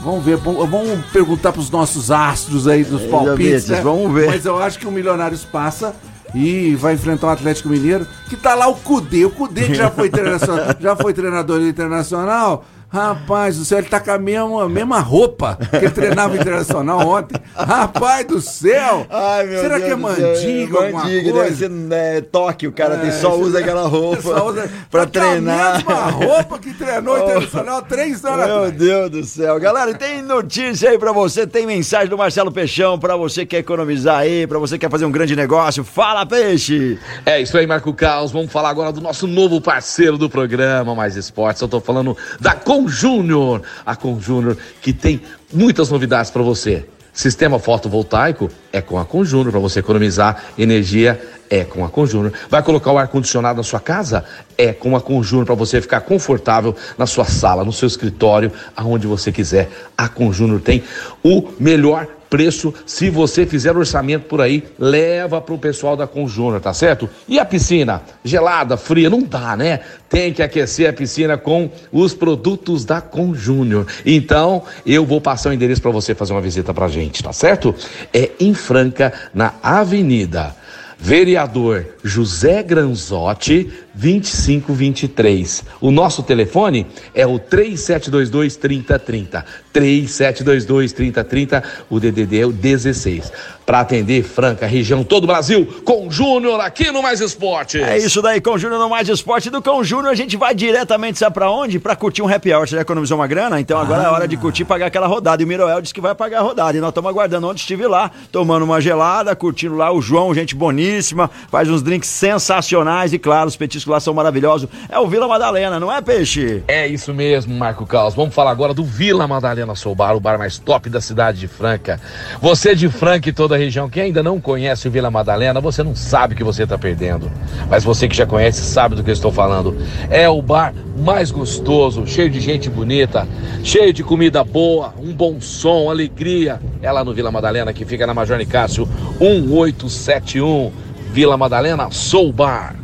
Vamos 0.00 0.24
ver, 0.24 0.36
vamos 0.36 1.04
perguntar 1.12 1.52
para 1.52 1.60
os 1.60 1.70
nossos 1.70 2.10
astros 2.10 2.66
aí 2.66 2.82
dos 2.84 3.02
É, 3.02 3.08
palpites. 3.08 3.68
Né? 3.68 3.80
vamos 3.80 4.12
ver. 4.12 4.26
Mas 4.26 4.44
eu 4.44 4.60
acho 4.60 4.78
que 4.78 4.86
o 4.86 4.90
Milionários 4.90 5.44
passa 5.44 5.94
e 6.34 6.74
vai 6.74 6.94
enfrentar 6.94 7.28
o 7.28 7.30
Atlético 7.30 7.68
Mineiro, 7.68 8.06
que 8.28 8.36
tá 8.36 8.54
lá 8.54 8.66
o 8.66 8.74
Cudê. 8.74 9.24
O 9.24 9.30
Cudê 9.30 9.66
que 9.66 9.74
já 9.74 9.90
foi, 9.90 10.10
já 10.80 10.96
foi 10.96 11.12
treinador 11.12 11.60
internacional. 11.60 12.64
Rapaz 12.92 13.56
do 13.56 13.64
céu, 13.64 13.78
ele 13.78 13.88
tá 13.88 13.98
com 14.00 14.10
a 14.10 14.18
mesma, 14.18 14.64
a 14.64 14.68
mesma 14.68 15.00
roupa 15.00 15.58
que 15.70 15.76
ele 15.76 15.90
treinava 15.90 16.36
internacional 16.36 17.00
ontem. 17.08 17.40
Rapaz 17.54 18.26
do 18.26 18.40
céu! 18.40 19.06
Ai, 19.08 19.46
meu 19.46 19.60
Será 19.60 19.76
Deus 19.78 19.86
que 19.86 19.92
é 19.92 19.96
mandiga, 19.96 20.78
alguma 20.78 21.02
mandiga, 21.04 21.30
coisa? 21.32 21.44
deve 21.44 21.56
ser 21.56 21.70
né, 21.70 22.20
toque, 22.20 22.66
o 22.66 22.72
cara 22.72 22.98
tem, 22.98 23.08
É, 23.08 23.12
só 23.12 23.34
usa 23.36 23.60
aquela 23.60 23.86
roupa 23.88 24.42
usa- 24.44 24.70
pra 24.90 25.06
tá 25.06 25.20
com 25.20 25.26
a 25.26 25.30
treinar. 25.30 25.76
mesma 25.76 25.94
roupa 26.10 26.58
que 26.58 26.74
treinou 26.74 27.14
Oh. 27.22 27.24
internacional 27.24 27.78
há 27.78 27.82
três 27.82 28.24
anos 28.24 28.46
Meu 28.46 28.56
atrás. 28.56 28.72
Deus 28.72 29.10
do 29.10 29.24
céu. 29.24 29.58
Galera, 29.60 29.94
tem 29.94 30.20
notícia 30.22 30.90
aí 30.90 30.98
pra 30.98 31.12
você, 31.12 31.46
tem 31.46 31.66
mensagem 31.66 32.08
do 32.08 32.18
Marcelo 32.18 32.52
Peixão 32.52 32.98
pra 32.98 33.16
você 33.16 33.40
que 33.46 33.52
quer 33.52 33.58
economizar 33.58 34.18
aí, 34.18 34.46
pra 34.46 34.58
você 34.58 34.76
que 34.78 34.80
quer 34.86 34.90
fazer 34.90 35.04
um 35.06 35.10
grande 35.10 35.34
negócio. 35.36 35.82
Fala, 35.84 36.26
peixe! 36.26 36.98
É 37.24 37.40
isso 37.40 37.56
aí, 37.56 37.66
Marco 37.66 37.92
Caos. 37.94 38.30
Vamos 38.32 38.52
falar 38.52 38.70
agora 38.70 38.92
do 38.92 39.00
nosso 39.00 39.26
novo 39.26 39.60
parceiro 39.60 40.18
do 40.18 40.28
programa 40.28 40.94
Mais 40.94 41.16
Esportes. 41.16 41.60
Eu 41.62 41.68
tô 41.68 41.80
falando 41.80 42.16
da 42.40 42.54
Conjúnior. 42.82 43.62
A 43.86 43.94
Conjúnior 43.94 44.56
que 44.80 44.92
tem 44.92 45.20
muitas 45.52 45.90
novidades 45.90 46.30
para 46.30 46.42
você. 46.42 46.84
Sistema 47.12 47.58
fotovoltaico 47.58 48.50
é 48.72 48.80
com 48.80 48.98
a 48.98 49.04
Conjúnior 49.04 49.50
para 49.50 49.60
você 49.60 49.80
economizar 49.80 50.44
energia. 50.58 51.20
É 51.48 51.64
com 51.64 51.84
a 51.84 51.88
Conjúnior. 51.88 52.32
Vai 52.48 52.62
colocar 52.62 52.90
o 52.90 52.98
ar 52.98 53.08
condicionado 53.08 53.58
na 53.58 53.62
sua 53.62 53.78
casa? 53.78 54.24
É 54.56 54.72
com 54.72 54.96
a 54.96 55.00
Conjúnior 55.00 55.44
para 55.44 55.54
você 55.54 55.80
ficar 55.80 56.00
confortável 56.00 56.74
na 56.96 57.06
sua 57.06 57.26
sala, 57.26 57.64
no 57.64 57.72
seu 57.72 57.86
escritório, 57.86 58.50
aonde 58.74 59.06
você 59.06 59.30
quiser. 59.30 59.70
A 59.96 60.08
Conjúnior 60.08 60.60
tem 60.60 60.82
o 61.22 61.50
melhor 61.60 62.08
preço. 62.32 62.72
Se 62.86 63.10
você 63.10 63.44
fizer 63.44 63.76
orçamento 63.76 64.24
por 64.24 64.40
aí, 64.40 64.64
leva 64.78 65.38
pro 65.38 65.58
pessoal 65.58 65.94
da 65.94 66.06
Conjúnior, 66.06 66.62
tá 66.62 66.72
certo? 66.72 67.06
E 67.28 67.38
a 67.38 67.44
piscina? 67.44 68.00
Gelada, 68.24 68.78
fria? 68.78 69.10
Não 69.10 69.20
dá, 69.22 69.54
né? 69.54 69.80
Tem 70.08 70.32
que 70.32 70.42
aquecer 70.42 70.88
a 70.88 70.94
piscina 70.94 71.36
com 71.36 71.70
os 71.92 72.14
produtos 72.14 72.86
da 72.86 73.02
Conjúnior. 73.02 73.86
Então, 74.06 74.62
eu 74.86 75.04
vou 75.04 75.20
passar 75.20 75.50
o 75.50 75.52
endereço 75.52 75.82
para 75.82 75.90
você 75.90 76.14
fazer 76.14 76.32
uma 76.32 76.40
visita 76.40 76.72
pra 76.72 76.88
gente, 76.88 77.22
tá 77.22 77.34
certo? 77.34 77.74
É 78.14 78.30
em 78.40 78.54
Franca, 78.54 79.12
na 79.34 79.52
Avenida. 79.62 80.56
Vereador 81.04 81.84
José 82.04 82.62
Granzotti, 82.62 83.72
2523. 83.92 85.64
O 85.80 85.90
nosso 85.90 86.22
telefone 86.22 86.86
é 87.12 87.26
o 87.26 87.40
3722 87.40 88.54
3030. 88.54 89.44
3722 89.72 90.92
3030. 90.92 91.64
O 91.90 91.98
DDD 91.98 92.38
é 92.42 92.46
o 92.46 92.52
16. 92.52 93.32
Para 93.64 93.80
atender 93.80 94.22
Franca, 94.22 94.66
região, 94.66 95.04
todo 95.04 95.24
o 95.24 95.26
Brasil, 95.26 95.66
com 95.84 96.08
o 96.08 96.10
Júnior 96.10 96.60
aqui 96.60 96.90
no 96.90 97.02
Mais 97.02 97.20
Esporte. 97.20 97.80
É 97.80 97.96
isso 97.96 98.20
daí, 98.20 98.40
com 98.40 98.52
o 98.52 98.58
Júnior 98.58 98.80
no 98.80 98.88
Mais 98.88 99.08
Esporte 99.08 99.50
do 99.50 99.62
Cão 99.62 99.82
Júnior. 99.84 100.12
A 100.12 100.14
gente 100.14 100.36
vai 100.36 100.54
diretamente, 100.54 101.18
sabe 101.18 101.34
pra 101.34 101.50
onde? 101.50 101.78
Pra 101.78 101.94
curtir 101.94 102.22
um 102.22 102.32
happy 102.32 102.52
hour. 102.52 102.66
Você 102.66 102.76
já 102.76 102.82
economizou 102.82 103.18
uma 103.18 103.26
grana? 103.26 103.60
Então 103.60 103.78
agora 103.78 104.02
é 104.04 104.08
hora 104.08 104.28
de 104.28 104.36
curtir 104.36 104.62
e 104.62 104.64
pagar 104.64 104.86
aquela 104.86 105.06
rodada. 105.06 105.42
E 105.42 105.44
o 105.44 105.48
Miroel 105.48 105.80
disse 105.80 105.94
que 105.94 106.00
vai 106.00 106.14
pagar 106.14 106.38
a 106.38 106.42
rodada. 106.42 106.76
E 106.76 106.80
nós 106.80 106.90
estamos 106.90 107.08
aguardando 107.08 107.48
onde 107.48 107.60
estive 107.60 107.86
lá, 107.86 108.10
tomando 108.30 108.64
uma 108.64 108.80
gelada, 108.80 109.34
curtindo 109.36 109.76
lá 109.76 109.92
o 109.92 110.00
João, 110.00 110.34
gente 110.34 110.54
boníssima, 110.54 111.30
faz 111.50 111.68
uns 111.68 111.82
drinks 111.82 112.08
sensacionais 112.08 113.12
e, 113.12 113.18
claro, 113.18 113.48
os 113.48 113.56
petiscos 113.56 113.92
lá 113.92 114.00
são 114.00 114.14
maravilhosos. 114.14 114.68
É 114.88 114.98
o 114.98 115.06
Vila 115.06 115.28
Madalena, 115.28 115.78
não 115.78 115.92
é, 115.92 116.00
Peixe? 116.00 116.62
É 116.66 116.86
isso 116.86 117.12
mesmo, 117.14 117.54
Marco 117.54 117.86
Caos. 117.86 118.14
Vamos 118.14 118.34
falar 118.34 118.50
agora 118.50 118.74
do 118.74 118.84
Vila 118.84 119.26
Madalena 119.26 119.74
Soul 119.74 119.94
Bar, 119.94 120.16
o 120.16 120.20
bar 120.20 120.38
mais 120.38 120.58
top 120.58 120.88
da 120.88 121.00
cidade 121.00 121.38
de 121.38 121.48
Franca. 121.48 122.00
Você 122.40 122.74
de 122.74 122.88
Franca 122.88 123.28
e 123.28 123.32
toda 123.32 123.51
a 123.54 123.58
região 123.58 123.88
que 123.88 124.00
ainda 124.00 124.22
não 124.22 124.40
conhece 124.40 124.88
o 124.88 124.90
Vila 124.90 125.10
Madalena, 125.10 125.60
você 125.60 125.82
não 125.82 125.94
sabe 125.94 126.34
o 126.34 126.36
que 126.36 126.44
você 126.44 126.64
está 126.64 126.76
perdendo. 126.76 127.30
Mas 127.68 127.84
você 127.84 128.08
que 128.08 128.16
já 128.16 128.26
conhece 128.26 128.62
sabe 128.62 128.94
do 128.94 129.02
que 129.02 129.10
eu 129.10 129.14
estou 129.14 129.32
falando. 129.32 129.76
É 130.10 130.28
o 130.28 130.40
bar 130.42 130.74
mais 130.98 131.30
gostoso, 131.30 132.06
cheio 132.06 132.30
de 132.30 132.40
gente 132.40 132.68
bonita, 132.68 133.26
cheio 133.62 133.92
de 133.92 134.02
comida 134.02 134.42
boa, 134.44 134.94
um 134.98 135.12
bom 135.12 135.40
som, 135.40 135.90
alegria. 135.90 136.60
É 136.80 136.90
lá 136.90 137.04
no 137.04 137.14
Vila 137.14 137.30
Madalena, 137.30 137.72
que 137.72 137.84
fica 137.84 138.06
na 138.06 138.14
Major 138.14 138.36
Nicásio 138.36 138.88
1871. 139.20 140.72
Vila 141.12 141.36
Madalena 141.36 141.90
Soul 141.90 142.32
Bar. 142.32 142.81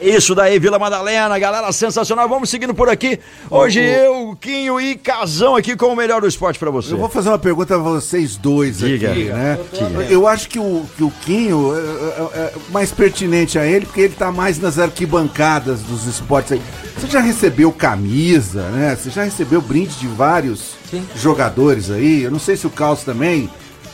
Isso 0.00 0.34
daí, 0.34 0.58
Vila 0.58 0.78
Madalena, 0.78 1.38
galera 1.38 1.70
sensacional. 1.72 2.26
Vamos 2.28 2.48
seguindo 2.48 2.72
por 2.74 2.88
aqui. 2.88 3.18
Hoje 3.50 3.80
eu, 3.80 4.34
Quinho 4.40 4.80
e 4.80 4.94
Casão 4.96 5.54
aqui 5.56 5.76
com 5.76 5.86
o 5.86 5.96
melhor 5.96 6.22
do 6.22 6.26
esporte 6.26 6.58
pra 6.58 6.70
você. 6.70 6.94
Eu 6.94 6.98
vou 6.98 7.08
fazer 7.08 7.28
uma 7.28 7.38
pergunta 7.38 7.74
a 7.74 7.78
vocês 7.78 8.36
dois 8.36 8.78
Diga. 8.78 9.10
aqui, 9.10 9.24
né? 9.24 9.58
Diga. 9.72 10.02
Eu 10.04 10.26
acho 10.26 10.48
que 10.48 10.58
o, 10.58 10.86
que 10.96 11.04
o 11.04 11.10
Quinho 11.22 11.74
é, 11.76 11.78
é- 11.80 12.40
é 12.44 12.52
mais 12.70 12.90
pertinente 12.92 13.58
a 13.58 13.66
ele, 13.66 13.84
porque 13.84 14.00
ele 14.00 14.14
tá 14.14 14.32
mais 14.32 14.58
nas 14.58 14.78
arquibancadas 14.78 15.80
dos 15.82 16.06
esportes 16.06 16.52
aí. 16.52 16.62
Você 16.96 17.06
já 17.06 17.20
recebeu 17.20 17.70
camisa, 17.70 18.62
né? 18.70 18.96
Você 18.96 19.10
já 19.10 19.22
recebeu 19.22 19.60
brinde 19.60 19.94
de 19.96 20.06
vários 20.06 20.72
jogadores 21.14 21.90
aí? 21.90 22.22
Eu 22.22 22.30
não 22.30 22.38
sei 22.38 22.56
se 22.56 22.66
o 22.66 22.70
Caos 22.70 23.04
também 23.04 23.50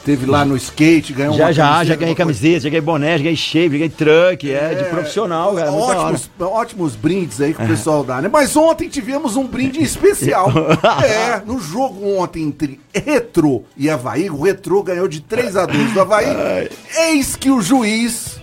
teve 0.07 0.25
lá 0.25 0.45
no 0.45 0.57
skate, 0.57 1.13
ganhou 1.13 1.37
Já, 1.37 1.47
uma 1.47 1.53
já, 1.53 1.85
já 1.85 1.97
ganhei 1.97 2.15
camiseta, 2.15 2.61
já 2.61 2.69
ganhei 2.69 2.81
boné, 2.81 3.19
já 3.19 3.25
ganhei 3.25 3.35
shape, 3.35 3.71
já 3.71 3.71
ganhei 3.71 3.89
truck, 3.89 4.53
é, 4.53 4.75
de 4.77 4.85
profissional, 4.85 5.53
cara. 5.57 5.73
Ótimos, 5.73 6.31
ótimos 6.39 6.95
brindes 6.95 7.41
aí 7.41 7.53
que 7.53 7.61
o 7.61 7.67
pessoal 7.67 8.05
dá, 8.05 8.23
né? 8.23 8.29
Mas 8.33 8.57
ontem 8.57 8.89
tivemos 8.89 9.35
um 9.35 9.45
brinde 9.45 9.83
especial. 9.83 10.49
é, 11.05 11.43
no 11.45 11.59
jogo 11.59 12.17
ontem 12.17 12.45
entre 12.45 12.79
Retro 12.95 13.65
e 13.77 13.91
Havaí, 13.91 14.31
o 14.31 14.41
Retro 14.41 14.81
ganhou 14.85 15.09
de 15.09 15.21
3 15.21 15.57
a 15.57 15.67
2 15.67 15.93
do 15.93 16.01
Havaí. 16.01 16.71
Eis 17.09 17.35
que 17.35 17.51
o 17.51 17.61
juiz 17.61 18.41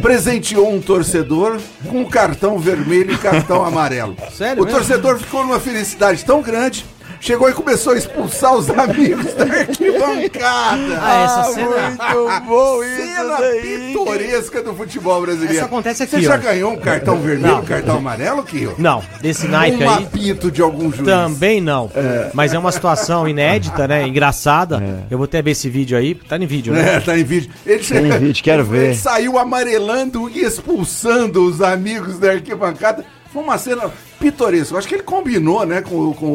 presenteou 0.00 0.72
um 0.72 0.80
torcedor 0.80 1.60
com 1.88 2.04
cartão 2.06 2.56
vermelho 2.56 3.14
e 3.14 3.18
cartão 3.18 3.64
amarelo. 3.64 4.16
Sério 4.32 4.62
O 4.62 4.64
mesmo? 4.64 4.78
torcedor 4.78 5.18
ficou 5.18 5.42
numa 5.42 5.58
felicidade 5.58 6.24
tão 6.24 6.40
grande. 6.40 6.86
Chegou 7.20 7.48
e 7.50 7.52
começou 7.52 7.92
a 7.94 7.96
expulsar 7.98 8.54
os 8.54 8.70
amigos 8.70 9.34
da 9.34 9.44
arquibancada. 9.44 10.98
Ah, 11.00 11.24
essa 11.24 11.52
cena- 11.54 11.88
Muito 12.14 12.40
bom 12.46 12.82
isso 12.84 12.96
Cena 12.96 13.36
daí. 13.38 13.86
pitoresca 13.88 14.62
do 14.62 14.74
futebol 14.74 15.20
brasileiro. 15.22 15.56
Essa 15.56 15.64
acontece 15.66 16.02
aqui, 16.04 16.12
Você 16.16 16.22
já 16.22 16.34
ó. 16.34 16.38
ganhou 16.38 16.72
um 16.72 16.76
cartão 16.76 17.18
vermelho, 17.20 17.58
um 17.58 17.64
cartão 17.64 17.96
amarelo, 17.98 18.42
Kio? 18.44 18.74
Não, 18.78 19.02
desse 19.20 19.48
naipe 19.48 19.82
um 19.84 19.90
aí. 19.90 20.04
apito 20.04 20.50
de 20.50 20.62
algum 20.62 20.92
juiz. 20.92 21.04
Também 21.06 21.60
não. 21.60 21.90
Mas 22.34 22.54
é 22.54 22.58
uma 22.58 22.72
situação 22.72 23.26
inédita, 23.28 23.88
né? 23.88 24.06
Engraçada. 24.06 24.80
Eu 25.10 25.18
vou 25.18 25.24
até 25.24 25.42
ver 25.42 25.50
esse 25.52 25.68
vídeo 25.68 25.98
aí. 25.98 26.14
Tá 26.14 26.36
em 26.36 26.46
vídeo, 26.46 26.72
né? 26.72 26.96
É, 26.96 27.00
tá 27.00 27.18
em 27.18 27.24
vídeo. 27.24 27.50
Ele, 27.66 27.82
Tem 27.84 28.10
vídeo, 28.18 28.42
quero 28.44 28.62
ele 28.74 28.88
ver. 28.88 28.94
saiu 28.94 29.38
amarelando 29.38 30.28
e 30.30 30.40
expulsando 30.44 31.44
os 31.44 31.60
amigos 31.60 32.18
da 32.18 32.30
arquibancada. 32.32 33.04
Foi 33.32 33.42
uma 33.42 33.58
cena 33.58 33.90
pitoresca. 34.18 34.74
Eu 34.74 34.78
acho 34.78 34.88
que 34.88 34.94
ele 34.94 35.02
combinou, 35.02 35.64
né, 35.66 35.82
com, 35.82 36.12
com 36.14 36.26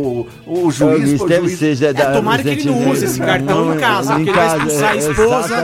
o, 0.45 0.65
o 0.67 0.71
juiz. 0.71 1.19
O 1.19 1.27
deve 1.27 1.47
juiz- 1.49 1.79
ser. 1.79 1.85
É, 1.85 1.93
tomara 2.13 2.41
que 2.43 2.49
ele 2.49 2.65
não 2.65 2.91
use 2.91 3.03
esse 3.05 3.19
cartão 3.19 3.73
em 3.73 3.79
casa, 3.79 4.13
porque 4.13 4.29
ele 4.29 4.37
vai 4.37 4.47
expulsar 4.57 4.91
a 4.91 4.95
esposa. 4.95 5.55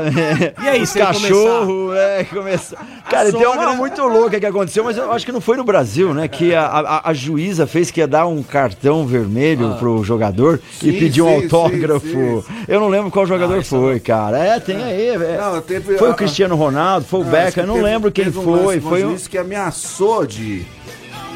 E 0.64 0.68
aí, 0.68 0.88
se 0.88 0.98
cachorro, 1.00 1.94
é, 1.94 2.24
começa. 2.24 2.76
Cara, 3.10 3.32
tem 3.32 3.46
uma 3.46 3.54
sogra- 3.56 3.74
muito 3.74 4.02
louca 4.08 4.40
que 4.40 4.46
aconteceu, 4.46 4.84
mas 4.84 4.98
eu 4.98 5.12
acho 5.12 5.24
que 5.26 5.32
não 5.32 5.40
foi 5.40 5.56
no 5.56 5.64
Brasil, 5.64 6.14
né? 6.14 6.28
Que 6.28 6.54
a, 6.56 6.64
a, 6.66 7.10
a 7.10 7.14
juíza 7.14 7.68
fez 7.68 7.92
que 7.92 8.00
ia 8.00 8.08
dar 8.08 8.26
um 8.28 8.42
cartão 8.42 9.06
vermelho 9.06 9.76
pro 9.80 10.04
jogador 10.04 10.60
e 10.82 10.90
Ah. 10.90 10.92
Sim, 10.92 11.00
pediu 11.00 11.28
um 11.28 11.30
sim, 11.38 11.44
autógrafo. 11.44 12.08
sim, 12.08 12.44
Eu 12.68 12.80
não 12.80 12.88
lembro 12.88 13.12
qual 13.12 13.26
jogador 13.28 13.64
foi, 13.64 14.00
cara. 14.00 14.38
É, 14.40 14.60
tem 14.60 14.84
aí. 14.84 15.10
é. 15.10 15.38
Não, 15.40 15.62
teve- 15.62 15.96
Foi 15.98 16.10
a- 16.10 16.12
o 16.12 16.16
Cristiano 16.16 16.56
Ronaldo, 16.56 17.06
foi 17.06 17.20
o 17.22 17.24
Não, 17.24 17.32
Becker, 17.32 17.66
não 17.68 17.76
teve- 17.76 17.86
lembro 17.86 18.12
quem 18.12 18.26
teve 18.26 18.40
um 18.40 18.44
foi. 18.44 18.52
lance 18.60 18.80
com 18.82 18.88
o 18.88 18.90
Foi 18.90 19.06
um. 19.06 19.10
juiz 19.10 19.28
que 19.28 19.38
ameaçou 19.38 20.26
de. 20.26 20.66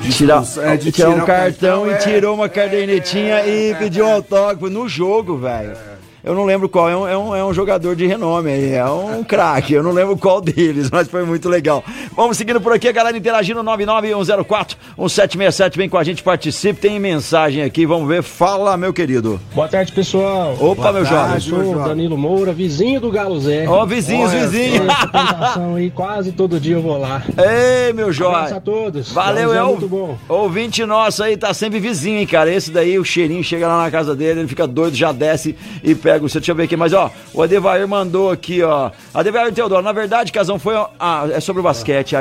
De 0.04 0.12
Tirar, 0.12 0.44
é, 0.58 0.76
de 0.76 0.92
tirar 0.92 1.10
um 1.10 1.14
tirar 1.14 1.26
cartão, 1.26 1.90
é. 1.90 1.94
e 1.94 1.98
tirou 2.00 2.36
uma 2.36 2.50
cadernetinha 2.50 3.46
e 3.48 3.74
pediu 3.76 4.06
um 4.06 4.12
autógrafo 4.12 4.70
no 4.70 4.88
jogo, 4.88 5.38
velho. 5.38 5.78
Eu 6.24 6.34
não 6.34 6.46
lembro 6.46 6.70
qual, 6.70 6.90
é 6.90 6.96
um, 6.96 7.06
é, 7.08 7.18
um, 7.18 7.36
é 7.36 7.44
um 7.44 7.54
jogador 7.54 7.98
de 7.98 8.08
renome 8.08 8.50
aí, 8.50 8.72
é 8.76 8.86
um 8.86 9.26
craque, 9.26 9.74
eu 9.74 9.84
não 9.84 9.92
lembro 9.92 10.16
qual 10.16 10.40
deles, 10.40 10.88
mas 10.90 11.10
foi 11.10 11.26
muito 11.26 11.50
legal. 11.50 11.84
Vamos 12.16 12.38
seguindo 12.38 12.62
por 12.62 12.72
aqui, 12.72 12.88
a 12.88 12.94
galera 12.94 13.18
interagindo 13.18 13.62
99104-1767, 13.62 15.76
vem 15.76 15.90
com 15.90 15.98
a 15.98 16.04
gente, 16.04 16.24
participe, 16.24 16.80
tem 16.80 16.98
mensagem 16.98 17.62
aqui, 17.62 17.86
vamos 17.86 18.08
ver, 18.08 18.24
fala 18.24 18.78
meu 18.78 18.94
querido. 18.94 19.38
Boa 19.54 19.68
tarde, 19.68 19.92
pessoal. 19.92 20.54
Opa, 20.62 20.84
Boa 20.84 20.94
meu 20.94 21.04
tarde, 21.04 21.50
Eu 21.52 21.58
jovem. 21.58 21.74
sou 21.74 21.82
o 21.82 21.86
Danilo 21.90 22.18
Moura, 22.18 22.54
vizinho 22.54 23.02
do 23.02 23.12
Galo 23.12 23.38
Zé. 23.42 23.68
Ó, 23.68 23.86
vizinhos, 23.86 24.32
Olha 24.32 24.48
vizinhos. 24.48 24.88
Essa 24.88 25.08
tentação 25.08 25.76
aí, 25.76 25.92
quase 25.92 26.32
todo 26.32 26.58
dia 26.58 26.78
eu 26.78 26.82
vou 26.82 26.98
lá. 26.98 27.22
Ei, 27.38 27.92
meu 27.92 28.06
Abraço 28.06 28.14
jovem. 28.20 28.54
a 28.58 28.62
todos. 28.62 29.12
Valeu, 29.12 29.50
Galo 29.50 29.60
é 29.60 29.64
o 29.64 29.68
muito 29.72 29.90
bom. 29.90 30.18
ouvinte 30.30 30.86
nosso 30.86 31.22
aí, 31.22 31.36
tá 31.36 31.54
sempre 31.54 31.82
vizinho, 31.82 32.20
hein, 32.20 32.26
cara. 32.28 32.50
Esse 32.50 32.72
daí, 32.72 32.98
o 32.98 33.04
cheirinho 33.04 33.44
chega 33.44 33.68
lá 33.68 33.84
na 33.84 33.92
casa 33.92 34.16
dele, 34.16 34.40
ele 34.40 34.48
fica 34.48 34.66
doido, 34.66 34.96
já 34.96 35.12
desce 35.12 35.54
e 35.84 35.94
pega 35.94 36.13
o 36.22 36.30
seu. 36.30 36.40
Deixa 36.42 36.52
eu 36.52 36.56
ver 36.56 36.64
aqui, 36.64 36.76
mas 36.78 36.94
ó, 36.94 37.10
o 37.34 37.42
Adevair 37.42 37.88
mandou 37.88 38.30
aqui, 38.32 38.62
ó. 38.62 38.92
Adevair 39.14 39.52
Teodoro, 39.54 39.82
na 39.82 39.92
verdade, 39.92 40.32
Casão 40.32 40.60
foi. 40.60 40.76
Ah, 41.00 41.28
é 41.32 41.40
sobre 41.40 41.60
o 41.62 41.64
basquete. 41.64 42.16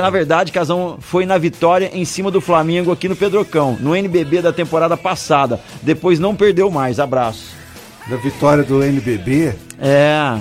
Na 0.00 0.10
verdade, 0.10 0.52
Casão 0.52 0.98
foi 1.00 1.24
na 1.26 1.38
vitória 1.38 1.90
em 1.92 2.04
cima 2.04 2.30
do 2.30 2.40
Flamengo 2.40 2.92
aqui 2.92 3.08
no 3.08 3.16
Pedrocão, 3.16 3.76
no 3.80 3.94
NBB 3.96 4.42
da 4.42 4.52
temporada 4.52 4.96
passada. 4.96 5.60
Depois 5.82 6.18
não 6.18 6.34
perdeu 6.34 6.70
mais. 6.70 6.98
Abraço. 7.00 7.56
Da 8.08 8.16
vitória 8.16 8.64
do 8.64 8.82
NBB. 8.82 9.54
É. 9.80 10.36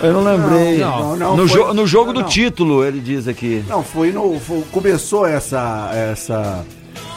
Eu 0.00 0.12
não 0.12 0.22
lembrei. 0.22 0.78
Não, 0.78 1.00
não, 1.00 1.16
não, 1.16 1.36
no, 1.38 1.48
foi- 1.48 1.60
jo- 1.60 1.74
no 1.74 1.86
jogo 1.86 2.12
não, 2.12 2.22
do 2.22 2.28
título, 2.28 2.84
ele 2.84 3.00
diz 3.00 3.26
aqui. 3.26 3.64
Não, 3.68 3.82
foi 3.82 4.12
no. 4.12 4.38
foi- 4.38 4.62
começou 4.70 5.26
essa. 5.26 5.90
essa 5.92 6.64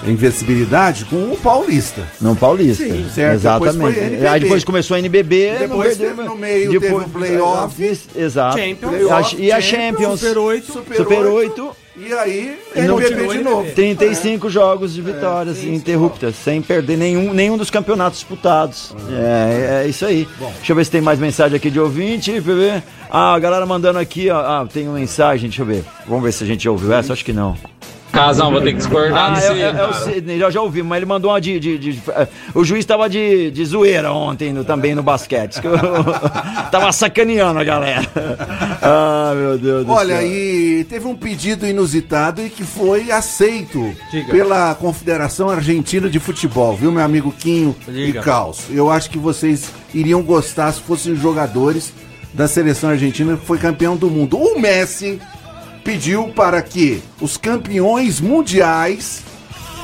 invencibilidade 0.05 1.05
com 1.05 1.31
o 1.31 1.37
Paulista. 1.37 2.07
Não 2.19 2.35
paulista. 2.35 2.83
Sim, 2.83 3.07
certo. 3.13 3.35
Exatamente. 3.35 3.75
Depois 3.75 3.95
foi 3.95 4.03
NBB. 4.03 4.27
Aí 4.27 4.39
depois 4.39 4.63
começou 4.63 4.95
a 4.95 4.99
NBB. 4.99 5.51
não 5.51 5.59
Depois 5.59 5.97
perdeu, 5.97 6.15
teve 6.15 6.29
no 6.29 6.35
meio, 6.35 6.79
teve 6.79 6.93
o 6.93 7.09
playoff. 7.09 7.99
Exato. 8.15 8.57
Champions. 8.57 9.35
E 9.37 9.51
a 9.51 9.61
Champions. 9.61 10.19
Super 10.19 10.37
8. 10.37 10.71
Super, 10.71 10.97
Super 10.97 11.25
8. 11.25 11.61
8. 11.61 11.81
E 11.97 12.13
aí, 12.13 12.57
não 12.87 12.99
NBB 12.99 13.27
de 13.27 13.43
novo. 13.43 13.71
35 13.73 14.49
jogos 14.49 14.93
de 14.93 15.01
vitórias 15.01 15.61
interruptas, 15.63 16.35
sem 16.35 16.61
perder 16.61 16.97
nenhum, 16.97 17.33
nenhum 17.33 17.57
dos 17.57 17.69
campeonatos 17.69 18.19
disputados. 18.19 18.95
É, 19.11 19.83
é 19.83 19.87
isso 19.89 20.05
aí. 20.05 20.27
Deixa 20.39 20.71
eu 20.71 20.75
ver 20.75 20.85
se 20.85 20.91
tem 20.91 21.01
mais 21.01 21.19
mensagem 21.19 21.57
aqui 21.57 21.69
de 21.69 21.79
ouvinte. 21.79 22.31
Deixa 22.31 22.49
eu 22.49 22.55
ver. 22.55 22.83
Ah, 23.09 23.35
a 23.35 23.39
galera 23.39 23.65
mandando 23.65 23.99
aqui, 23.99 24.29
ó. 24.29 24.39
Ah, 24.39 24.67
tem 24.71 24.87
uma 24.87 24.97
mensagem, 24.97 25.49
deixa 25.49 25.61
eu 25.61 25.65
ver. 25.65 25.83
Vamos 26.07 26.23
ver 26.23 26.31
se 26.31 26.43
a 26.43 26.47
gente 26.47 26.67
ouviu 26.67 26.93
essa, 26.93 27.11
acho 27.11 27.25
que 27.25 27.33
não. 27.33 27.57
Casão, 28.11 28.51
vou 28.51 28.61
ter 28.61 28.71
que 28.73 28.77
discordar 28.79 29.33
Ah, 29.37 29.41
é, 29.41 29.59
é- 29.59 29.61
é 29.61 29.87
o. 29.87 29.93
Sidney, 29.93 30.37
já, 30.39 30.49
já 30.49 30.61
ouvi, 30.61 30.83
mas 30.83 30.97
ele 30.97 31.05
mandou 31.05 31.31
uma 31.31 31.39
de. 31.39 31.59
de- 31.59 31.77
de- 31.77 32.01
eh, 32.09 32.27
o 32.53 32.63
juiz 32.63 32.83
tava 32.85 33.09
de, 33.09 33.49
de 33.51 33.65
zoeira 33.65 34.11
ontem 34.11 34.51
no- 34.51 34.63
também 34.65 34.93
no 34.93 35.01
basquete. 35.01 35.59
Eu- 35.63 35.71
tava 36.71 36.91
sacaneando 36.91 37.59
a 37.59 37.63
galera. 37.63 38.01
Ah, 38.83 39.33
meu 39.35 39.57
Deus 39.59 39.85
do 39.85 39.91
Olha, 39.91 40.17
céu. 40.17 40.27
e 40.27 40.83
teve 40.89 41.05
um 41.05 41.15
pedido 41.15 41.67
inusitado 41.67 42.41
e 42.41 42.49
que 42.49 42.63
foi 42.63 43.11
aceito 43.11 43.95
Diga. 44.11 44.31
pela 44.31 44.73
Confederação 44.73 45.49
Argentina 45.49 46.09
de 46.09 46.19
Futebol, 46.19 46.75
viu, 46.75 46.91
meu 46.91 47.03
amigo 47.03 47.31
Quinho 47.31 47.75
Diga. 47.87 48.19
e 48.19 48.23
Caos? 48.23 48.61
Eu 48.71 48.89
acho 48.89 49.09
que 49.09 49.19
vocês 49.19 49.69
iriam 49.93 50.23
gostar 50.23 50.71
se 50.71 50.81
fossem 50.81 51.15
jogadores 51.15 51.93
da 52.33 52.47
seleção 52.47 52.89
argentina 52.89 53.37
que 53.37 53.45
foi 53.45 53.59
campeão 53.59 53.95
do 53.95 54.09
mundo. 54.09 54.37
O 54.37 54.59
Messi 54.59 55.21
pediu 55.83 56.29
para 56.29 56.61
que 56.61 57.01
os 57.19 57.37
campeões 57.37 58.19
mundiais 58.19 59.23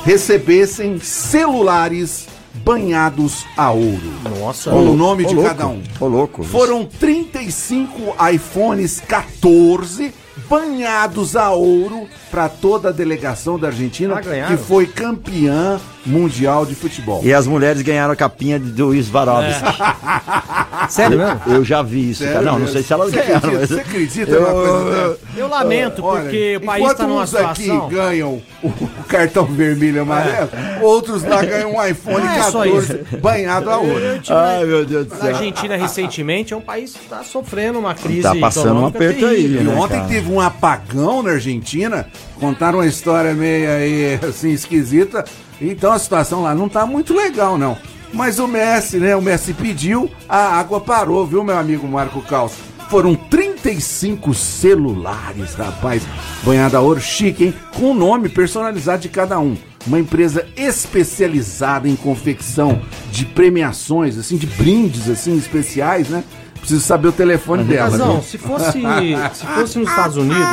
recebessem 0.04 0.98
celulares 1.00 2.26
banhados 2.64 3.44
a 3.56 3.70
ouro. 3.70 4.12
Nossa. 4.40 4.70
Com 4.70 4.90
o 4.90 4.96
nome 4.96 5.24
Ô, 5.24 5.28
de 5.28 5.34
louco. 5.34 5.48
cada 5.48 5.66
um. 5.68 5.82
Ô, 6.00 6.06
louco. 6.06 6.42
Foram 6.42 6.84
35 6.84 8.16
iPhones 8.32 9.00
14 9.00 10.12
banhados 10.48 11.36
a 11.36 11.50
ouro 11.50 12.06
para 12.30 12.48
toda 12.48 12.88
a 12.88 12.92
delegação 12.92 13.58
da 13.58 13.68
Argentina, 13.68 14.14
Ah, 14.16 14.46
que 14.48 14.56
foi 14.56 14.86
campeã 14.86 15.80
mundial 16.04 16.64
de 16.64 16.74
futebol. 16.74 17.20
E 17.24 17.32
as 17.34 17.46
mulheres 17.46 17.82
ganharam 17.82 18.12
a 18.12 18.16
capinha 18.16 18.58
de- 18.58 18.70
do 18.70 18.94
Svarovski. 18.94 19.62
Sério 20.88 21.18
mesmo? 21.18 21.40
Eu 21.46 21.64
já 21.64 21.82
vi 21.82 22.10
isso, 22.10 22.22
Sério. 22.24 22.42
Não, 22.42 22.58
não 22.58 22.66
sei 22.66 22.82
se 22.82 22.92
elas 22.92 23.10
Você 23.10 23.16
ganharam. 23.16 23.36
acredita- 23.36 23.60
mas- 23.60 23.68
você 23.68 23.80
acredita 23.80 24.30
Eu- 24.30 24.40
numa 24.40 24.52
coisa 24.52 24.84
dessa? 24.90 25.18
Eu 25.36 25.48
lamento, 25.48 26.04
Olha, 26.04 26.22
porque 26.22 26.56
o 26.56 26.60
país 26.66 26.82
enquanto 26.82 26.96
tá 26.98 27.06
numa 27.06 27.22
uns 27.22 27.34
aqui 27.34 27.62
situação. 27.64 27.88
ganham 27.88 28.42
o 28.62 28.72
cartão 29.06 29.44
vermelho 29.44 29.96
e 29.96 30.00
amarelo, 30.00 30.48
outros 30.80 31.22
lá 31.24 31.42
ganham 31.44 31.74
um 31.74 31.84
iPhone 31.86 32.24
Não 32.24 32.32
é 32.32 32.42
só 32.44 32.62
14 32.64 33.00
banhado 33.20 33.70
a 33.70 33.76
ouro. 33.78 34.00
Ai, 34.30 34.64
meu 34.64 34.84
Deus 34.86 35.06
do 35.08 35.14
céu. 35.16 35.28
Argentina, 35.34 35.76
recentemente, 35.76 36.54
é 36.54 36.56
um 36.56 36.60
país 36.60 36.92
que 36.94 37.04
está 37.04 37.22
sofrendo 37.22 37.78
uma 37.78 37.94
crise 37.94 38.22
Tá 38.22 38.34
passando 38.34 38.80
um 38.80 38.86
aperto 38.86 39.26
aí, 39.26 39.36
terrível. 39.36 39.60
E 39.60 39.64
né, 39.64 39.74
ontem 39.74 39.96
cara? 39.96 40.08
teve 40.08 40.32
um 40.32 40.37
apagão 40.40 41.22
na 41.22 41.32
Argentina, 41.32 42.06
contaram 42.38 42.78
uma 42.78 42.86
história 42.86 43.34
meio 43.34 43.70
aí, 43.70 44.20
assim, 44.26 44.50
esquisita. 44.50 45.24
Então 45.60 45.92
a 45.92 45.98
situação 45.98 46.42
lá 46.42 46.54
não 46.54 46.68
tá 46.68 46.86
muito 46.86 47.14
legal, 47.14 47.58
não. 47.58 47.76
Mas 48.12 48.38
o 48.38 48.46
Messi, 48.46 48.98
né? 48.98 49.14
O 49.14 49.22
Messi 49.22 49.52
pediu, 49.52 50.10
a 50.28 50.58
água 50.58 50.80
parou, 50.80 51.26
viu, 51.26 51.44
meu 51.44 51.58
amigo 51.58 51.86
Marco 51.86 52.22
Caos? 52.22 52.52
Foram 52.88 53.14
35 53.14 54.32
celulares, 54.32 55.54
rapaz. 55.54 56.02
Banhado 56.42 56.76
a 56.76 56.80
ouro 56.80 57.00
chique, 57.00 57.44
hein? 57.44 57.54
Com 57.76 57.90
o 57.90 57.94
nome 57.94 58.30
personalizado 58.30 59.02
de 59.02 59.10
cada 59.10 59.38
um. 59.38 59.56
Uma 59.86 59.98
empresa 59.98 60.46
especializada 60.56 61.86
em 61.86 61.94
confecção 61.94 62.80
de 63.12 63.26
premiações, 63.26 64.16
assim, 64.16 64.38
de 64.38 64.46
brindes, 64.46 65.08
assim, 65.08 65.36
especiais, 65.36 66.08
né? 66.08 66.24
Preciso 66.60 66.80
saber 66.80 67.08
o 67.08 67.12
telefone 67.12 67.64
dela. 67.64 67.90
Mas 67.90 67.98
não, 67.98 68.12
viu? 68.14 68.22
se 68.22 68.36
fosse, 68.38 68.80
se 69.34 69.46
fosse 69.46 69.78
nos 69.78 69.88
Estados 69.88 70.16
Unidos, 70.16 70.48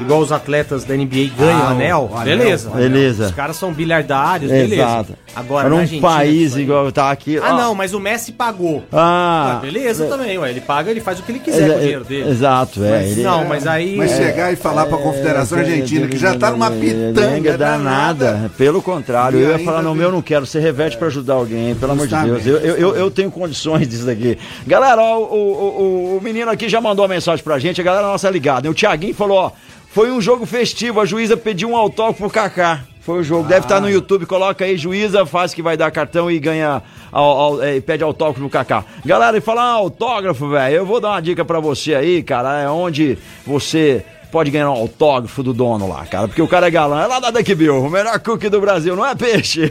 igual 0.00 0.20
os 0.20 0.32
atletas 0.32 0.84
da 0.84 0.94
NBA 0.96 1.30
ganham 1.38 1.60
Ah, 1.60 1.68
o 1.68 1.70
anel, 1.72 2.10
anel, 2.14 2.24
beleza. 2.38 2.70
Beleza. 2.70 3.26
Os 3.26 3.30
caras 3.32 3.56
são 3.56 3.72
bilhardários, 3.72 4.50
beleza. 4.50 4.74
Exato. 4.74 5.14
Agora, 5.36 5.60
Era 5.66 5.70
na 5.70 5.76
um 5.76 5.78
Argentina, 5.80 6.08
país 6.08 6.56
igual 6.56 6.90
tá 6.92 7.10
aqui. 7.10 7.38
Ah, 7.38 7.52
ó. 7.54 7.56
não, 7.56 7.74
mas 7.74 7.92
o 7.94 8.00
Messi 8.00 8.32
pagou. 8.32 8.82
Ah, 8.92 9.56
Ah, 9.56 9.60
beleza 9.60 10.06
também, 10.06 10.38
ué. 10.38 10.50
Ele 10.50 10.60
paga, 10.60 10.90
ele 10.90 11.00
faz 11.00 11.18
o 11.18 11.22
que 11.22 11.32
ele 11.32 11.38
quiser 11.40 11.68
com 11.70 11.76
o 11.76 11.80
dinheiro 11.80 12.04
dele. 12.04 12.30
Exato, 12.30 12.82
é. 12.84 12.90
Mas 12.90 13.12
ele- 13.12 13.22
não, 13.22 13.44
mas 13.44 13.66
aí. 13.66 13.96
Mas 13.96 14.12
é, 14.12 14.16
chegar 14.16 14.52
e 14.52 14.56
falar 14.56 14.86
pra 14.86 14.96
Confederação 14.98 15.58
Argentina, 15.58 16.06
que 16.06 16.16
já 16.16 16.36
tá 16.36 16.50
numa 16.50 16.70
pitanga 16.70 17.58
danada. 17.58 18.50
Pelo 18.56 18.80
contrário, 18.82 19.38
E 19.38 19.42
eu 19.42 19.50
ia 19.50 19.58
falar, 19.64 19.82
não, 19.82 19.94
meu, 19.94 20.10
não 20.10 20.22
quero. 20.22 20.46
Você 20.46 20.58
reverte 20.60 20.96
pra 20.96 21.08
ajudar 21.08 21.34
alguém, 21.34 21.74
pelo 21.74 21.92
amor 21.92 22.06
de 22.06 22.14
Deus. 22.16 22.46
Eu, 22.46 22.56
eu, 22.58 22.76
eu, 22.76 22.96
eu 22.96 23.10
tenho 23.10 23.30
condições 23.30 23.88
disso 23.88 24.06
daqui. 24.06 24.38
Galera, 24.66 25.02
ó, 25.02 25.33
o, 25.34 26.12
o, 26.14 26.16
o, 26.18 26.20
menino 26.22 26.50
aqui 26.50 26.68
já 26.68 26.80
mandou 26.80 27.04
uma 27.04 27.14
mensagem 27.14 27.44
pra 27.44 27.58
gente, 27.58 27.80
a 27.80 27.84
galera 27.84 28.06
nossa 28.06 28.28
é 28.28 28.30
ligada. 28.30 28.70
O 28.70 28.74
Thiaguinho 28.74 29.14
falou, 29.14 29.38
ó, 29.38 29.50
foi 29.90 30.10
um 30.10 30.20
jogo 30.20 30.46
festivo, 30.46 31.00
a 31.00 31.04
juíza 31.04 31.36
pediu 31.36 31.70
um 31.70 31.76
autógrafo 31.76 32.18
pro 32.20 32.30
Kaká. 32.30 32.80
Foi 33.00 33.20
o 33.20 33.22
jogo, 33.22 33.46
deve 33.46 33.66
estar 33.66 33.80
no 33.80 33.90
YouTube, 33.90 34.24
coloca 34.24 34.64
aí, 34.64 34.78
juíza, 34.78 35.26
faz 35.26 35.52
que 35.52 35.60
vai 35.60 35.76
dar 35.76 35.90
cartão 35.90 36.30
e 36.30 36.38
ganha, 36.38 36.82
au- 37.12 37.38
au- 37.38 37.62
é, 37.62 37.76
e 37.76 37.80
pede 37.82 38.02
autógrafo 38.02 38.40
no 38.40 38.48
Kaká. 38.48 38.82
Galera, 39.04 39.36
e 39.36 39.42
falar 39.42 39.62
ah, 39.62 39.72
autógrafo, 39.72 40.48
velho, 40.48 40.76
eu 40.76 40.86
vou 40.86 41.00
dar 41.00 41.10
uma 41.10 41.20
dica 41.20 41.44
pra 41.44 41.60
você 41.60 41.94
aí, 41.94 42.22
cara, 42.22 42.62
é 42.62 42.68
onde 42.68 43.18
você 43.46 44.02
pode 44.32 44.50
ganhar 44.50 44.70
um 44.70 44.74
autógrafo 44.74 45.42
do 45.42 45.52
dono 45.52 45.86
lá, 45.86 46.06
cara, 46.06 46.26
porque 46.26 46.40
o 46.40 46.48
cara 46.48 46.66
é 46.66 46.70
galã, 46.70 47.02
é 47.02 47.06
lá 47.06 47.20
da 47.20 47.30
Duck 47.30 47.54
Bill, 47.54 47.84
o 47.84 47.90
melhor 47.90 48.18
cookie 48.20 48.48
do 48.48 48.58
Brasil, 48.60 48.96
não 48.96 49.04
é 49.04 49.14
peixe? 49.14 49.70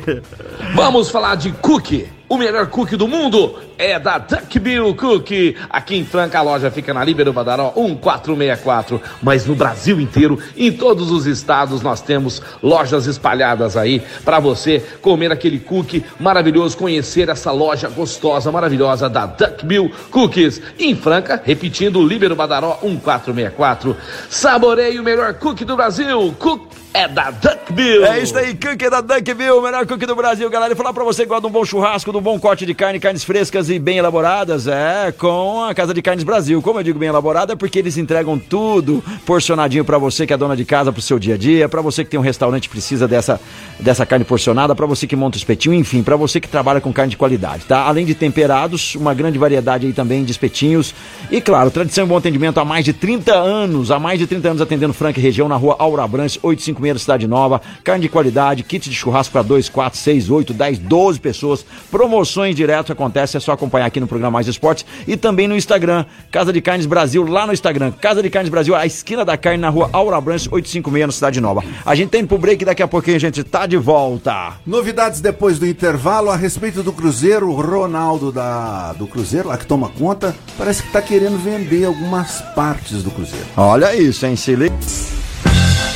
Vamos 0.76 1.10
falar 1.10 1.36
de 1.36 1.52
cookie. 1.54 2.08
O 2.34 2.38
melhor 2.38 2.66
cookie 2.66 2.98
do 2.98 3.08
mundo 3.08 3.60
é 3.78 4.00
da 4.00 4.18
Duck 4.18 4.58
Bill 4.58 4.96
Cookie. 4.96 5.56
Aqui 5.70 5.96
em 5.96 6.04
Franca 6.04 6.40
a 6.40 6.42
loja 6.42 6.72
fica 6.72 6.92
na 6.92 7.04
Líbero 7.04 7.32
Badaró 7.32 7.72
1464. 7.76 9.00
Mas 9.22 9.46
no 9.46 9.54
Brasil 9.54 10.02
inteiro, 10.02 10.40
em 10.58 10.72
todos 10.72 11.12
os 11.12 11.28
estados, 11.28 11.84
nós 11.84 12.02
temos 12.02 12.42
lojas 12.64 13.06
espalhadas 13.06 13.78
aí 13.78 14.02
para 14.26 14.40
você 14.40 14.84
comer 15.00 15.32
aquele 15.32 15.60
cookie 15.60 16.04
maravilhoso, 16.20 16.76
conhecer 16.76 17.30
essa 17.30 17.52
loja 17.52 17.88
gostosa, 17.88 18.52
maravilhosa 18.52 19.08
da 19.08 19.28
Duck 19.28 19.64
Bill 19.64 19.92
Cookies. 20.10 20.60
Em 20.80 20.96
Franca, 20.96 21.40
repetindo, 21.46 22.04
Líbero 22.04 22.36
Badaró 22.36 22.80
1464. 22.82 23.96
Saboreie 24.28 25.00
o 25.00 25.04
melhor 25.04 25.36
cookie 25.36 25.66
do 25.66 25.76
Brasil. 25.76 26.34
Cook 26.40 26.82
é 26.94 27.08
da 27.08 27.32
Duck 27.32 27.74
Bill. 27.74 28.06
É 28.06 28.20
isso 28.20 28.38
aí, 28.38 28.54
cookie 28.54 28.90
da 28.90 29.02
Dunk 29.02 29.34
Bill, 29.34 29.58
o 29.58 29.62
melhor 29.62 29.86
cookie 29.88 30.06
do 30.06 30.16
Brasil, 30.16 30.48
galera. 30.50 30.74
E 30.74 30.76
falar 30.76 30.94
pra 30.94 31.04
você 31.04 31.24
que 31.24 31.30
gosta 31.30 31.42
de 31.42 31.48
um 31.48 31.52
bom 31.52 31.66
churrasco, 31.66 32.12
de 32.12 32.18
um 32.18 32.22
bom 32.24 32.40
corte 32.40 32.66
de 32.66 32.74
carne, 32.74 33.02
carnes 33.02 33.26
frescas 33.26 33.70
e 33.70 33.78
bem 33.78 33.98
elaboradas, 33.98 34.66
é 34.66 35.12
com 35.12 35.62
a 35.62 35.74
Casa 35.74 35.94
de 35.94 36.02
Carnes 36.02 36.24
Brasil. 36.24 36.62
Como 36.62 36.80
eu 36.80 36.84
digo 36.84 36.98
bem 36.98 37.10
elaborada, 37.10 37.52
é 37.52 37.56
porque 37.56 37.78
eles 37.78 37.98
entregam 37.98 38.40
tudo 38.40 39.04
porcionadinho 39.26 39.84
pra 39.84 39.98
você 39.98 40.26
que 40.26 40.32
é 40.32 40.38
dona 40.38 40.56
de 40.56 40.64
casa 40.64 40.90
pro 40.90 41.02
seu 41.02 41.20
dia 41.20 41.36
a 41.36 41.38
dia, 41.38 41.68
pra 41.68 41.82
você 41.82 42.02
que 42.02 42.10
tem 42.10 42.18
um 42.18 42.24
restaurante 42.24 42.70
precisa 42.70 43.10
dessa, 43.10 43.42
dessa 43.78 44.06
carne 44.06 44.24
porcionada, 44.24 44.74
pra 44.74 44.86
você 44.86 45.06
que 45.06 45.18
monta 45.18 45.36
o 45.36 45.38
espetinho, 45.38 45.76
enfim, 45.76 46.02
pra 46.02 46.16
você 46.16 46.40
que 46.40 46.48
trabalha 46.48 46.80
com 46.80 46.94
carne 46.94 47.10
de 47.10 47.18
qualidade, 47.18 47.66
tá? 47.66 47.82
Além 47.82 48.06
de 48.06 48.16
temperados, 48.16 48.96
uma 48.96 49.14
grande 49.14 49.38
variedade 49.38 49.86
aí 49.86 49.92
também 49.92 50.24
de 50.24 50.32
espetinhos. 50.32 50.96
E 51.30 51.42
claro, 51.42 51.72
tradição 51.72 52.06
e 52.06 52.08
bom 52.08 52.16
atendimento 52.16 52.58
há 52.58 52.64
mais 52.64 52.86
de 52.86 52.94
30 52.94 53.34
anos, 53.34 53.92
há 53.92 54.00
mais 54.00 54.18
de 54.18 54.28
30 54.28 54.48
anos 54.48 54.62
atendendo 54.62 54.94
Franca 54.94 55.20
região 55.20 55.50
na 55.50 55.58
rua 55.58 55.76
Aura 55.78 56.08
Branches, 56.08 56.40
856 56.42 57.02
Cidade 57.02 57.28
Nova. 57.28 57.62
Carne 57.84 58.04
de 58.04 58.10
qualidade, 58.10 58.64
kit 58.64 58.90
de 58.90 58.96
churrasco 58.96 59.34
para 59.34 59.42
2, 59.42 59.68
4, 59.68 60.00
6, 60.00 60.30
8, 60.30 60.54
10, 60.54 60.80
12 60.80 61.20
pessoas. 61.20 61.66
Promoções 62.04 62.54
direto 62.54 62.92
acontece, 62.92 63.38
é 63.38 63.40
só 63.40 63.54
acompanhar 63.54 63.86
aqui 63.86 63.98
no 63.98 64.08
programa 64.08 64.34
Mais 64.34 64.46
Esportes 64.46 64.86
e 65.08 65.16
também 65.16 65.48
no 65.48 65.56
Instagram, 65.56 66.04
Casa 66.30 66.52
de 66.52 66.60
Carnes 66.60 66.86
Brasil, 66.86 67.24
lá 67.24 67.48
no 67.48 67.54
Instagram. 67.54 67.94
Casa 67.94 68.22
de 68.22 68.30
Carnes 68.30 68.50
Brasil, 68.50 68.76
a 68.76 68.86
esquina 68.86 69.24
da 69.24 69.38
carne 69.38 69.60
na 69.60 69.70
rua 69.70 69.90
Aura 69.94 70.20
Branches, 70.20 70.52
856 70.52 71.08
na 71.08 71.14
Cidade 71.14 71.40
Nova. 71.40 71.64
A 71.86 71.96
gente 71.96 72.10
tá 72.10 72.18
indo 72.18 72.28
pro 72.28 72.38
break 72.38 72.66
daqui 72.66 72.84
a 72.84 72.90
pouquinho 72.90 73.16
a 73.16 73.20
gente 73.22 73.42
tá 73.42 73.66
de 73.66 73.78
volta. 73.78 74.56
Novidades 74.68 75.22
depois 75.22 75.58
do 75.58 75.66
intervalo 75.66 76.30
a 76.30 76.36
respeito 76.36 76.84
do 76.84 76.92
Cruzeiro. 76.92 77.50
O 77.50 77.62
Ronaldo 77.62 78.34
da, 78.34 78.92
do 78.92 79.08
Cruzeiro, 79.08 79.48
lá 79.48 79.58
que 79.58 79.66
toma 79.66 79.88
conta, 79.88 80.36
parece 80.58 80.84
que 80.84 80.92
tá 80.92 81.02
querendo 81.02 81.42
vender 81.42 81.86
algumas 81.86 82.42
partes 82.54 83.02
do 83.02 83.12
Cruzeiro. 83.12 83.46
Olha 83.56 83.96
isso, 83.96 84.26
hein, 84.26 84.36
Silly? 84.36 84.70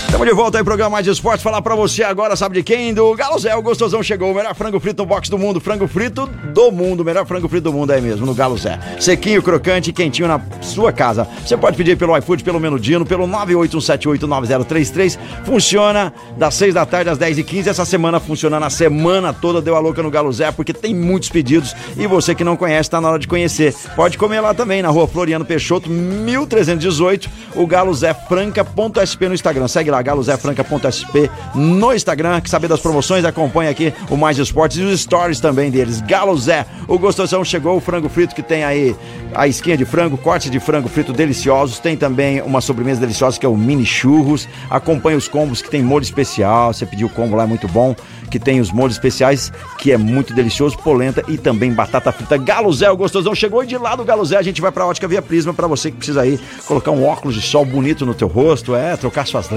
Estamos 0.08 0.26
de 0.26 0.34
volta 0.34 0.58
aí, 0.58 0.64
programa 0.64 0.92
Mais 0.92 1.06
Esportes. 1.06 1.44
Falar 1.44 1.62
pra 1.62 1.76
você 1.76 2.02
agora, 2.02 2.34
sabe 2.38 2.56
de 2.56 2.64
quem? 2.64 2.94
Do 2.94 3.14
Galo 3.14 3.38
Zé, 3.38 3.54
o 3.56 3.62
gostosão 3.62 4.02
chegou. 4.02 4.32
O 4.32 4.34
melhor 4.34 4.56
frango 4.56 4.80
frito 4.80 5.04
no 5.04 5.06
box 5.06 5.30
do 5.30 5.38
mundo. 5.38 5.60
Frango 5.60 5.86
frito 5.86 6.26
do 6.26 6.72
mundo. 6.72 7.02
O 7.02 7.04
melhor 7.06 7.26
frango 7.26 7.48
frito 7.50 7.66
do 7.66 7.74
mundo 7.74 7.92
é 7.92 8.00
mesmo, 8.00 8.26
no 8.26 8.34
Galo 8.34 8.58
Zé. 8.58 8.80
Sequinho, 9.02 9.44
crocante 9.44 9.90
e 9.90 9.94
quentinho 9.94 10.28
na 10.30 10.40
sua 10.62 10.94
casa. 10.94 11.28
Você 11.46 11.58
pode 11.58 11.76
pedir 11.76 11.98
pelo 11.98 12.18
iFood, 12.18 12.42
pelo 12.42 12.58
Menudino, 12.58 13.06
pelo 13.06 13.28
981789033. 13.28 15.20
Funciona 15.44 16.14
das 16.38 16.56
6 16.56 16.74
da 16.74 16.86
tarde 16.86 17.10
às 17.10 17.20
10h15. 17.20 17.68
Essa 17.68 17.84
semana 17.86 18.20
funciona 18.20 18.60
na 18.62 18.70
semana 18.70 19.34
toda. 19.34 19.62
Deu 19.62 19.76
a 19.76 19.80
louca 19.80 20.02
no 20.02 20.10
Galo 20.10 20.32
Zé, 20.32 20.52
porque 20.54 20.74
tem 20.74 20.96
muitos 20.96 21.28
pedidos. 21.30 21.76
E 21.98 22.08
você 22.08 22.34
que 22.34 22.46
não 22.46 22.56
conhece, 22.56 22.90
tá 22.90 23.02
na 23.02 23.10
hora 23.10 23.20
de 23.20 23.28
conhecer. 23.28 23.76
Pode 23.96 24.18
comer 24.18 24.40
lá 24.40 24.54
também, 24.54 24.82
na 24.82 24.90
rua 24.90 25.06
Floriano 25.06 25.44
Peixoto, 25.44 25.90
1318. 25.90 27.30
O 27.56 27.68
Galo 27.68 27.94
Zé 27.94 28.14
Franca.sp 28.14 29.28
no 29.28 29.36
Instagram. 29.36 29.68
Segue 29.68 29.92
lá, 29.92 29.97
galozefranca.sp 30.02 31.30
no 31.56 31.94
Instagram. 31.94 32.42
Que 32.42 32.50
saber 32.50 32.68
das 32.68 32.80
promoções, 32.80 33.26
acompanha 33.26 33.72
aqui 33.72 33.94
o 34.10 34.18
Mais 34.18 34.38
Esportes 34.38 34.78
e 34.78 34.82
os 34.82 35.02
stories 35.02 35.40
também 35.40 35.72
deles. 35.72 36.02
Galo 36.02 36.38
Zé, 36.38 36.66
o 36.88 36.98
gostosão 36.98 37.44
chegou, 37.44 37.78
o 37.78 37.82
frango 37.82 38.10
frito 38.10 38.36
que 38.36 38.42
tem 38.42 38.64
aí 38.64 38.96
a 39.34 39.48
esquinha 39.48 39.78
de 39.78 39.86
frango, 39.86 40.18
cortes 40.18 40.50
de 40.50 40.60
frango 40.60 40.90
frito 40.90 41.14
deliciosos. 41.14 41.80
Tem 41.80 41.96
também 41.96 42.42
uma 42.42 42.62
sobremesa 42.62 43.00
deliciosa 43.00 43.40
que 43.40 43.46
é 43.46 43.50
o 43.50 43.58
mini 43.58 43.86
churros. 43.86 44.48
Acompanha 44.70 45.18
os 45.18 45.28
combos 45.28 45.62
que 45.62 45.70
tem 45.70 45.82
molho 45.82 46.04
especial. 46.04 46.74
Você 46.74 46.86
pediu 46.86 47.08
o 47.08 47.10
combo 47.10 47.36
lá, 47.36 47.44
é 47.44 47.48
muito 47.48 47.68
bom. 47.68 47.96
Que 48.30 48.40
tem 48.40 48.60
os 48.60 48.72
molhos 48.72 48.96
especiais, 48.96 49.54
que 49.78 49.92
é 49.92 49.98
muito 49.98 50.34
delicioso, 50.34 50.78
polenta 50.80 51.24
e 51.30 51.38
também 51.38 51.72
batata 51.72 52.12
frita. 52.12 52.38
Galo 52.38 52.74
Zé, 52.74 52.92
o 52.92 52.98
gostosão 52.98 53.34
chegou 53.34 53.64
e 53.64 53.68
de 53.68 53.78
lá 53.78 53.96
do 53.96 54.04
Galo 54.04 54.26
Zé 54.26 54.38
a 54.38 54.42
gente 54.42 54.62
vai 54.62 54.72
pra 54.72 54.86
Ótica 54.86 55.08
Via 55.08 55.22
Prisma 55.22 55.54
pra 55.54 55.66
você 55.66 55.90
que 55.90 55.98
precisa 55.98 56.22
aí 56.22 56.38
colocar 56.66 56.92
um 56.92 57.06
óculos 57.06 57.36
de 57.36 57.42
sol 57.42 57.64
bonito 57.64 58.06
no 58.06 58.14
teu 58.14 58.28
rosto, 58.28 58.76
é, 58.76 58.98
trocar 58.98 59.26
suas 59.26 59.50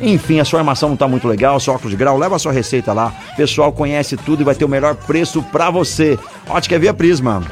Enfim, 0.00 0.40
a 0.40 0.44
sua 0.44 0.60
armação 0.60 0.90
não 0.90 0.96
tá 0.96 1.08
muito 1.08 1.26
legal, 1.26 1.58
seu 1.60 1.74
óculos 1.74 1.90
de 1.90 1.96
grau, 1.96 2.18
leva 2.18 2.36
a 2.36 2.38
sua 2.38 2.52
receita 2.52 2.92
lá. 2.92 3.12
O 3.32 3.36
pessoal 3.36 3.72
conhece 3.72 4.16
tudo 4.16 4.42
e 4.42 4.44
vai 4.44 4.54
ter 4.54 4.64
o 4.64 4.68
melhor 4.68 4.94
preço 4.94 5.42
pra 5.42 5.70
você. 5.70 6.18
Ótica 6.48 6.78
Via 6.78 6.94
Prisma. 6.94 7.42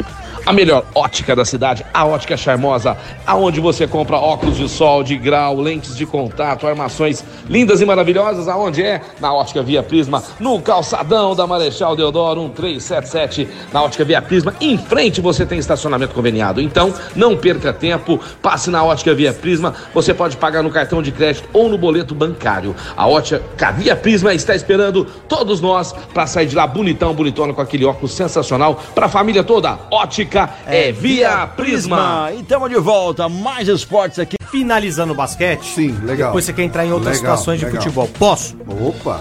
A 0.47 0.53
melhor 0.53 0.85
ótica 0.95 1.37
da 1.37 1.45
cidade, 1.45 1.85
a 1.93 2.05
Ótica 2.05 2.37
Charmosa, 2.37 2.97
aonde 3.27 3.61
você 3.61 3.87
compra 3.87 4.17
óculos 4.17 4.57
de 4.57 4.69
sol, 4.69 5.03
de 5.03 5.17
grau, 5.17 5.61
lentes 5.61 5.95
de 5.95 6.07
contato, 6.07 6.67
armações 6.67 7.23
lindas 7.49 7.81
e 7.81 7.85
maravilhosas. 7.85 8.49
Aonde 8.49 8.83
é? 8.83 9.01
Na 9.21 9.33
Ótica 9.33 9.63
Via 9.63 9.83
Prisma, 9.83 10.23
no 10.41 10.61
calçadão 10.61 11.37
da 11.37 11.47
Marechal 11.47 11.95
Deodoro 11.95 12.43
1377, 12.43 13.49
na 13.73 13.83
Ótica 13.83 14.05
Via 14.05 14.21
Prisma. 14.23 14.55
Em 14.61 14.79
frente 14.79 15.21
você 15.21 15.45
tem 15.45 15.59
estacionamento 15.59 16.15
conveniado. 16.15 16.61
Então, 16.61 16.93
não 17.15 17.37
perca 17.37 17.73
tempo, 17.73 18.19
passe 18.43 18.71
na 18.71 18.83
Ótica 18.83 19.15
Via 19.15 19.33
Prisma. 19.33 19.75
Você 19.95 20.15
pode 20.15 20.37
pagar 20.37 20.63
no 20.63 20.71
cartão 20.71 21.03
de 21.03 21.13
crédito 21.13 21.49
ou 21.53 21.69
no 21.69 21.77
boleto 21.77 22.15
bancário. 22.15 22.75
A 22.97 23.07
Ótica 23.07 23.71
Via 23.73 23.95
Prisma 23.95 24.35
está 24.35 24.55
esperando 24.55 25.05
todos 25.29 25.61
nós 25.61 25.93
para 26.15 26.27
sair 26.27 26.47
de 26.47 26.57
lá 26.57 26.67
bonitão, 26.67 27.15
bonitona 27.15 27.53
com 27.53 27.61
aquele 27.61 27.85
óculos 27.85 28.13
sensacional 28.13 28.81
para 28.95 29.07
a 29.07 29.09
família 29.09 29.45
toda. 29.45 29.79
Ótica 29.91 30.30
ótica 30.31 30.51
é, 30.67 30.93
Via 30.93 31.47
Prisma. 31.49 32.31
E 32.33 32.41
estamos 32.41 32.71
de 32.71 32.77
volta, 32.77 33.29
mais 33.29 33.69
esportes 33.69 34.19
aqui. 34.19 34.37
Finalizando 34.51 35.13
o 35.13 35.17
basquete. 35.17 35.65
Sim, 35.65 35.97
legal. 36.03 36.31
Depois 36.31 36.45
você 36.45 36.53
quer 36.53 36.65
entrar 36.65 36.85
em 36.85 36.93
outras 36.93 37.21
Legal, 37.21 37.37
situações 37.37 37.61
de 37.61 37.67
legal. 37.67 37.81
futebol. 37.81 38.09
Posso? 38.19 38.57
Opa! 38.85 39.21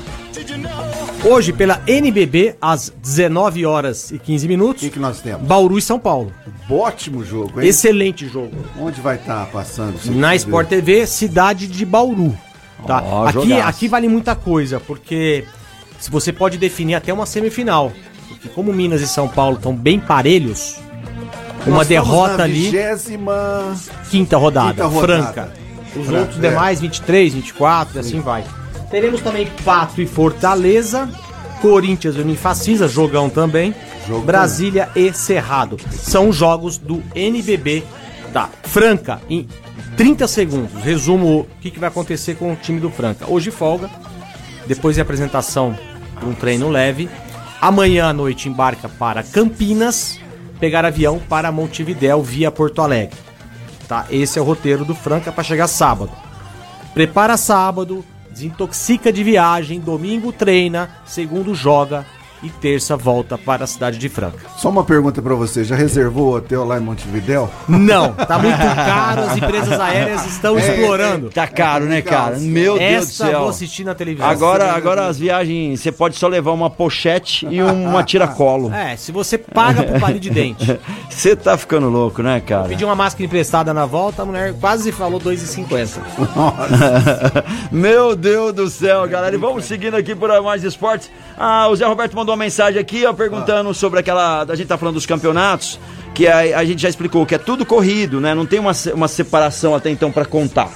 Hoje, 1.24 1.54
pela 1.54 1.82
NBB, 1.86 2.56
às 2.60 2.92
19 3.00 3.64
horas 3.64 4.10
e 4.10 4.18
15 4.18 4.48
minutos. 4.48 4.84
O 4.84 4.90
que, 4.90 4.98
nós 4.98 5.22
temos? 5.22 5.46
Bauru 5.46 5.78
e 5.78 5.82
São 5.84 6.00
Paulo. 6.00 6.32
Ótimo 6.68 7.24
jogo, 7.24 7.62
hein? 7.62 7.68
Excelente 7.68 8.28
jogo. 8.28 8.52
Onde 8.80 9.00
vai 9.02 9.18
estar 9.18 9.46
passando? 9.48 9.98
isso 9.98 10.12
Na? 10.12 10.36
Sport 10.36 10.68
TV, 10.68 11.06
cidade 11.06 11.68
de 11.68 11.86
Bauru. 11.86 12.36
Tá? 12.88 13.04
Ó, 13.04 13.28
aqui, 13.28 13.34
jogaço. 13.34 13.68
aqui 13.68 13.88
vale 13.88 14.08
muita 14.08 14.34
coisa, 14.34 14.80
porque 14.80 15.46
se 16.00 16.10
você 16.10 16.34
pode 16.34 16.58
definir 16.58 16.96
até 16.96 17.14
uma 17.14 17.26
semifinal. 17.28 17.92
Porque 18.30 18.48
como 18.48 18.74
Minas 18.74 19.02
e 19.02 19.08
São 19.08 19.28
Paulo 19.28 19.58
estão 19.58 19.76
bem 19.76 20.00
parelhos, 20.00 20.78
uma 21.66 21.78
Nós 21.78 21.88
derrota 21.88 22.44
ali, 22.44 22.72
quinta 24.10 24.38
rodada, 24.38 24.72
Quinta 24.72 24.86
rodada. 24.86 25.02
franca. 25.02 25.54
Os 25.96 26.06
Franca, 26.06 26.20
outros 26.20 26.44
é. 26.44 26.50
demais, 26.50 26.80
23, 26.80 27.34
24, 27.34 27.98
e 27.98 28.00
assim 28.00 28.20
vai. 28.20 28.44
Teremos 28.92 29.22
também 29.22 29.48
Pato 29.66 30.02
e 30.02 30.08
Fortaleza, 30.08 31.10
Corinthians 31.62 32.16
e 32.16 32.20
Unifacisa, 32.20 32.88
jogão 32.88 33.30
também, 33.30 33.74
Brasília 34.26 34.90
e 34.96 35.12
Cerrado. 35.14 35.78
São 35.92 36.32
jogos 36.32 36.78
do 36.78 37.04
NBB 37.16 37.84
da 38.32 38.50
Franca 38.64 39.22
em 39.30 39.48
30 39.98 40.28
segundos. 40.28 40.84
Resumo 40.84 41.42
o 41.42 41.48
que, 41.62 41.72
que 41.72 41.80
vai 41.80 41.90
acontecer 41.90 42.36
com 42.36 42.54
o 42.54 42.56
time 42.56 42.80
do 42.80 42.90
Franca. 42.90 43.26
Hoje 43.28 43.52
folga, 43.52 43.90
depois 44.66 44.96
de 44.96 45.02
apresentação 45.02 45.78
de 46.20 46.26
um 46.26 46.34
treino 46.34 46.70
leve. 46.70 47.10
Amanhã 47.62 48.08
à 48.08 48.14
noite 48.14 48.48
embarca 48.48 48.88
para 48.88 49.22
Campinas, 49.22 50.20
pegar 50.60 50.86
avião 50.86 51.20
para 51.20 51.52
Montevidéu 51.52 52.22
via 52.22 52.52
Porto 52.52 52.82
Alegre. 52.82 53.18
Tá? 53.88 54.06
Esse 54.10 54.38
é 54.38 54.42
o 54.42 54.46
roteiro 54.46 54.86
do 54.86 54.94
Franca 54.94 55.32
para 55.32 55.44
chegar 55.44 55.68
sábado. 55.68 56.12
Prepara 56.94 57.38
sábado, 57.38 58.04
desintoxica 58.30 59.12
de 59.12 59.24
viagem, 59.24 59.80
domingo 59.80 60.32
treina, 60.32 60.90
segundo 61.06 61.56
joga 61.56 62.06
e 62.42 62.50
terça 62.50 62.96
volta 62.96 63.38
para 63.38 63.64
a 63.64 63.68
cidade 63.68 63.98
de 63.98 64.08
Franca. 64.10 64.46
Só 64.58 64.70
uma 64.70 64.84
pergunta 64.84 65.22
pra 65.22 65.36
você, 65.36 65.64
já 65.64 65.76
reservou 65.76 66.32
o 66.34 66.36
hotel 66.38 66.64
lá 66.64 66.78
em 66.78 66.82
Montevidéu? 66.82 67.50
Não, 67.68 68.14
tá 68.14 68.38
muito 68.40 68.58
caro, 68.58 69.22
as 69.24 69.38
empresas 69.38 69.80
aéreas 69.80 70.26
estão 70.26 70.58
É, 70.58 70.62
explorando. 70.62 71.30
Tá 71.30 71.48
caro, 71.48 71.86
né, 71.86 72.02
cara? 72.02 72.38
Meu 72.40 72.78
Deus 72.78 72.90
do 72.92 72.96
Essa 73.12 73.26
céu. 73.26 73.40
vou 73.42 73.50
assistir 73.50 73.84
na 73.84 73.94
televisão. 73.94 74.30
Agora, 74.30 74.72
agora 74.74 75.08
as 75.08 75.18
viagens, 75.20 75.82
você 75.82 75.92
pode 75.92 76.16
só 76.16 76.28
levar 76.28 76.52
uma 76.52 76.70
pochete 76.70 77.46
e 77.50 77.62
uma 77.62 78.04
tiracolo. 78.04 78.74
É, 78.74 78.96
se 78.96 79.12
você 79.12 79.38
paga 79.38 79.84
pro 79.84 80.00
palito 80.00 80.20
de 80.22 80.30
dente. 80.30 80.80
Você 81.10 81.36
tá 81.36 81.58
ficando 81.58 81.90
louco, 81.90 82.22
né, 82.24 82.40
cara? 82.40 82.70
Pedi 82.70 82.86
uma 82.86 82.96
máscara 82.96 83.26
emprestada 83.26 83.74
na 83.74 83.86
volta, 83.86 84.22
a 84.22 84.26
mulher 84.26 84.54
quase 84.54 84.90
falou 84.90 85.20
2,50. 85.20 86.00
Meu 87.72 88.16
Deus 88.16 88.54
do 88.54 88.70
céu, 88.70 89.08
galera. 89.08 89.36
E 89.36 89.38
vamos 89.38 89.66
seguindo 89.66 89.96
aqui 89.96 90.16
por 90.16 90.30
mais 90.42 90.64
esportes. 90.64 91.12
Ah, 91.38 91.68
o 91.68 91.76
Zé 91.76 91.86
Roberto 91.86 92.16
mandou 92.16 92.29
uma 92.30 92.38
mensagem 92.38 92.80
aqui, 92.80 93.06
ó, 93.06 93.14
perguntando 93.14 93.74
sobre 93.74 94.00
aquela. 94.00 94.44
A 94.48 94.56
gente 94.56 94.68
tá 94.68 94.78
falando 94.78 94.96
dos 94.96 95.06
campeonatos, 95.06 95.80
que 96.14 96.28
a, 96.28 96.38
a 96.60 96.66
gente 96.66 96.82
já 96.82 96.90
explicou 96.90 97.26
que 97.26 97.36
é 97.36 97.38
tudo 97.38 97.66
corrido, 97.66 98.20
né? 98.22 98.34
Não 98.34 98.46
tem 98.46 98.60
uma, 98.60 98.72
uma 98.94 99.08
separação 99.08 99.76
até 99.76 99.90
então 99.90 100.12
pra 100.12 100.26
contar. 100.26 100.70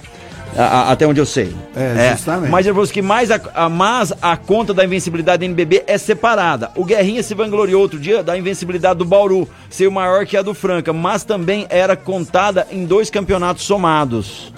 A- 0.56 0.62
a- 0.64 0.92
até 0.92 1.08
onde 1.08 1.20
eu 1.20 1.26
sei. 1.26 1.52
É, 1.76 2.12
justamente. 2.12 2.52
Mas 2.52 2.68
eu 2.68 2.76
vou 2.76 2.86
que 2.86 3.02
mais 3.02 3.32
a, 3.32 3.42
a- 3.56 3.70
mas 3.70 4.14
a 4.22 4.38
conta 4.38 4.72
da 4.72 4.86
invencibilidade 4.86 5.40
da 5.40 5.46
NBB 5.46 5.84
é 5.88 5.98
separada. 5.98 6.70
O 6.76 6.86
Guerrinha 6.86 7.24
se 7.24 7.34
vangloriou 7.34 7.82
outro 7.82 7.98
dia 8.00 8.22
da 8.22 8.38
invencibilidade 8.38 9.00
do 9.00 9.06
Bauru, 9.06 9.50
ser 9.68 9.90
maior 9.90 10.28
que 10.28 10.38
a 10.38 10.44
do 10.44 10.54
Franca, 10.54 10.94
mas 10.94 11.24
também 11.24 11.66
era 11.72 11.96
contada 11.96 12.68
em 12.72 12.86
dois 12.86 13.10
campeonatos 13.10 13.64
somados. 13.64 14.54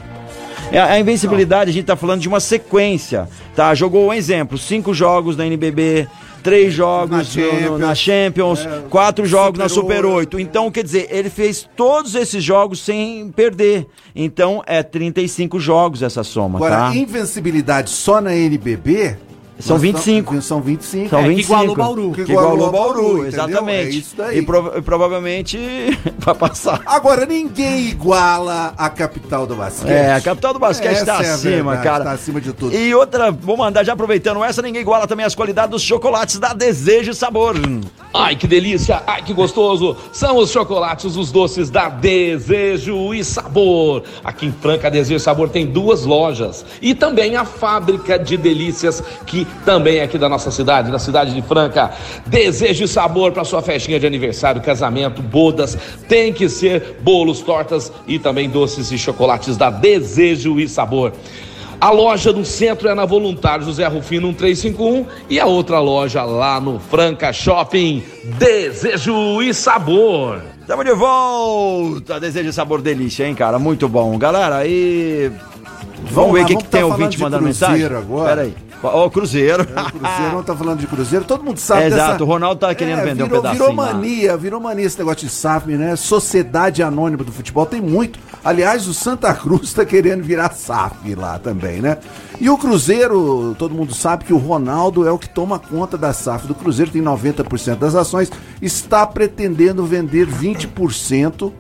É, 0.70 0.82
A 0.82 1.00
invencibilidade, 1.00 1.70
a 1.70 1.74
gente 1.74 1.86
tá 1.86 1.96
falando 1.96 2.20
de 2.20 2.28
uma 2.28 2.42
sequência, 2.42 3.30
tá? 3.56 3.74
Jogou 3.74 4.08
um 4.08 4.14
exemplo, 4.14 4.58
cinco 4.58 4.94
jogos 4.94 5.38
na 5.38 5.46
NBB, 5.46 6.10
três 6.46 6.74
jogos 6.74 7.36
Na 7.36 7.44
no- 7.44 7.62
no- 7.72 7.78
na 7.80 7.94
Champions, 7.96 8.60
quatro 8.90 9.26
jogos 9.26 9.60
na 9.60 9.68
Super 9.68 9.98
Super 9.98 10.06
8. 10.06 10.40
Então, 10.40 10.70
quer 10.72 10.84
dizer, 10.84 11.08
ele 11.10 11.30
fez 11.30 11.68
todos 11.76 12.16
esses 12.16 12.44
jogos 12.44 12.80
sem 12.80 13.30
perder. 13.36 13.88
Então, 14.16 14.62
é 14.66 14.82
35 14.84 15.60
jogos 15.60 16.02
essa 16.04 16.24
soma, 16.24 16.60
Agora, 16.60 16.76
tá? 16.90 16.96
invencibilidade 16.96 17.90
só 17.90 18.22
na 18.22 18.34
NBB? 18.36 19.18
São 19.60 19.76
nós 19.76 19.82
25. 19.82 20.36
estamos- 20.36 20.46
São 20.46 20.62
25. 20.62 21.10
São 21.10 21.20
É, 21.20 21.28
25. 21.30 21.36
Que 21.36 21.44
igualou 21.64 21.72
o 21.74 21.76
Bauru. 21.78 22.12
Que 22.12 22.22
igualou 22.22 22.68
o 22.68 22.72
Bauru, 22.72 23.26
exatamente. 23.26 23.88
É 23.96 24.00
isso 24.00 24.16
daí. 24.18 24.38
E, 24.40 24.42
prova- 24.42 24.82
provavelmente 24.82 25.58
vai 26.20 26.36
passar. 26.36 26.82
Agora, 26.86 27.26
ninguém 27.26 27.88
iguala 27.88 28.74
a 28.78 28.90
capital 28.90 29.48
do 29.48 29.56
basquete. 29.56 29.90
É, 29.92 30.14
a 30.14 30.22
capital 30.22 30.54
do 30.54 30.60
basquete 30.60 30.92
Essa 30.94 31.06
tá 31.06 31.24
é 31.24 31.30
acima, 31.32 31.52
verdade, 31.72 31.84
cara. 31.84 32.04
Tá 32.04 32.12
acima 32.12 32.42
de 32.42 32.52
tudo. 32.54 32.76
E 32.76 32.94
outra, 32.94 33.32
vou 33.32 33.56
mandar 33.56 33.84
já 33.86 33.94
aproveitando 33.94 34.44
essa, 34.44 34.62
ninguém 34.62 34.82
iguala 34.82 35.08
também 35.08 35.26
as 35.26 35.34
qualidades 35.36 35.72
dos 35.72 35.82
chocolates 35.82 36.38
da 36.38 36.54
Desejo 36.54 37.12
e 37.12 37.16
Sabor. 37.16 37.56
Ai, 38.14 38.36
que 38.36 38.48
delícia! 38.48 39.04
Ai, 39.08 39.22
que 39.22 39.34
gostoso! 39.34 39.96
São 40.12 40.38
os 40.38 40.52
chocolates, 40.52 41.16
os 41.16 41.32
doces 41.32 41.70
da 41.70 41.90
Desejo 41.90 43.14
e 43.14 43.24
Sabor. 43.24 44.04
Aqui 44.24 44.48
em 44.48 44.52
Franca, 44.52 44.90
Desejo 44.92 45.16
e 45.18 45.20
Sabor 45.20 45.50
tem 45.50 45.66
duas 45.66 46.04
lojas. 46.06 46.66
E 46.82 46.94
também 46.94 47.36
a 47.36 47.46
fábrica 47.46 48.18
de 48.18 48.38
delícias, 48.38 49.04
que 49.26 49.45
também 49.66 49.98
é 49.98 50.04
aqui 50.04 50.18
da 50.18 50.30
nossa 50.30 50.52
cidade, 50.52 50.92
da 50.92 51.00
cidade 51.00 51.34
de 51.34 51.42
Franca. 51.42 51.92
Desejo 52.26 52.84
e 52.84 52.88
Sabor 52.88 53.32
para 53.32 53.44
sua 53.44 53.62
festinha 53.62 54.00
de 54.00 54.06
aniversário, 54.08 54.62
casamento, 54.62 55.22
bodas. 55.22 55.78
Tem 56.08 56.32
que 56.32 56.48
ser 56.50 56.98
bolos, 57.02 57.42
tortas 57.42 57.92
e 58.08 58.20
também 58.20 58.50
doces 58.50 58.92
e 58.92 58.98
chocolates 58.98 59.58
da 59.58 59.70
Desejo 59.70 60.60
e 60.60 60.68
Sabor. 60.68 61.14
A 61.80 61.92
loja 61.92 62.32
do 62.32 62.46
centro 62.46 62.88
é 62.88 62.96
na 62.96 63.06
Voluntário 63.06 63.66
José 63.66 63.86
Rufino 63.86 64.28
1351 64.30 65.06
e 65.30 65.40
a 65.40 65.46
outra 65.46 65.80
loja 65.80 66.24
lá 66.24 66.60
no 66.60 66.80
Franca 66.80 67.34
Shopping. 67.34 68.02
Desejo 68.40 69.42
e 69.42 69.54
sabor. 69.54 70.42
Tamo 70.66 70.84
de 70.84 70.94
volta! 70.94 72.20
Desejo 72.20 72.50
e 72.50 72.54
Sabor 72.54 72.82
delícia, 72.82 73.28
hein, 73.28 73.36
cara? 73.36 73.60
Muito 73.60 73.88
bom. 73.88 74.18
Galera, 74.18 74.58
aí. 74.58 75.32
Vamos, 76.12 76.34
ver 76.34 76.40
lá, 76.40 76.46
o 76.46 76.48
que, 76.48 76.54
vamos 76.54 76.64
que 76.64 76.70
tem 76.70 76.82
tá 76.82 76.88
ouvinte 76.88 76.98
falando 76.98 77.12
de 77.12 77.24
mandando 77.24 77.44
mensagem? 77.44 77.86
agora. 77.86 78.30
Pera 78.30 78.42
aí. 78.42 78.65
Ó, 78.84 79.06
o 79.06 79.10
Cruzeiro. 79.10 79.66
Cruzeiro, 79.66 80.32
não 80.34 80.44
tá 80.44 80.56
falando 80.56 80.80
de 80.80 80.88
Cruzeiro, 80.88 81.26
todo 81.26 81.44
mundo 81.44 81.58
sabe 81.58 81.84
É, 81.84 81.90
dessa- 81.90 82.04
exato, 82.04 82.24
o 82.24 82.28
Ronaldo 82.28 82.60
tá 82.60 82.76
querendo 82.76 82.98
vender 83.04 83.24
um 83.24 83.28
virou, 83.28 83.42
pedacinho 83.42 83.66
Virou 83.68 83.76
lá. 83.84 83.94
mania, 83.94 84.38
virou 84.38 84.60
mania 84.62 84.86
esse 84.86 84.98
negócio 85.00 85.20
de 85.28 85.30
SAF, 85.30 85.68
né? 85.72 85.96
Sociedade 85.96 86.84
Anônima 86.84 87.24
do 87.24 87.32
Futebol, 87.32 87.66
tem 87.66 87.82
muito. 87.82 88.20
Aliás, 88.44 88.88
o 88.88 88.94
Santa 88.94 89.34
Cruz 89.34 89.74
tá 89.74 89.84
querendo 89.86 90.24
virar 90.24 90.52
SAF 90.54 91.16
lá 91.16 91.40
também, 91.40 91.82
né? 91.82 91.98
E 92.40 92.50
o 92.50 92.58
Cruzeiro, 92.58 93.56
todo 93.58 93.74
mundo 93.74 93.94
sabe 93.96 94.26
que 94.26 94.34
o 94.34 94.38
Ronaldo 94.38 95.08
é 95.08 95.12
o 95.12 95.18
que 95.18 95.30
toma 95.30 95.58
conta 95.58 95.98
da 95.98 96.14
SAF 96.14 96.46
do 96.46 96.54
Cruzeiro, 96.54 96.92
tem 96.92 97.02
90% 97.02 97.78
das 97.80 97.96
ações, 97.96 98.30
está 98.62 99.06
pretendendo 99.08 99.84
vender 99.86 100.28
20%. 100.28 101.52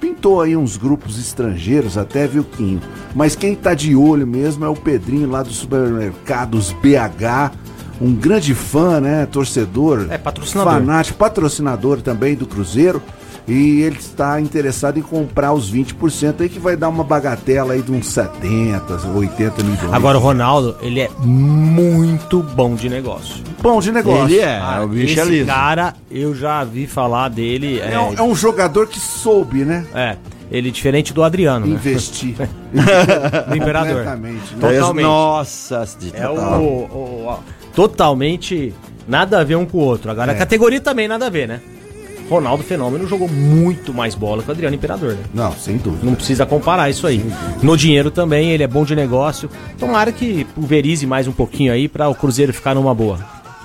Pintou 0.00 0.40
aí 0.40 0.56
uns 0.56 0.76
grupos 0.76 1.18
estrangeiros, 1.18 1.98
até 1.98 2.26
viu 2.26 2.42
Quinho. 2.42 2.80
Mas 3.14 3.36
quem 3.36 3.54
tá 3.54 3.74
de 3.74 3.94
olho 3.94 4.26
mesmo 4.26 4.64
é 4.64 4.68
o 4.68 4.74
Pedrinho 4.74 5.28
lá 5.28 5.42
dos 5.42 5.56
supermercados 5.56 6.72
BH. 6.72 7.52
Um 8.00 8.14
grande 8.14 8.54
fã, 8.54 8.98
né? 8.98 9.26
Torcedor. 9.26 10.06
É, 10.08 10.16
patrocinador. 10.16 10.72
Fanático, 10.72 11.18
patrocinador 11.18 12.00
também 12.00 12.34
do 12.34 12.46
Cruzeiro. 12.46 13.02
E 13.48 13.80
ele 13.82 13.96
está 13.98 14.40
interessado 14.40 14.98
em 14.98 15.02
comprar 15.02 15.52
os 15.52 15.72
20% 15.72 16.40
aí, 16.40 16.48
que 16.48 16.58
vai 16.60 16.76
dar 16.76 16.88
uma 16.88 17.02
bagatela 17.02 17.72
aí 17.72 17.82
de 17.82 17.90
uns 17.90 18.06
70, 18.06 19.08
80 19.14 19.62
milhões. 19.64 19.92
Agora 19.92 20.18
o 20.18 20.20
Ronaldo, 20.20 20.76
ele 20.82 21.00
é 21.00 21.08
muito 21.18 22.42
bom 22.42 22.74
de 22.74 22.88
negócio. 22.88 23.42
Bom 23.60 23.80
de 23.80 23.90
negócio. 23.90 24.26
Ele 24.34 24.38
é, 24.38 24.58
Ah, 24.58 24.82
o 24.84 24.88
bicho 24.88 25.18
é 25.18 25.22
esse 25.22 25.30
liso. 25.30 25.46
cara, 25.46 25.94
eu 26.10 26.34
já 26.34 26.62
vi 26.64 26.86
falar 26.86 27.28
dele. 27.28 27.80
É, 27.80 27.98
um, 27.98 28.14
é 28.14 28.22
um 28.22 28.34
jogador 28.34 28.86
que 28.86 29.00
soube, 29.00 29.64
né? 29.64 29.84
É, 29.94 30.16
ele 30.50 30.68
é 30.68 30.72
diferente 30.72 31.12
do 31.12 31.22
Adriano, 31.24 31.66
né? 31.66 31.72
Investir. 31.74 32.34
do 33.48 33.56
Imperador. 33.56 33.88
Completamente, 33.96 34.54
né? 34.54 34.72
Totalmente. 34.74 35.04
Nossa, 35.04 35.84
É 36.14 36.28
o, 36.28 36.32
o- 36.34 37.30
o- 37.32 37.38
totalmente 37.74 38.72
nada 39.08 39.40
a 39.40 39.44
ver 39.44 39.56
um 39.56 39.66
com 39.66 39.78
o 39.78 39.80
outro. 39.80 40.10
Agora 40.10 40.32
É. 40.32 40.34
a 40.34 40.38
categoria 40.38 40.80
também 40.80 41.08
nada 41.08 41.26
a 41.26 41.30
ver, 41.30 41.48
né? 41.48 41.60
Ronaldo 42.30 42.62
Fenômeno 42.62 43.08
jogou 43.08 43.28
muito 43.28 43.92
mais 43.92 44.14
bola 44.14 44.40
que 44.40 44.48
o 44.48 44.52
Adriano 44.52 44.76
Imperador, 44.76 45.14
né? 45.14 45.22
Não, 45.34 45.52
sem 45.52 45.76
dúvida. 45.76 46.06
Não 46.06 46.14
precisa 46.14 46.46
comparar 46.46 46.88
isso 46.88 47.04
aí. 47.04 47.24
No 47.60 47.76
dinheiro 47.76 48.08
também, 48.08 48.52
ele 48.52 48.62
é 48.62 48.68
bom 48.68 48.84
de 48.84 48.94
negócio. 48.94 49.50
Tomara 49.76 50.12
que 50.12 50.44
pulverize 50.44 51.04
mais 51.06 51.26
um 51.26 51.32
pouquinho 51.32 51.72
aí 51.72 51.88
para 51.88 52.08
o 52.08 52.14
Cruzeiro 52.14 52.52
ficar 52.54 52.72
numa 52.72 52.94
boa. 52.94 53.18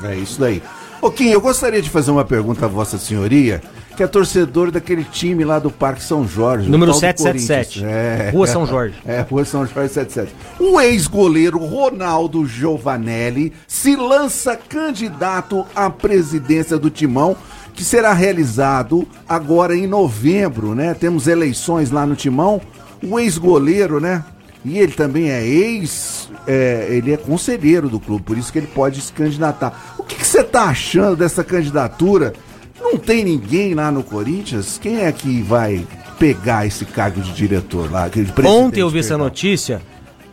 É 0.04 0.16
isso 0.16 0.40
daí. 0.40 0.64
Ô, 1.00 1.12
Kim, 1.12 1.30
eu 1.30 1.40
gostaria 1.40 1.80
de 1.80 1.92
fazer 1.92 2.10
uma 2.10 2.26
pergunta 2.26 2.66
a 2.66 2.68
Vossa 2.68 2.98
Senhoria, 2.98 3.62
que 3.96 4.02
é 4.02 4.08
torcedor 4.08 4.72
daquele 4.72 5.04
time 5.04 5.44
lá 5.44 5.60
do 5.60 5.70
Parque 5.70 6.02
São 6.02 6.28
Jorge. 6.28 6.68
Número 6.68 6.92
tal 6.92 7.00
do 7.00 7.02
777. 7.02 7.80
Corinthians. 7.82 8.20
É. 8.20 8.30
Rua 8.32 8.48
São 8.48 8.66
Jorge. 8.66 8.96
É, 9.06 9.22
Rua 9.22 9.46
São 9.46 9.68
Jorge 9.68 9.94
77. 9.94 10.34
O 10.60 10.82
ex-goleiro 10.82 11.60
Ronaldo 11.60 12.48
Giovanelli 12.48 13.54
se 13.68 13.96
lança 13.96 14.56
candidato 14.56 15.64
à 15.76 15.88
presidência 15.92 16.80
do 16.80 16.90
Timão 16.90 17.38
que 17.76 17.84
será 17.84 18.14
realizado 18.14 19.06
agora 19.28 19.76
em 19.76 19.86
novembro, 19.86 20.74
né? 20.74 20.94
Temos 20.94 21.28
eleições 21.28 21.92
lá 21.92 22.06
no 22.06 22.16
Timão. 22.16 22.62
O 23.04 23.20
ex-goleiro, 23.20 24.00
né? 24.00 24.24
E 24.64 24.80
ele 24.80 24.94
também 24.94 25.30
é 25.30 25.46
ex, 25.46 26.30
é, 26.48 26.88
ele 26.90 27.14
é 27.14 27.18
conselheiro 27.18 27.88
do 27.88 28.00
clube, 28.00 28.24
por 28.24 28.36
isso 28.36 28.52
que 28.52 28.58
ele 28.58 28.68
pode 28.68 29.00
se 29.00 29.14
candidatar. 29.14 29.94
O 29.96 30.04
que 30.04 30.26
você 30.26 30.44
tá 30.44 30.64
achando 30.64 31.16
dessa 31.16 31.44
candidatura? 31.44 32.34
Não 32.82 32.98
tem 32.98 33.24
ninguém 33.24 33.76
lá 33.76 33.92
no 33.92 34.02
Corinthians? 34.04 34.80
Quem 34.82 35.02
é 35.02 35.12
que 35.12 35.42
vai 35.44 35.86
pegar 36.18 36.66
esse 36.66 36.84
cargo 36.84 37.22
de 37.22 37.32
diretor 37.34 37.92
lá? 37.92 38.08
de 38.08 38.26
Ontem 38.44 38.80
eu 38.80 38.90
vi 38.90 39.00
essa 39.00 39.18
notícia 39.18 39.84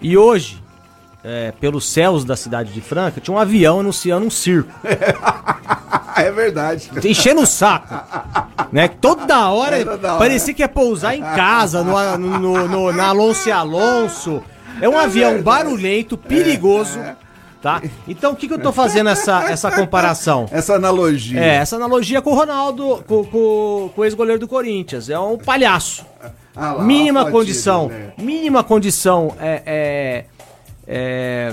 e 0.01 0.17
hoje, 0.17 0.63
é, 1.23 1.53
pelos 1.61 1.87
céus 1.87 2.25
da 2.25 2.35
cidade 2.35 2.73
de 2.73 2.81
Franca, 2.81 3.21
tinha 3.21 3.35
um 3.35 3.39
avião 3.39 3.81
anunciando 3.81 4.27
um 4.27 4.31
circo. 4.31 4.73
é 6.17 6.31
verdade. 6.31 6.91
Enchendo 7.05 7.43
o 7.43 7.47
saco. 7.47 7.95
Né? 8.73 8.89
Toda 8.89 9.49
hora 9.51 9.79
É, 9.81 9.85
toda 9.85 10.11
hora. 10.11 10.19
parecia 10.19 10.53
que 10.55 10.63
ia 10.63 10.69
pousar 10.69 11.15
em 11.17 11.23
casa, 11.23 11.83
no, 11.83 12.19
no- 12.19 12.69
no- 12.69 12.93
na 12.93 13.09
Alonso 13.09 13.49
e 13.49 13.53
Alonso. 13.53 14.43
É 14.81 14.89
um 14.89 14.99
avião 14.99 15.41
barulhento, 15.43 16.17
perigoso. 16.17 16.99
Tá? 17.61 17.81
Então 18.09 18.33
o 18.33 18.37
que, 18.37 18.49
que 18.49 18.55
eu 18.55 18.59
tô 18.59 18.73
fazendo 18.73 19.09
essa, 19.09 19.45
essa 19.45 19.71
comparação? 19.71 20.49
Essa 20.51 20.75
analogia. 20.75 21.39
É, 21.41 21.55
essa 21.57 21.77
analogia 21.77 22.21
com 22.21 22.33
o 22.33 22.35
Ronaldo, 22.35 23.05
com, 23.07 23.25
com- 23.25 23.91
com 23.95 24.01
o 24.01 24.05
ex-goleiro 24.05 24.41
do 24.41 24.49
Corinthians. 24.49 25.09
É 25.09 25.17
um 25.19 25.39
palhaço. 25.39 26.05
Ah 26.57 26.73
lá, 26.73 26.83
mínima 26.83 27.31
condição. 27.31 27.89
né? 27.89 28.13
Mínima 28.19 28.65
condição 28.65 29.35
é, 29.41 29.63
é, 29.65 30.25
é, 30.89 31.53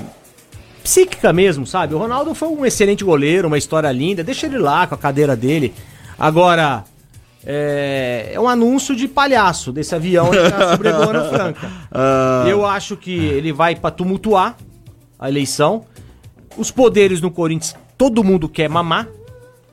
psíquica 0.83 1.31
mesmo, 1.33 1.65
sabe? 1.65 1.93
O 1.93 1.97
Ronaldo 1.97 2.33
foi 2.33 2.47
um 2.49 2.65
excelente 2.65 3.03
goleiro, 3.03 3.47
uma 3.47 3.57
história 3.57 3.91
linda. 3.91 4.23
Deixa 4.23 4.45
ele 4.45 4.57
lá 4.57 4.87
com 4.87 4.95
a 4.95 4.97
cadeira 4.97 5.35
dele. 5.35 5.73
Agora, 6.17 6.83
é, 7.45 8.31
é 8.33 8.39
um 8.39 8.47
anúncio 8.47 8.95
de 8.95 9.07
palhaço 9.07 9.71
desse 9.71 9.95
avião 9.95 10.29
que 10.29 10.49
tá 10.49 10.71
sobrevoando 10.71 11.25
Franca. 11.29 11.71
Ah. 11.91 12.45
Eu 12.47 12.65
acho 12.65 12.97
que 12.97 13.13
ele 13.13 13.51
vai 13.53 13.75
pra 13.75 13.91
tumultuar 13.91 14.57
a 15.17 15.29
eleição. 15.29 15.85
Os 16.57 16.71
poderes 16.71 17.21
no 17.21 17.31
Corinthians, 17.31 17.75
todo 17.97 18.23
mundo 18.23 18.49
quer 18.49 18.69
mamar, 18.69 19.07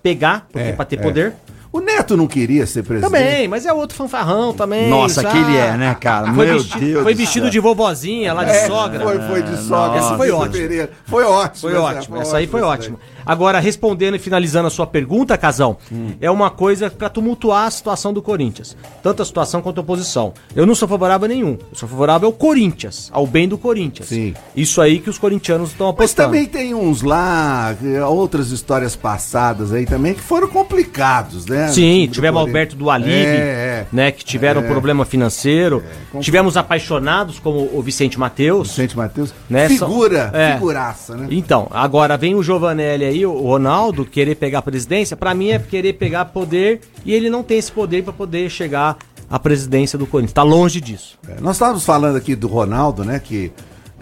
pegar, 0.02 0.46
porque 0.52 0.68
É, 0.68 0.72
pra 0.72 0.84
ter 0.84 0.98
é. 0.98 1.02
poder. 1.02 1.34
O 1.72 1.80
Neto 1.80 2.16
não 2.16 2.26
queria 2.26 2.66
ser 2.66 2.82
presidente. 2.82 3.10
Também, 3.12 3.48
mas 3.48 3.66
é 3.66 3.72
outro 3.72 3.96
fanfarrão 3.96 4.52
também. 4.52 4.88
Nossa, 4.88 5.20
sabe? 5.22 5.34
que 5.34 5.38
ele 5.50 5.56
é, 5.56 5.76
né, 5.76 5.94
cara? 6.00 6.32
Foi, 6.32 6.46
Meu 6.46 6.62
Deus 6.62 7.02
foi 7.02 7.14
do 7.14 7.18
vestido 7.18 7.50
de 7.50 7.58
vovozinha 7.60 8.32
lá 8.32 8.44
de 8.44 8.50
É, 8.50 8.66
sogra. 8.66 9.00
Foi, 9.00 9.18
foi 9.20 9.42
de 9.42 9.56
sogra. 9.62 9.98
Essa 9.98 10.16
foi 10.16 10.30
ótima. 10.30 10.88
Foi 11.06 11.24
ótimo. 11.24 11.60
Foi 11.60 11.72
essa- 11.72 11.82
ótimo. 11.82 12.16
Essa 12.18 12.36
aí 12.38 12.46
foi 12.46 12.62
ótima. 12.62 12.98
Agora, 13.26 13.58
respondendo 13.58 14.14
e 14.14 14.18
finalizando 14.20 14.68
a 14.68 14.70
sua 14.70 14.86
pergunta, 14.86 15.36
Casão, 15.36 15.76
Hum. 15.90 16.12
é 16.20 16.30
uma 16.30 16.48
coisa 16.48 16.88
pra 16.88 17.08
tumultuar 17.08 17.66
a 17.66 17.70
situação 17.72 18.12
do 18.12 18.22
Corinthians. 18.22 18.76
Tanto 19.02 19.20
a 19.20 19.24
situação 19.24 19.60
quanto 19.60 19.78
a 19.78 19.80
oposição. 19.80 20.32
Eu 20.54 20.64
não 20.64 20.76
sou 20.76 20.86
favorável 20.88 21.24
a 21.24 21.28
nenhum. 21.28 21.58
Eu 21.60 21.74
sou 21.76 21.88
favorável 21.88 22.26
ao 22.28 22.32
Corinthians, 22.32 23.10
ao 23.12 23.26
bem 23.26 23.48
do 23.48 23.58
Corinthians. 23.58 24.08
Sim. 24.08 24.32
Isso 24.54 24.80
aí 24.80 25.00
que 25.00 25.10
os 25.10 25.18
corintianos 25.18 25.70
estão 25.70 25.88
Mas 25.88 25.94
apostando. 25.96 26.28
também 26.28 26.46
tem 26.46 26.72
uns 26.72 27.02
lá, 27.02 27.74
eh, 27.84 28.00
outras 28.04 28.52
histórias 28.52 28.94
passadas 28.94 29.72
aí 29.72 29.84
também, 29.86 30.14
que 30.14 30.20
foram 30.20 30.46
complicados, 30.46 31.46
né? 31.46 31.55
Sim, 31.68 32.06
Do 32.06 32.12
tivemos. 32.12 32.40
Alberto 32.40 32.76
do 32.76 32.90
Alibe, 32.90 33.10
É, 33.12 33.14
é. 33.14 33.86
né, 33.92 34.10
que 34.12 34.24
tiveram 34.24 34.62
É. 34.62 34.66
problema 34.66 35.04
financeiro. 35.04 35.82
Tivemos 36.20 36.56
apaixonados 36.56 37.38
como 37.38 37.68
o 37.72 37.82
Vicente 37.82 38.18
Mateus. 38.18 38.68
Vicente 38.68 38.96
Matheus. 38.96 39.32
Né, 39.48 39.68
Figura, 39.68 40.30
é. 40.32 40.54
figuraça, 40.54 41.16
né? 41.16 41.28
Então, 41.30 41.68
agora 41.70 42.16
vem 42.16 42.34
o 42.34 42.42
Giovanelli 42.42 43.04
aí, 43.04 43.26
o 43.26 43.32
Ronaldo, 43.40 44.04
querer 44.04 44.34
pegar 44.36 44.58
a 44.58 44.62
presidência, 44.62 45.16
pra 45.16 45.34
mim 45.34 45.50
é 45.50 45.58
querer 45.58 45.94
pegar 45.94 46.26
poder 46.26 46.80
e 47.04 47.12
ele 47.12 47.28
não 47.30 47.42
tem 47.42 47.58
esse 47.58 47.72
poder 47.72 48.02
pra 48.04 48.12
poder 48.12 48.48
chegar 48.50 48.96
à 49.28 49.38
presidência 49.38 49.98
do 49.98 50.06
Corinthians. 50.06 50.32
Tá 50.32 50.42
longe 50.42 50.80
disso. 50.80 51.18
É, 51.28 51.40
Nós 51.40 51.56
estávamos 51.56 51.84
falando 51.84 52.16
aqui 52.16 52.34
do 52.36 52.46
Ronaldo, 52.46 53.04
né? 53.04 53.20
Que, 53.22 53.50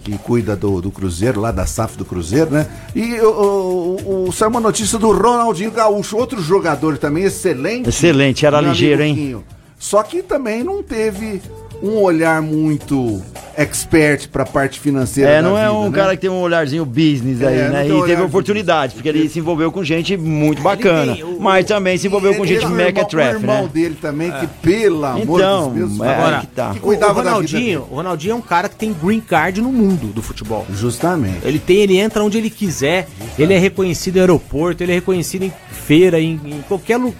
que 0.05 0.17
cuida 0.19 0.55
do, 0.55 0.79
do 0.79 0.91
Cruzeiro, 0.91 1.41
lá 1.41 1.51
da 1.51 1.65
SAF 1.65 1.97
do 1.97 2.05
Cruzeiro, 2.05 2.51
né? 2.51 2.67
E 2.95 3.19
o, 3.21 4.27
o, 4.27 4.31
saiu 4.31 4.51
uma 4.51 4.59
notícia 4.59 4.99
do 4.99 5.11
Ronaldinho 5.11 5.71
Gaúcho, 5.71 6.15
outro 6.15 6.39
jogador 6.39 6.99
também 6.99 7.23
excelente. 7.23 7.89
Excelente, 7.89 8.45
era 8.45 8.61
ligeiro, 8.61 9.01
hein? 9.01 9.43
Só 9.79 10.03
que 10.03 10.21
também 10.21 10.63
não 10.63 10.83
teve 10.83 11.41
um 11.81 11.97
olhar 12.01 12.41
muito 12.41 13.21
expert 13.57 14.27
pra 14.29 14.45
parte 14.45 14.79
financeira. 14.81 15.29
É, 15.29 15.35
da 15.41 15.47
não 15.47 15.57
é 15.57 15.61
vida, 15.67 15.73
um 15.73 15.89
né? 15.89 15.95
cara 15.97 16.15
que 16.15 16.21
tem 16.23 16.29
um 16.29 16.41
olharzinho 16.41 16.85
business 16.85 17.41
aí, 17.41 17.57
É, 17.57 17.69
né? 17.69 17.87
E 17.87 18.01
teve 18.01 18.15
de 18.17 18.21
oportunidades, 18.21 18.93
porque 18.95 19.07
ele 19.07 19.29
se 19.29 19.39
envolveu 19.39 19.71
com 19.71 19.81
gente 19.83 20.17
muito 20.17 20.61
bacana. 20.61 21.13
tem 21.15 21.23
o- 21.23 21.39
mas 21.39 21.65
também 21.65 21.97
se 21.97 22.07
envolveu 22.07 22.35
com 22.35 22.45
gente 22.45 22.65
ele- 22.65 22.73
mequetrefe, 22.73 23.35
O 23.37 23.39
irmão 23.39 23.63
né? 23.63 23.69
dele 23.73 23.97
também, 24.01 24.29
que 24.31 24.47
pelo 24.61 25.05
amor 25.05 25.39
Então, 25.39 25.71
de 25.71 25.79
Deus, 25.79 26.01
é, 26.01 26.13
Agora, 26.13 26.39
que 26.41 26.47
tá. 26.47 26.71
que 26.73 26.79
o, 26.79 26.81
cuidava 26.81 27.11
o 27.11 27.15
da 27.15 27.21
vida 27.21 27.31
Ronaldinho, 27.35 27.61
dele. 27.79 27.89
o 27.91 27.95
Ronaldinho 27.95 28.31
é 28.33 28.35
um 28.35 28.41
cara 28.41 28.67
que 28.67 28.75
tem 28.75 28.93
green 28.93 29.21
card 29.21 29.61
no 29.61 29.71
mundo 29.71 30.07
do 30.07 30.21
futebol. 30.21 30.65
Justamente. 30.73 31.39
Ele 31.43 31.59
tem, 31.59 31.77
ele 31.77 31.97
entra 31.97 32.23
onde 32.23 32.37
ele 32.37 32.49
quiser, 32.49 33.07
ele 33.39 33.53
é 33.53 33.57
reconhecido 33.57 34.17
em 34.17 34.19
aeroporto, 34.19 34.83
ele 34.83 34.91
é 34.91 34.95
reconhecido 34.95 35.43
em 35.43 35.53
feira, 35.71 36.19
em, 36.19 36.33
em 36.45 36.61
qualquer, 36.67 36.97
lu- 36.97 37.15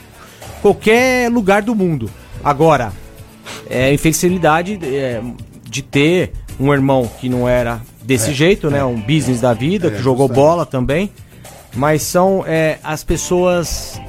qualquer 0.62 1.32
lugar 1.32 1.62
do 1.62 1.74
mundo. 1.74 2.10
Agora, 2.44 2.92
é 3.70 3.86
a 3.86 3.94
infelicidade 3.94 4.80
é, 4.84 5.22
de 5.70 5.82
ter 5.82 6.32
um 6.60 6.74
irmão 6.74 7.10
que 7.20 7.28
não 7.30 7.48
era 7.48 7.82
desse 8.02 8.34
jeito, 8.34 8.70
né? 8.70 8.84
Um 8.84 9.00
business 9.00 9.42
da 9.42 9.54
vida, 9.54 9.90
que 9.92 9.98
jogou 9.98 10.28
justamente. 10.28 10.46
bola 10.46 10.66
também. 10.66 11.12
Mas 11.76 12.04
são 12.04 12.44
é, 12.48 12.78
as 12.84 13.04
pessoas 13.04 14.00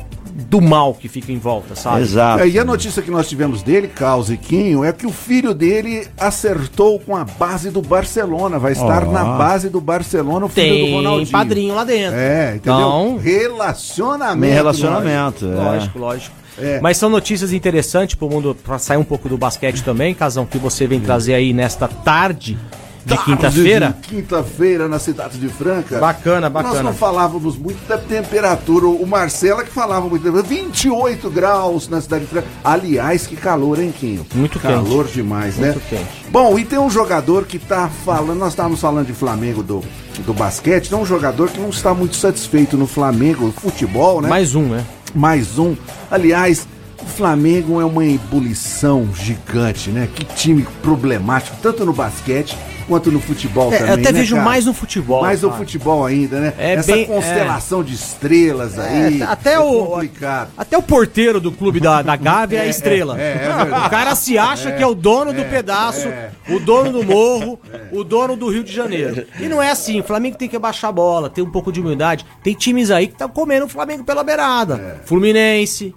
do 0.48 0.60
mal 0.60 0.92
que 0.94 1.08
ficam 1.08 1.34
em 1.34 1.38
volta, 1.38 1.74
sabe? 1.74 2.02
Exato. 2.02 2.42
É, 2.42 2.48
e 2.48 2.58
a 2.58 2.64
notícia 2.64 3.02
que 3.02 3.10
nós 3.10 3.26
tivemos 3.28 3.62
dele, 3.62 3.88
Caos 3.88 4.30
e 4.30 4.36
Quinho, 4.36 4.84
é 4.84 4.92
que 4.92 5.06
o 5.06 5.10
filho 5.10 5.54
dele 5.54 6.06
acertou 6.18 7.00
com 7.00 7.16
a 7.16 7.24
base 7.24 7.70
do 7.70 7.80
Barcelona. 7.80 8.58
Vai 8.58 8.72
estar 8.72 9.08
Ó. 9.08 9.10
na 9.10 9.24
base 9.24 9.70
do 9.70 9.80
Barcelona 9.80 10.46
o 10.46 10.48
filho 10.48 10.68
do 10.78 10.84
Tem 10.84 10.94
Ronaldinho. 10.94 11.30
padrinho 11.32 11.74
lá 11.74 11.84
dentro. 11.84 12.18
É, 12.18 12.56
entendeu? 12.56 12.74
Então, 12.74 13.16
Relacionamento. 13.18 14.54
Relacionamento. 14.54 15.46
é. 15.46 15.54
Lógico, 15.54 15.98
lógico. 15.98 16.36
É. 16.58 16.80
Mas 16.80 16.96
são 16.96 17.08
notícias 17.08 17.52
interessantes 17.52 18.14
pro 18.14 18.28
mundo, 18.28 18.56
pra 18.64 18.78
sair 18.78 18.98
um 18.98 19.04
pouco 19.04 19.28
do 19.28 19.36
basquete 19.36 19.82
também, 19.82 20.14
Casão, 20.14 20.46
que 20.46 20.58
você 20.58 20.86
vem 20.86 21.00
trazer 21.00 21.34
aí 21.34 21.52
nesta 21.52 21.86
tarde 21.86 22.58
de 23.06 23.16
quinta-feira. 23.18 23.96
Quinta-feira 24.02 24.88
na 24.88 24.98
cidade 24.98 25.38
de 25.38 25.48
Franca. 25.48 25.98
Bacana, 25.98 26.50
Nós 26.50 26.64
bacana. 26.64 26.82
não 26.82 26.92
falávamos 26.92 27.56
muito 27.56 27.86
da 27.86 27.96
temperatura. 27.96 28.86
O 28.86 29.06
Marcelo 29.06 29.60
é 29.60 29.64
que 29.64 29.70
falava 29.70 30.08
muito. 30.08 30.30
28 30.42 31.30
graus 31.30 31.88
na 31.88 32.00
cidade 32.00 32.24
de 32.24 32.30
Franca. 32.30 32.48
Aliás, 32.64 33.24
que 33.26 33.36
calor, 33.36 33.78
hein, 33.78 33.94
Quinho? 33.96 34.26
Muito 34.34 34.58
quente. 34.58 34.74
Calor 34.74 35.06
demais, 35.06 35.56
né? 35.56 35.68
Muito 35.68 35.88
quente. 35.88 36.26
Bom, 36.30 36.58
e 36.58 36.64
tem 36.64 36.80
um 36.80 36.90
jogador 36.90 37.44
que 37.44 37.60
tá 37.60 37.88
falando. 38.04 38.40
Nós 38.40 38.52
estávamos 38.52 38.80
falando 38.80 39.06
de 39.06 39.12
Flamengo 39.12 39.62
do, 39.62 39.84
do 40.24 40.34
basquete. 40.34 40.90
Tem 40.90 40.98
um 40.98 41.06
jogador 41.06 41.48
que 41.48 41.60
não 41.60 41.70
está 41.70 41.94
muito 41.94 42.16
satisfeito 42.16 42.76
no 42.76 42.88
Flamengo, 42.88 43.52
futebol, 43.56 44.20
né? 44.20 44.28
Mais 44.28 44.56
um, 44.56 44.64
né? 44.64 44.84
Mais 45.16 45.58
um. 45.58 45.74
Aliás, 46.10 46.66
o 47.02 47.06
Flamengo 47.06 47.80
é 47.80 47.84
uma 47.84 48.04
ebulição 48.04 49.08
gigante, 49.14 49.90
né? 49.90 50.08
Que 50.12 50.24
time 50.24 50.66
problemático, 50.82 51.56
tanto 51.62 51.84
no 51.84 51.92
basquete 51.92 52.56
quanto 52.88 53.10
no 53.10 53.20
futebol 53.20 53.72
É, 53.72 53.78
também. 53.78 53.94
eu 53.94 54.00
até 54.00 54.12
né, 54.12 54.20
vejo 54.20 54.36
cara? 54.36 54.44
mais 54.48 54.64
no 54.64 54.72
futebol. 54.72 55.20
Mais 55.22 55.42
no 55.42 55.52
futebol 55.52 56.06
ainda, 56.06 56.38
né? 56.38 56.52
É 56.56 56.74
Essa 56.74 56.92
bem- 56.92 57.04
constelação 57.04 57.82
de 57.82 57.92
estrelas 57.94 58.78
aí. 58.78 59.20
É, 59.20 59.24
até 59.24 59.54
é 59.54 59.58
o- 59.58 59.86
complicado. 59.86 60.50
Até 60.56 60.78
o 60.78 60.82
porteiro 60.82 61.40
do 61.40 61.50
clube 61.50 61.80
da, 61.80 62.00
da 62.00 62.14
Gávea 62.14 62.60
é, 62.64 62.68
estrela. 62.70 63.20
é, 63.20 63.44
é 63.48 63.62
o 63.86 63.90
cara 63.90 64.14
se 64.14 64.38
acha 64.38 64.70
que 64.70 64.80
é 64.82 64.86
o 64.86 64.94
dono 64.94 65.32
do 65.32 65.44
pedaço, 65.46 66.06
o 66.48 66.60
dono 66.60 66.92
do 66.92 67.02
morro, 67.04 67.58
o 67.90 68.04
dono 68.04 68.36
do 68.36 68.48
Rio 68.48 68.62
de 68.62 68.72
Janeiro. 68.72 69.26
E 69.40 69.48
não 69.48 69.60
é 69.60 69.70
assim. 69.72 69.98
O 70.00 70.04
Flamengo 70.04 70.36
tem 70.36 70.48
que 70.48 70.54
abaixar 70.56 70.90
a 70.90 70.92
bola, 70.92 71.28
ter 71.28 71.42
um 71.42 71.50
pouco 71.50 71.72
de 71.72 71.80
humildade. 71.80 72.24
Tem 72.44 72.54
times 72.54 72.90
aí 72.92 73.08
que 73.08 73.14
estão 73.14 73.28
comendo 73.28 73.66
o 73.66 73.68
Flamengo 73.68 74.04
pela 74.04 74.22
beirada. 74.22 75.00
Fluminense, 75.04 75.92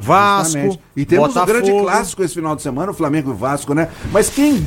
Vasco, 0.00 0.52
Justamente. 0.52 0.80
E 0.96 1.04
temos 1.04 1.28
Botafogo. 1.28 1.58
um 1.58 1.62
grande 1.62 1.82
clássico 1.82 2.22
esse 2.22 2.34
final 2.34 2.56
de 2.56 2.62
semana, 2.62 2.90
o 2.90 2.94
Flamengo 2.94 3.30
e 3.30 3.32
o 3.32 3.36
Vasco, 3.36 3.74
né? 3.74 3.88
Mas 4.10 4.28
quem 4.30 4.64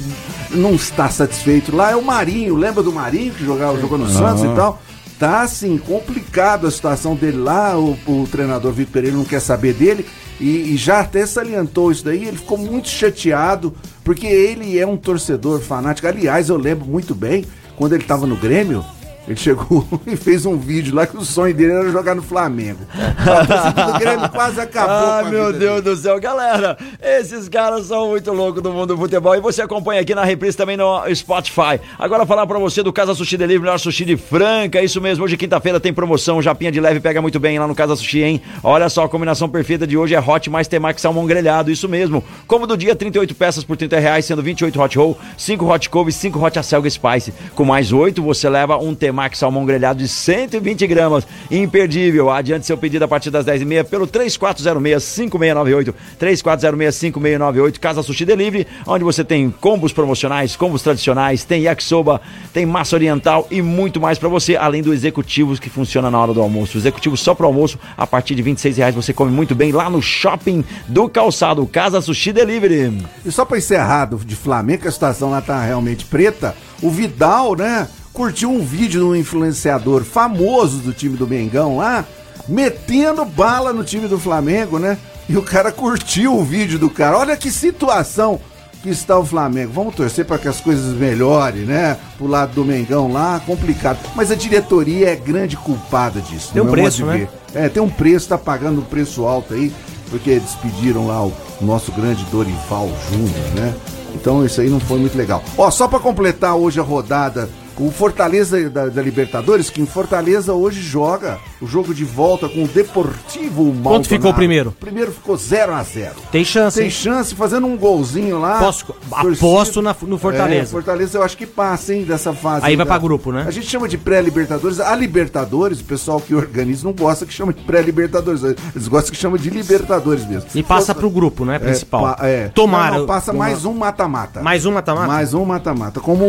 não 0.51 0.75
está 0.75 1.09
satisfeito 1.09 1.75
lá 1.75 1.91
é 1.91 1.95
o 1.95 2.03
Marinho. 2.03 2.55
Lembra 2.55 2.84
do 2.84 2.91
Marinho 2.91 3.34
que 3.34 3.43
jogava, 3.43 3.79
jogou 3.79 3.97
no 3.97 4.09
Santos 4.09 4.43
e 4.43 4.55
tal? 4.55 4.81
Tá 5.19 5.41
assim, 5.41 5.77
complicado 5.77 6.67
a 6.67 6.71
situação 6.71 7.15
dele 7.15 7.38
lá. 7.38 7.77
O, 7.77 7.97
o 8.07 8.27
treinador 8.29 8.71
Vitor 8.71 8.93
Pereira 8.93 9.15
não 9.15 9.23
quer 9.23 9.39
saber 9.39 9.73
dele. 9.73 10.05
E, 10.39 10.73
e 10.73 10.77
já 10.77 10.99
até 10.99 11.25
salientou 11.25 11.91
isso 11.91 12.03
daí. 12.03 12.27
Ele 12.27 12.38
ficou 12.38 12.57
muito 12.57 12.89
chateado, 12.89 13.73
porque 14.03 14.27
ele 14.27 14.77
é 14.77 14.86
um 14.86 14.97
torcedor 14.97 15.59
fanático. 15.61 16.07
Aliás, 16.07 16.49
eu 16.49 16.57
lembro 16.57 16.86
muito 16.86 17.15
bem, 17.15 17.45
quando 17.75 17.93
ele 17.93 18.03
estava 18.03 18.27
no 18.27 18.36
Grêmio, 18.36 18.84
Ele 19.26 19.38
chegou 19.38 19.88
e 20.05 20.17
fez 20.17 20.45
um 20.45 20.57
vídeo 20.57 20.93
lá 20.93 21.07
que 21.07 21.15
o 21.15 21.24
sonho 21.24 21.53
dele 21.53 21.71
era 21.71 21.89
jogar 21.89 22.13
no 22.13 22.21
Flamengo. 22.21 22.80
Do 22.89 23.99
Grêmio 23.99 24.30
quase 24.30 24.59
acabou. 24.59 24.93
Ah, 24.93 25.24
meu 25.30 25.53
Deus 25.53 25.82
do 25.82 25.95
céu, 25.95 26.19
galera, 26.19 26.78
esses 27.01 27.47
caras 27.47 27.86
são 27.86 28.09
muito 28.09 28.32
loucos 28.34 28.61
do 28.61 28.74
mundo 28.74 28.88
do 28.88 28.97
futebol 28.97 29.34
e 29.34 29.39
você 29.39 29.61
acompanha 29.61 30.01
aqui 30.01 30.13
na 30.13 30.26
reprise 30.26 30.57
também 30.57 30.76
no 30.76 31.03
Spotify. 31.15 31.80
Agora 31.97 32.26
falar 32.26 32.45
pra 32.45 32.59
você 32.59 32.84
do 32.84 32.91
Casa 32.91 33.15
Sushi 33.15 33.38
Delivery, 33.38 33.61
melhor 33.61 33.80
sushi 33.80 34.03
de 34.03 34.17
Franca, 34.17 34.82
isso 34.82 34.99
mesmo, 34.99 35.24
hoje 35.24 35.38
quinta-feira 35.38 35.80
tem 35.80 35.93
promoção, 35.93 36.41
japinha 36.41 36.71
de 36.71 36.82
leve 36.82 36.99
pega 36.99 37.21
muito 37.21 37.39
bem 37.39 37.57
lá 37.57 37.67
no 37.67 37.76
Casa 37.76 37.95
Sushi, 37.95 38.24
hein? 38.24 38.41
Olha 38.61 38.89
só, 38.89 39.05
a 39.05 39.09
combinação 39.09 39.47
perfeita 39.47 39.88
de 39.88 39.97
hoje 39.97 40.15
é 40.15 40.19
hot 40.19 40.49
mais 40.49 40.67
temaki 40.67 40.99
salmão 40.99 41.26
grelhado, 41.26 41.71
isso 41.71 41.88
mesmo. 41.88 42.21
Como 42.45 42.67
do 42.67 42.76
dia, 42.76 42.93
38 42.93 43.34
peças 43.36 43.63
por 43.63 43.78
30 43.78 43.99
reais, 43.99 44.26
sendo 44.26 44.43
28 44.43 44.82
hot 44.82 44.97
roll, 44.97 45.17
5 45.38 45.65
hot 45.65 45.89
couve, 45.89 46.11
5 46.11 46.43
hot 46.43 46.59
acelga 46.59 46.89
spice. 46.89 47.34
Com 47.55 47.63
mais 47.63 47.93
8, 47.93 48.21
você 48.21 48.49
leva 48.49 48.78
um 48.78 48.93
temaki 48.93 49.12
salmão 49.34 49.66
grelhado 49.66 49.99
de 49.99 50.07
120 50.07 50.88
gramas. 50.88 51.28
Imperdível. 51.49 52.30
Adiante 52.30 52.66
seu 52.66 52.78
pedido 52.78 53.03
a 53.03 53.07
partir 53.07 53.30
das 53.30 53.45
10h30 53.45 53.84
pelo 53.86 54.07
3406-5698. 54.07 55.93
3406-5698. 56.20 57.80
Casa 57.80 58.03
Sushi 58.03 58.26
Delivery, 58.26 58.68
onde 58.86 59.03
você 59.03 59.24
tem 59.24 59.49
combos 59.49 59.93
promocionais, 59.93 60.55
combos 60.55 60.82
tradicionais, 60.82 61.43
tem 61.43 61.64
yakisoba, 61.64 62.22
tem 62.51 62.66
massa 62.66 62.95
oriental 62.95 63.47
e 63.49 63.61
muito 63.61 63.99
mais 63.99 64.18
pra 64.18 64.30
você, 64.30 64.55
além 64.55 64.82
do 64.82 64.93
executivo 64.93 65.53
que 65.59 65.70
funciona 65.70 66.09
na 66.09 66.20
hora 66.20 66.34
do 66.34 66.41
almoço. 66.41 66.78
O 66.78 66.82
executivo 66.82 67.18
só 67.18 67.34
pro 67.34 67.47
almoço, 67.47 67.78
a 67.97 68.07
partir 68.07 68.36
de 68.36 68.41
26 68.41 68.78
reais 68.78 68.95
você 68.95 69.14
come 69.14 69.32
muito 69.32 69.53
bem 69.53 69.72
lá 69.72 69.89
no 69.89 70.01
shopping 70.01 70.64
do 70.88 71.07
calçado. 71.09 71.66
Casa 71.68 72.01
Sushi 72.01 72.32
Delivery. 72.32 73.03
E 73.26 73.32
só 73.32 73.45
pra 73.45 73.57
encerrar 73.57 74.09
de 74.26 74.36
Flamengo, 74.36 74.88
a 74.88 74.91
situação 74.91 75.30
lá 75.30 75.41
tá 75.41 75.61
realmente 75.61 76.05
preta, 76.05 76.55
o 76.82 76.89
Vidal, 76.89 77.55
né, 77.55 77.88
curtiu 78.14 78.51
um 78.51 78.64
vídeo 78.64 79.01
de 79.01 79.05
um 79.05 79.16
influenciador 79.16 80.03
famoso 80.03 80.78
do 80.78 80.93
time 80.93 81.18
do 81.18 81.28
Mengão 81.28 81.78
lá, 81.78 82.05
metendo 82.47 83.26
bala 83.26 83.74
no 83.74 83.84
time 83.84 84.07
do 84.07 84.20
Flamengo, 84.20 84.78
né? 84.78 84.97
E 85.28 85.36
o 85.36 85.41
cara 85.41 85.72
curtiu 85.72 86.38
o 86.38 86.43
vídeo 86.43 86.78
do 86.78 86.89
cara. 86.89 87.18
Olha 87.18 87.36
que 87.36 87.49
situação 87.49 88.39
que 88.84 88.89
está 88.89 89.18
o 89.18 89.26
Flamengo. 89.26 89.72
Vamos 89.74 89.95
torcer 89.95 90.26
para 90.26 90.38
que 90.38 90.47
as 90.47 90.59
coisas 90.59 90.93
melhorem, 90.95 91.64
né? 91.64 91.97
Pro 92.18 92.28
lado 92.28 92.53
do 92.53 92.66
Mengão 92.66 93.11
lá, 93.11 93.41
complicado. 93.45 93.97
Mas 94.16 94.30
a 94.30 94.36
diretoria 94.36 95.09
é 95.09 95.16
grande 95.16 95.57
culpada 95.57 96.22
disso. 96.22 96.51
Tem 96.53 96.61
um 96.61 96.66
modo 96.66 96.76
preço, 96.76 97.05
né? 97.05 97.28
É, 97.55 97.70
tem 97.70 97.82
um 97.82 97.89
preço, 97.89 98.28
tá 98.28 98.38
pagando 98.38 98.82
um 98.82 98.86
preço 98.86 99.26
alto 99.26 99.53
aí, 99.53 99.74
porque 100.09 100.39
despediram 100.39 101.07
lá 101.07 101.24
o 101.24 101.34
nosso 101.61 101.91
grande 101.93 102.26
Dorival 102.26 102.89
Júnior, 103.09 103.55
né? 103.55 103.74
Então 104.14 104.45
isso 104.45 104.59
aí 104.59 104.70
não 104.70 104.80
foi 104.80 104.99
muito 104.99 105.18
legal. 105.18 105.41
Ó, 105.57 105.72
só 105.72 105.88
pra 105.88 105.99
completar 105.99 106.55
hoje 106.55 106.80
a 106.80 106.84
rodada, 106.84 107.49
o 107.78 107.91
Fortaleza 107.91 108.69
da, 108.69 108.88
da 108.88 109.01
Libertadores, 109.01 109.69
que 109.69 109.82
em 109.82 109.86
Fortaleza 109.86 110.53
hoje 110.53 110.82
joga 110.82 111.39
o 111.64 111.68
jogo 111.68 111.93
de 111.93 112.03
volta 112.03 112.49
com 112.49 112.64
o 112.64 112.68
Deportivo 112.68 113.64
Maldonado. 113.64 113.84
Quanto 113.89 114.09
ficou 114.09 114.32
o 114.32 114.34
primeiro? 114.34 114.72
Primeiro 114.80 115.11
ficou 115.11 115.38
0 115.38 115.74
a 115.74 115.82
0 115.84 116.11
Tem 116.32 116.43
chance, 116.43 116.76
Tem 116.78 116.86
hein? 116.86 116.91
chance, 116.91 117.34
fazendo 117.36 117.66
um 117.68 117.78
golzinho 117.78 118.39
lá. 118.39 118.59
Posso- 118.59 118.93
aposto 119.11 119.82
na- 119.82 119.95
no 120.03 120.18
Fortaleza. 120.18 120.64
É, 120.64 120.66
Fortaleza 120.66 121.18
eu 121.18 121.24
acho 121.24 121.38
que 121.38 121.45
passa, 121.45 121.93
hein, 121.93 122.03
dessa 122.03 122.34
fase. 122.34 122.66
Aí 122.66 122.76
vai 122.76 122.86
da- 122.86 122.91
pra 122.93 122.97
grupo, 122.99 123.32
né? 123.32 123.45
A 123.47 123.51
gente 123.51 123.68
chama 123.68 123.88
de 123.88 123.97
pré-libertadores. 123.97 124.80
A 124.80 124.95
Libertadores, 124.95 125.80
o 125.80 125.84
pessoal 125.86 126.20
que 126.20 126.36
organiza 126.36 126.84
não 126.84 126.93
gosta 126.93 127.26
que 127.26 127.34
chama 127.34 127.53
de 127.53 127.61
pré-libertadores. 127.64 128.43
Eles 128.43 128.88
gostam 128.88 129.11
que 129.11 129.18
chama 129.18 129.38
de 129.38 129.49
Libertadores 129.49 130.26
mesmo. 130.28 130.49
E 130.53 130.61
passa 130.64 130.93
pro 130.93 131.09
grupo, 131.09 131.45
né, 131.45 131.59
principal. 131.59 132.16
pa- 132.16 132.28
é. 132.28 132.49
Tomara. 132.49 132.91
Não, 132.93 132.99
não, 133.01 133.07
passa 133.07 133.32
Tomara. 133.32 133.51
mais 133.51 133.66
um 133.66 133.74
mata-mata. 133.74 134.41
Mais 134.41 134.66
um 134.66 134.72
mata-mata? 134.72 135.07
Mais 135.07 135.34
um 135.34 135.45
mata-mata. 135.45 135.99
Como 135.99 136.26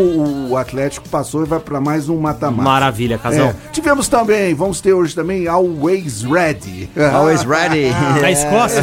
o 0.50 0.56
Atlético 0.56 1.08
passou 1.08 1.42
e 1.42 1.46
vai 1.46 1.58
pra 1.58 1.80
mais 1.80 2.08
um 2.08 2.18
mata-mata. 2.18 2.62
Maravilha, 2.62 3.18
casal. 3.18 3.48
É. 3.48 3.54
Tivemos 3.72 4.06
também, 4.08 4.54
vamos 4.54 4.80
ter 4.80 4.92
hoje 4.92 5.14
também 5.14 5.23
Always 5.48 6.22
Ready. 6.24 6.88
Always 7.14 7.44
ready. 7.44 7.90
Da 8.20 8.30
Escócia? 8.30 8.80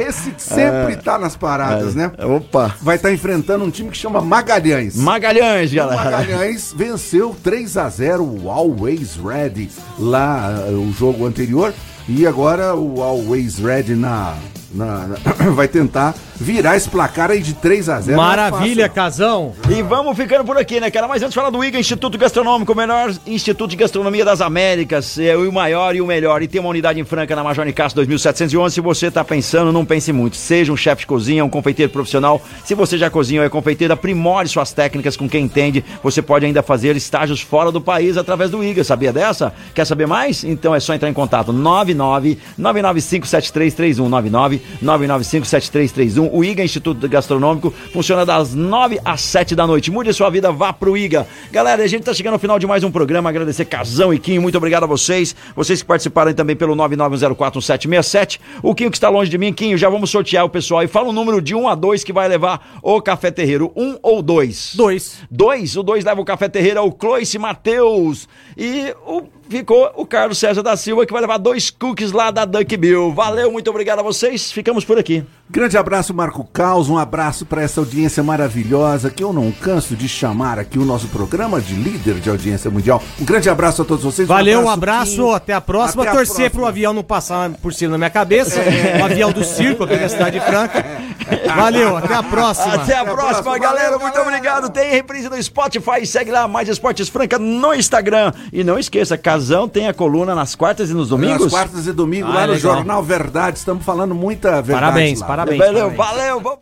Esse, 0.00 0.30
esse 0.30 0.34
sempre 0.38 0.96
tá 0.96 1.18
nas 1.18 1.36
paradas, 1.36 1.94
né? 1.94 2.10
Opa. 2.18 2.74
Vai 2.80 2.96
estar 2.96 3.12
enfrentando 3.12 3.64
um 3.64 3.70
time 3.70 3.90
que 3.90 3.96
chama 3.96 4.20
Magalhães. 4.20 4.96
Magalhães, 4.96 5.72
O 5.72 5.74
galera. 5.74 6.02
Magalhães 6.04 6.72
venceu 6.76 7.34
3 7.42 7.76
a 7.76 7.88
0 7.88 8.22
o 8.24 8.50
Always 8.50 9.16
Ready 9.16 9.70
lá 9.98 10.64
eh, 10.68 10.70
o 10.72 10.92
jogo 10.92 11.26
anterior 11.26 11.72
e 12.08 12.26
agora 12.26 12.74
o 12.74 13.02
Always 13.02 13.58
Ready 13.58 13.94
na, 13.94 14.34
na- 14.74 15.06
na- 15.08 15.16
vai 15.52 15.68
tentar 15.68 16.14
virar 16.40 16.76
esse 16.76 16.88
placar 16.88 17.30
aí 17.30 17.40
de 17.40 17.54
3 17.54 17.88
a 17.88 18.00
0 18.00 18.16
Não 18.16 18.22
é 18.24 18.26
Maravilha, 18.26 18.82
fácil, 18.86 18.94
casão. 18.94 19.52
E 19.70 19.80
vamos 19.82 20.16
ficando 20.16 20.44
por 20.44 20.56
aqui, 20.58 20.80
né, 20.80 20.90
cara? 20.90 21.06
Mas 21.06 21.22
antes 21.22 21.30
de 21.32 21.36
falar 21.36 21.50
do 21.50 21.62
IGA, 21.64 21.78
Instituto 21.78 22.18
Gastronômico, 22.18 22.72
o 22.72 22.76
melhor 22.76 23.12
Instituto 23.26 23.70
de 23.70 23.76
Gastronomia 23.76 24.24
das 24.24 24.40
Américas, 24.40 25.18
é 25.18 25.36
o 25.36 25.52
maior 25.52 25.94
e 25.94 26.00
o 26.00 26.06
melhor. 26.06 26.42
E 26.42 26.48
tem 26.48 26.60
uma 26.60 26.70
unidade 26.70 26.98
em 26.98 27.04
Franca 27.04 27.36
na 27.36 27.44
Major 27.44 27.64
Nicasso 27.64 27.94
2711. 27.94 28.74
Se 28.74 28.80
você 28.80 29.10
tá 29.10 29.22
pensando, 29.22 29.70
não 29.72 29.84
pense 29.84 30.12
muito. 30.12 30.36
Seja 30.36 30.72
um 30.72 30.76
chefe 30.76 31.00
de 31.02 31.06
cozinha, 31.06 31.44
um 31.44 31.50
confeiteiro 31.50 31.92
profissional. 31.92 32.40
Se 32.64 32.74
você 32.74 32.98
já 32.98 33.08
cozinha 33.10 33.40
ou 33.42 33.46
é 33.46 33.50
confeiteiro, 33.50 33.92
aprimore 33.94 34.48
suas 34.48 34.72
técnicas 34.72 35.16
com 35.16 35.28
quem 35.28 35.44
entende. 35.44 35.84
Você 36.02 36.20
pode 36.22 36.44
ainda 36.44 36.62
fazer 36.62 36.96
estágios 36.96 37.40
fora 37.40 37.70
do 37.70 37.80
país 37.80 38.16
através 38.16 38.50
do 38.50 38.64
IGA. 38.64 38.82
Sabia 38.82 39.12
dessa? 39.12 39.52
Quer 39.74 39.84
saber 39.84 40.06
mais? 40.06 40.42
Então 40.42 40.74
é 40.74 40.80
só 40.80 40.92
entrar 40.94 41.08
em 41.08 41.12
contato 41.14 41.52
99 41.52 42.38
995 42.58 43.26
7331 43.26 44.61
99 44.80 45.12
995 45.12 45.46
7331. 45.46 46.36
O 46.36 46.44
IGA 46.44 46.64
Instituto 46.64 47.08
Gastronômico 47.08 47.72
funciona 47.92 48.24
das 48.24 48.54
9 48.54 49.00
às 49.04 49.20
7 49.20 49.54
da 49.54 49.66
noite. 49.66 49.90
Mude 49.90 50.12
sua 50.12 50.30
vida, 50.30 50.50
vá 50.50 50.72
pro 50.72 50.96
IGA. 50.96 51.26
Galera, 51.50 51.82
a 51.82 51.86
gente 51.86 52.04
tá 52.04 52.14
chegando 52.14 52.34
ao 52.34 52.38
final 52.38 52.58
de 52.58 52.66
mais 52.66 52.84
um 52.84 52.90
programa. 52.90 53.28
Agradecer 53.28 53.64
Casão 53.64 54.12
e 54.12 54.18
Quinho, 54.18 54.42
muito 54.42 54.56
obrigado 54.56 54.84
a 54.84 54.86
vocês. 54.86 55.34
Vocês 55.54 55.80
que 55.80 55.86
participaram 55.86 56.32
também 56.32 56.56
pelo 56.56 56.74
991041767. 56.76 58.40
O 58.62 58.74
Quinho 58.74 58.90
que 58.90 58.96
está 58.96 59.08
longe 59.08 59.30
de 59.30 59.38
mim, 59.38 59.52
Quinho, 59.52 59.76
já 59.76 59.88
vamos 59.88 60.10
sortear 60.10 60.44
o 60.44 60.48
pessoal. 60.48 60.82
E 60.82 60.88
fala 60.88 61.08
o 61.08 61.12
número 61.12 61.40
de 61.40 61.54
1 61.54 61.68
a 61.68 61.74
2 61.74 62.04
que 62.04 62.12
vai 62.12 62.28
levar 62.28 62.78
o 62.82 63.00
Café 63.00 63.30
Terreiro. 63.30 63.72
1 63.76 63.98
ou 64.02 64.22
2? 64.22 64.74
Dois. 64.74 65.18
2, 65.30 65.76
o 65.76 65.82
2 65.82 66.04
leva 66.04 66.20
o 66.20 66.24
Café 66.24 66.48
Terreiro 66.48 66.80
ao 66.80 66.92
Cloice 66.92 67.38
Matheus. 67.38 68.28
E 68.56 68.94
o, 69.06 69.22
ficou 69.52 69.90
o 69.96 70.04
Carlos 70.06 70.38
César 70.38 70.62
da 70.62 70.76
Silva 70.76 71.06
que 71.06 71.12
vai 71.12 71.20
levar 71.22 71.38
dois 71.38 71.70
cookies 71.70 72.10
lá 72.12 72.30
da 72.30 72.44
Duck 72.44 72.76
Bill. 72.76 73.12
Valeu, 73.12 73.52
muito 73.52 73.68
obrigado 73.70 74.00
a 74.00 74.02
vocês. 74.02 74.50
Ficamos 74.50 74.84
por 74.84 74.98
aqui. 74.98 75.24
Grande 75.50 75.76
abraço, 75.76 76.14
Marco 76.14 76.44
Caos. 76.52 76.88
Um 76.88 76.96
abraço 76.96 77.44
para 77.44 77.62
essa 77.62 77.80
audiência 77.80 78.22
maravilhosa 78.22 79.10
que 79.10 79.22
eu 79.22 79.32
não 79.32 79.52
canso 79.52 79.94
de 79.94 80.08
chamar 80.08 80.58
aqui 80.58 80.78
o 80.78 80.84
nosso 80.84 81.08
programa 81.08 81.60
de 81.60 81.74
líder 81.74 82.14
de 82.20 82.30
audiência 82.30 82.70
mundial. 82.70 83.02
Um 83.20 83.24
grande 83.24 83.50
abraço 83.50 83.82
a 83.82 83.84
todos 83.84 84.02
vocês. 84.04 84.26
Valeu, 84.26 84.60
um 84.62 84.70
abraço, 84.70 85.12
Quinho. 85.16 85.32
até 85.32 85.52
a 85.52 85.60
próxima. 85.60 86.02
Até 86.02 86.10
a 86.10 86.14
Torcer 86.14 86.34
próxima. 86.36 86.50
pro 86.50 86.66
avião 86.66 86.92
não 86.94 87.02
passar 87.04 87.50
por 87.60 87.72
cima 87.74 87.92
da 87.92 87.98
minha 87.98 88.10
cabeça. 88.10 88.60
O 89.00 89.04
avião 89.04 89.30
do 89.30 89.44
circo 89.44 89.84
aqui 89.84 89.96
na 89.96 90.08
cidade 90.08 90.38
de 90.40 90.44
Franca. 90.46 90.84
Valeu, 91.54 91.96
até 91.98 92.14
a 92.14 92.22
próxima. 92.22 92.74
Até 92.74 92.94
a 92.94 93.02
Até 93.02 93.10
a 93.10 93.14
próxima, 93.14 93.42
próxima. 93.42 93.58
galera. 93.58 93.98
Muito 93.98 94.14
galera. 94.14 94.28
obrigado. 94.36 94.70
Tem 94.70 94.90
reprise 94.90 95.28
no 95.28 95.40
Spotify. 95.42 96.06
Segue 96.06 96.30
lá, 96.30 96.48
Mais 96.48 96.68
Esportes 96.68 97.08
Franca 97.08 97.38
no 97.38 97.74
Instagram. 97.74 98.32
E 98.52 98.64
não 98.64 98.78
esqueça, 98.78 99.18
Casão 99.42 99.68
tem 99.68 99.88
a 99.88 99.92
coluna 99.92 100.36
nas 100.36 100.54
quartas 100.54 100.88
e 100.88 100.94
nos 100.94 101.08
domingos. 101.08 101.40
Nas 101.42 101.50
quartas 101.52 101.86
e 101.88 101.92
domingo, 101.92 102.28
Ah, 102.28 102.34
lá 102.34 102.46
no 102.46 102.52
legal. 102.52 102.76
Jornal 102.76 103.02
Verdade. 103.02 103.58
Estamos 103.58 103.84
falando 103.84 104.14
muita 104.14 104.62
verdade 104.62 104.72
Parabéns, 104.80 105.20
lá. 105.20 105.26
parabéns. 105.26 105.58
Valeu, 105.58 105.90
parabéns. 105.90 105.96
valeu. 105.98 106.40
vamos- 106.40 106.58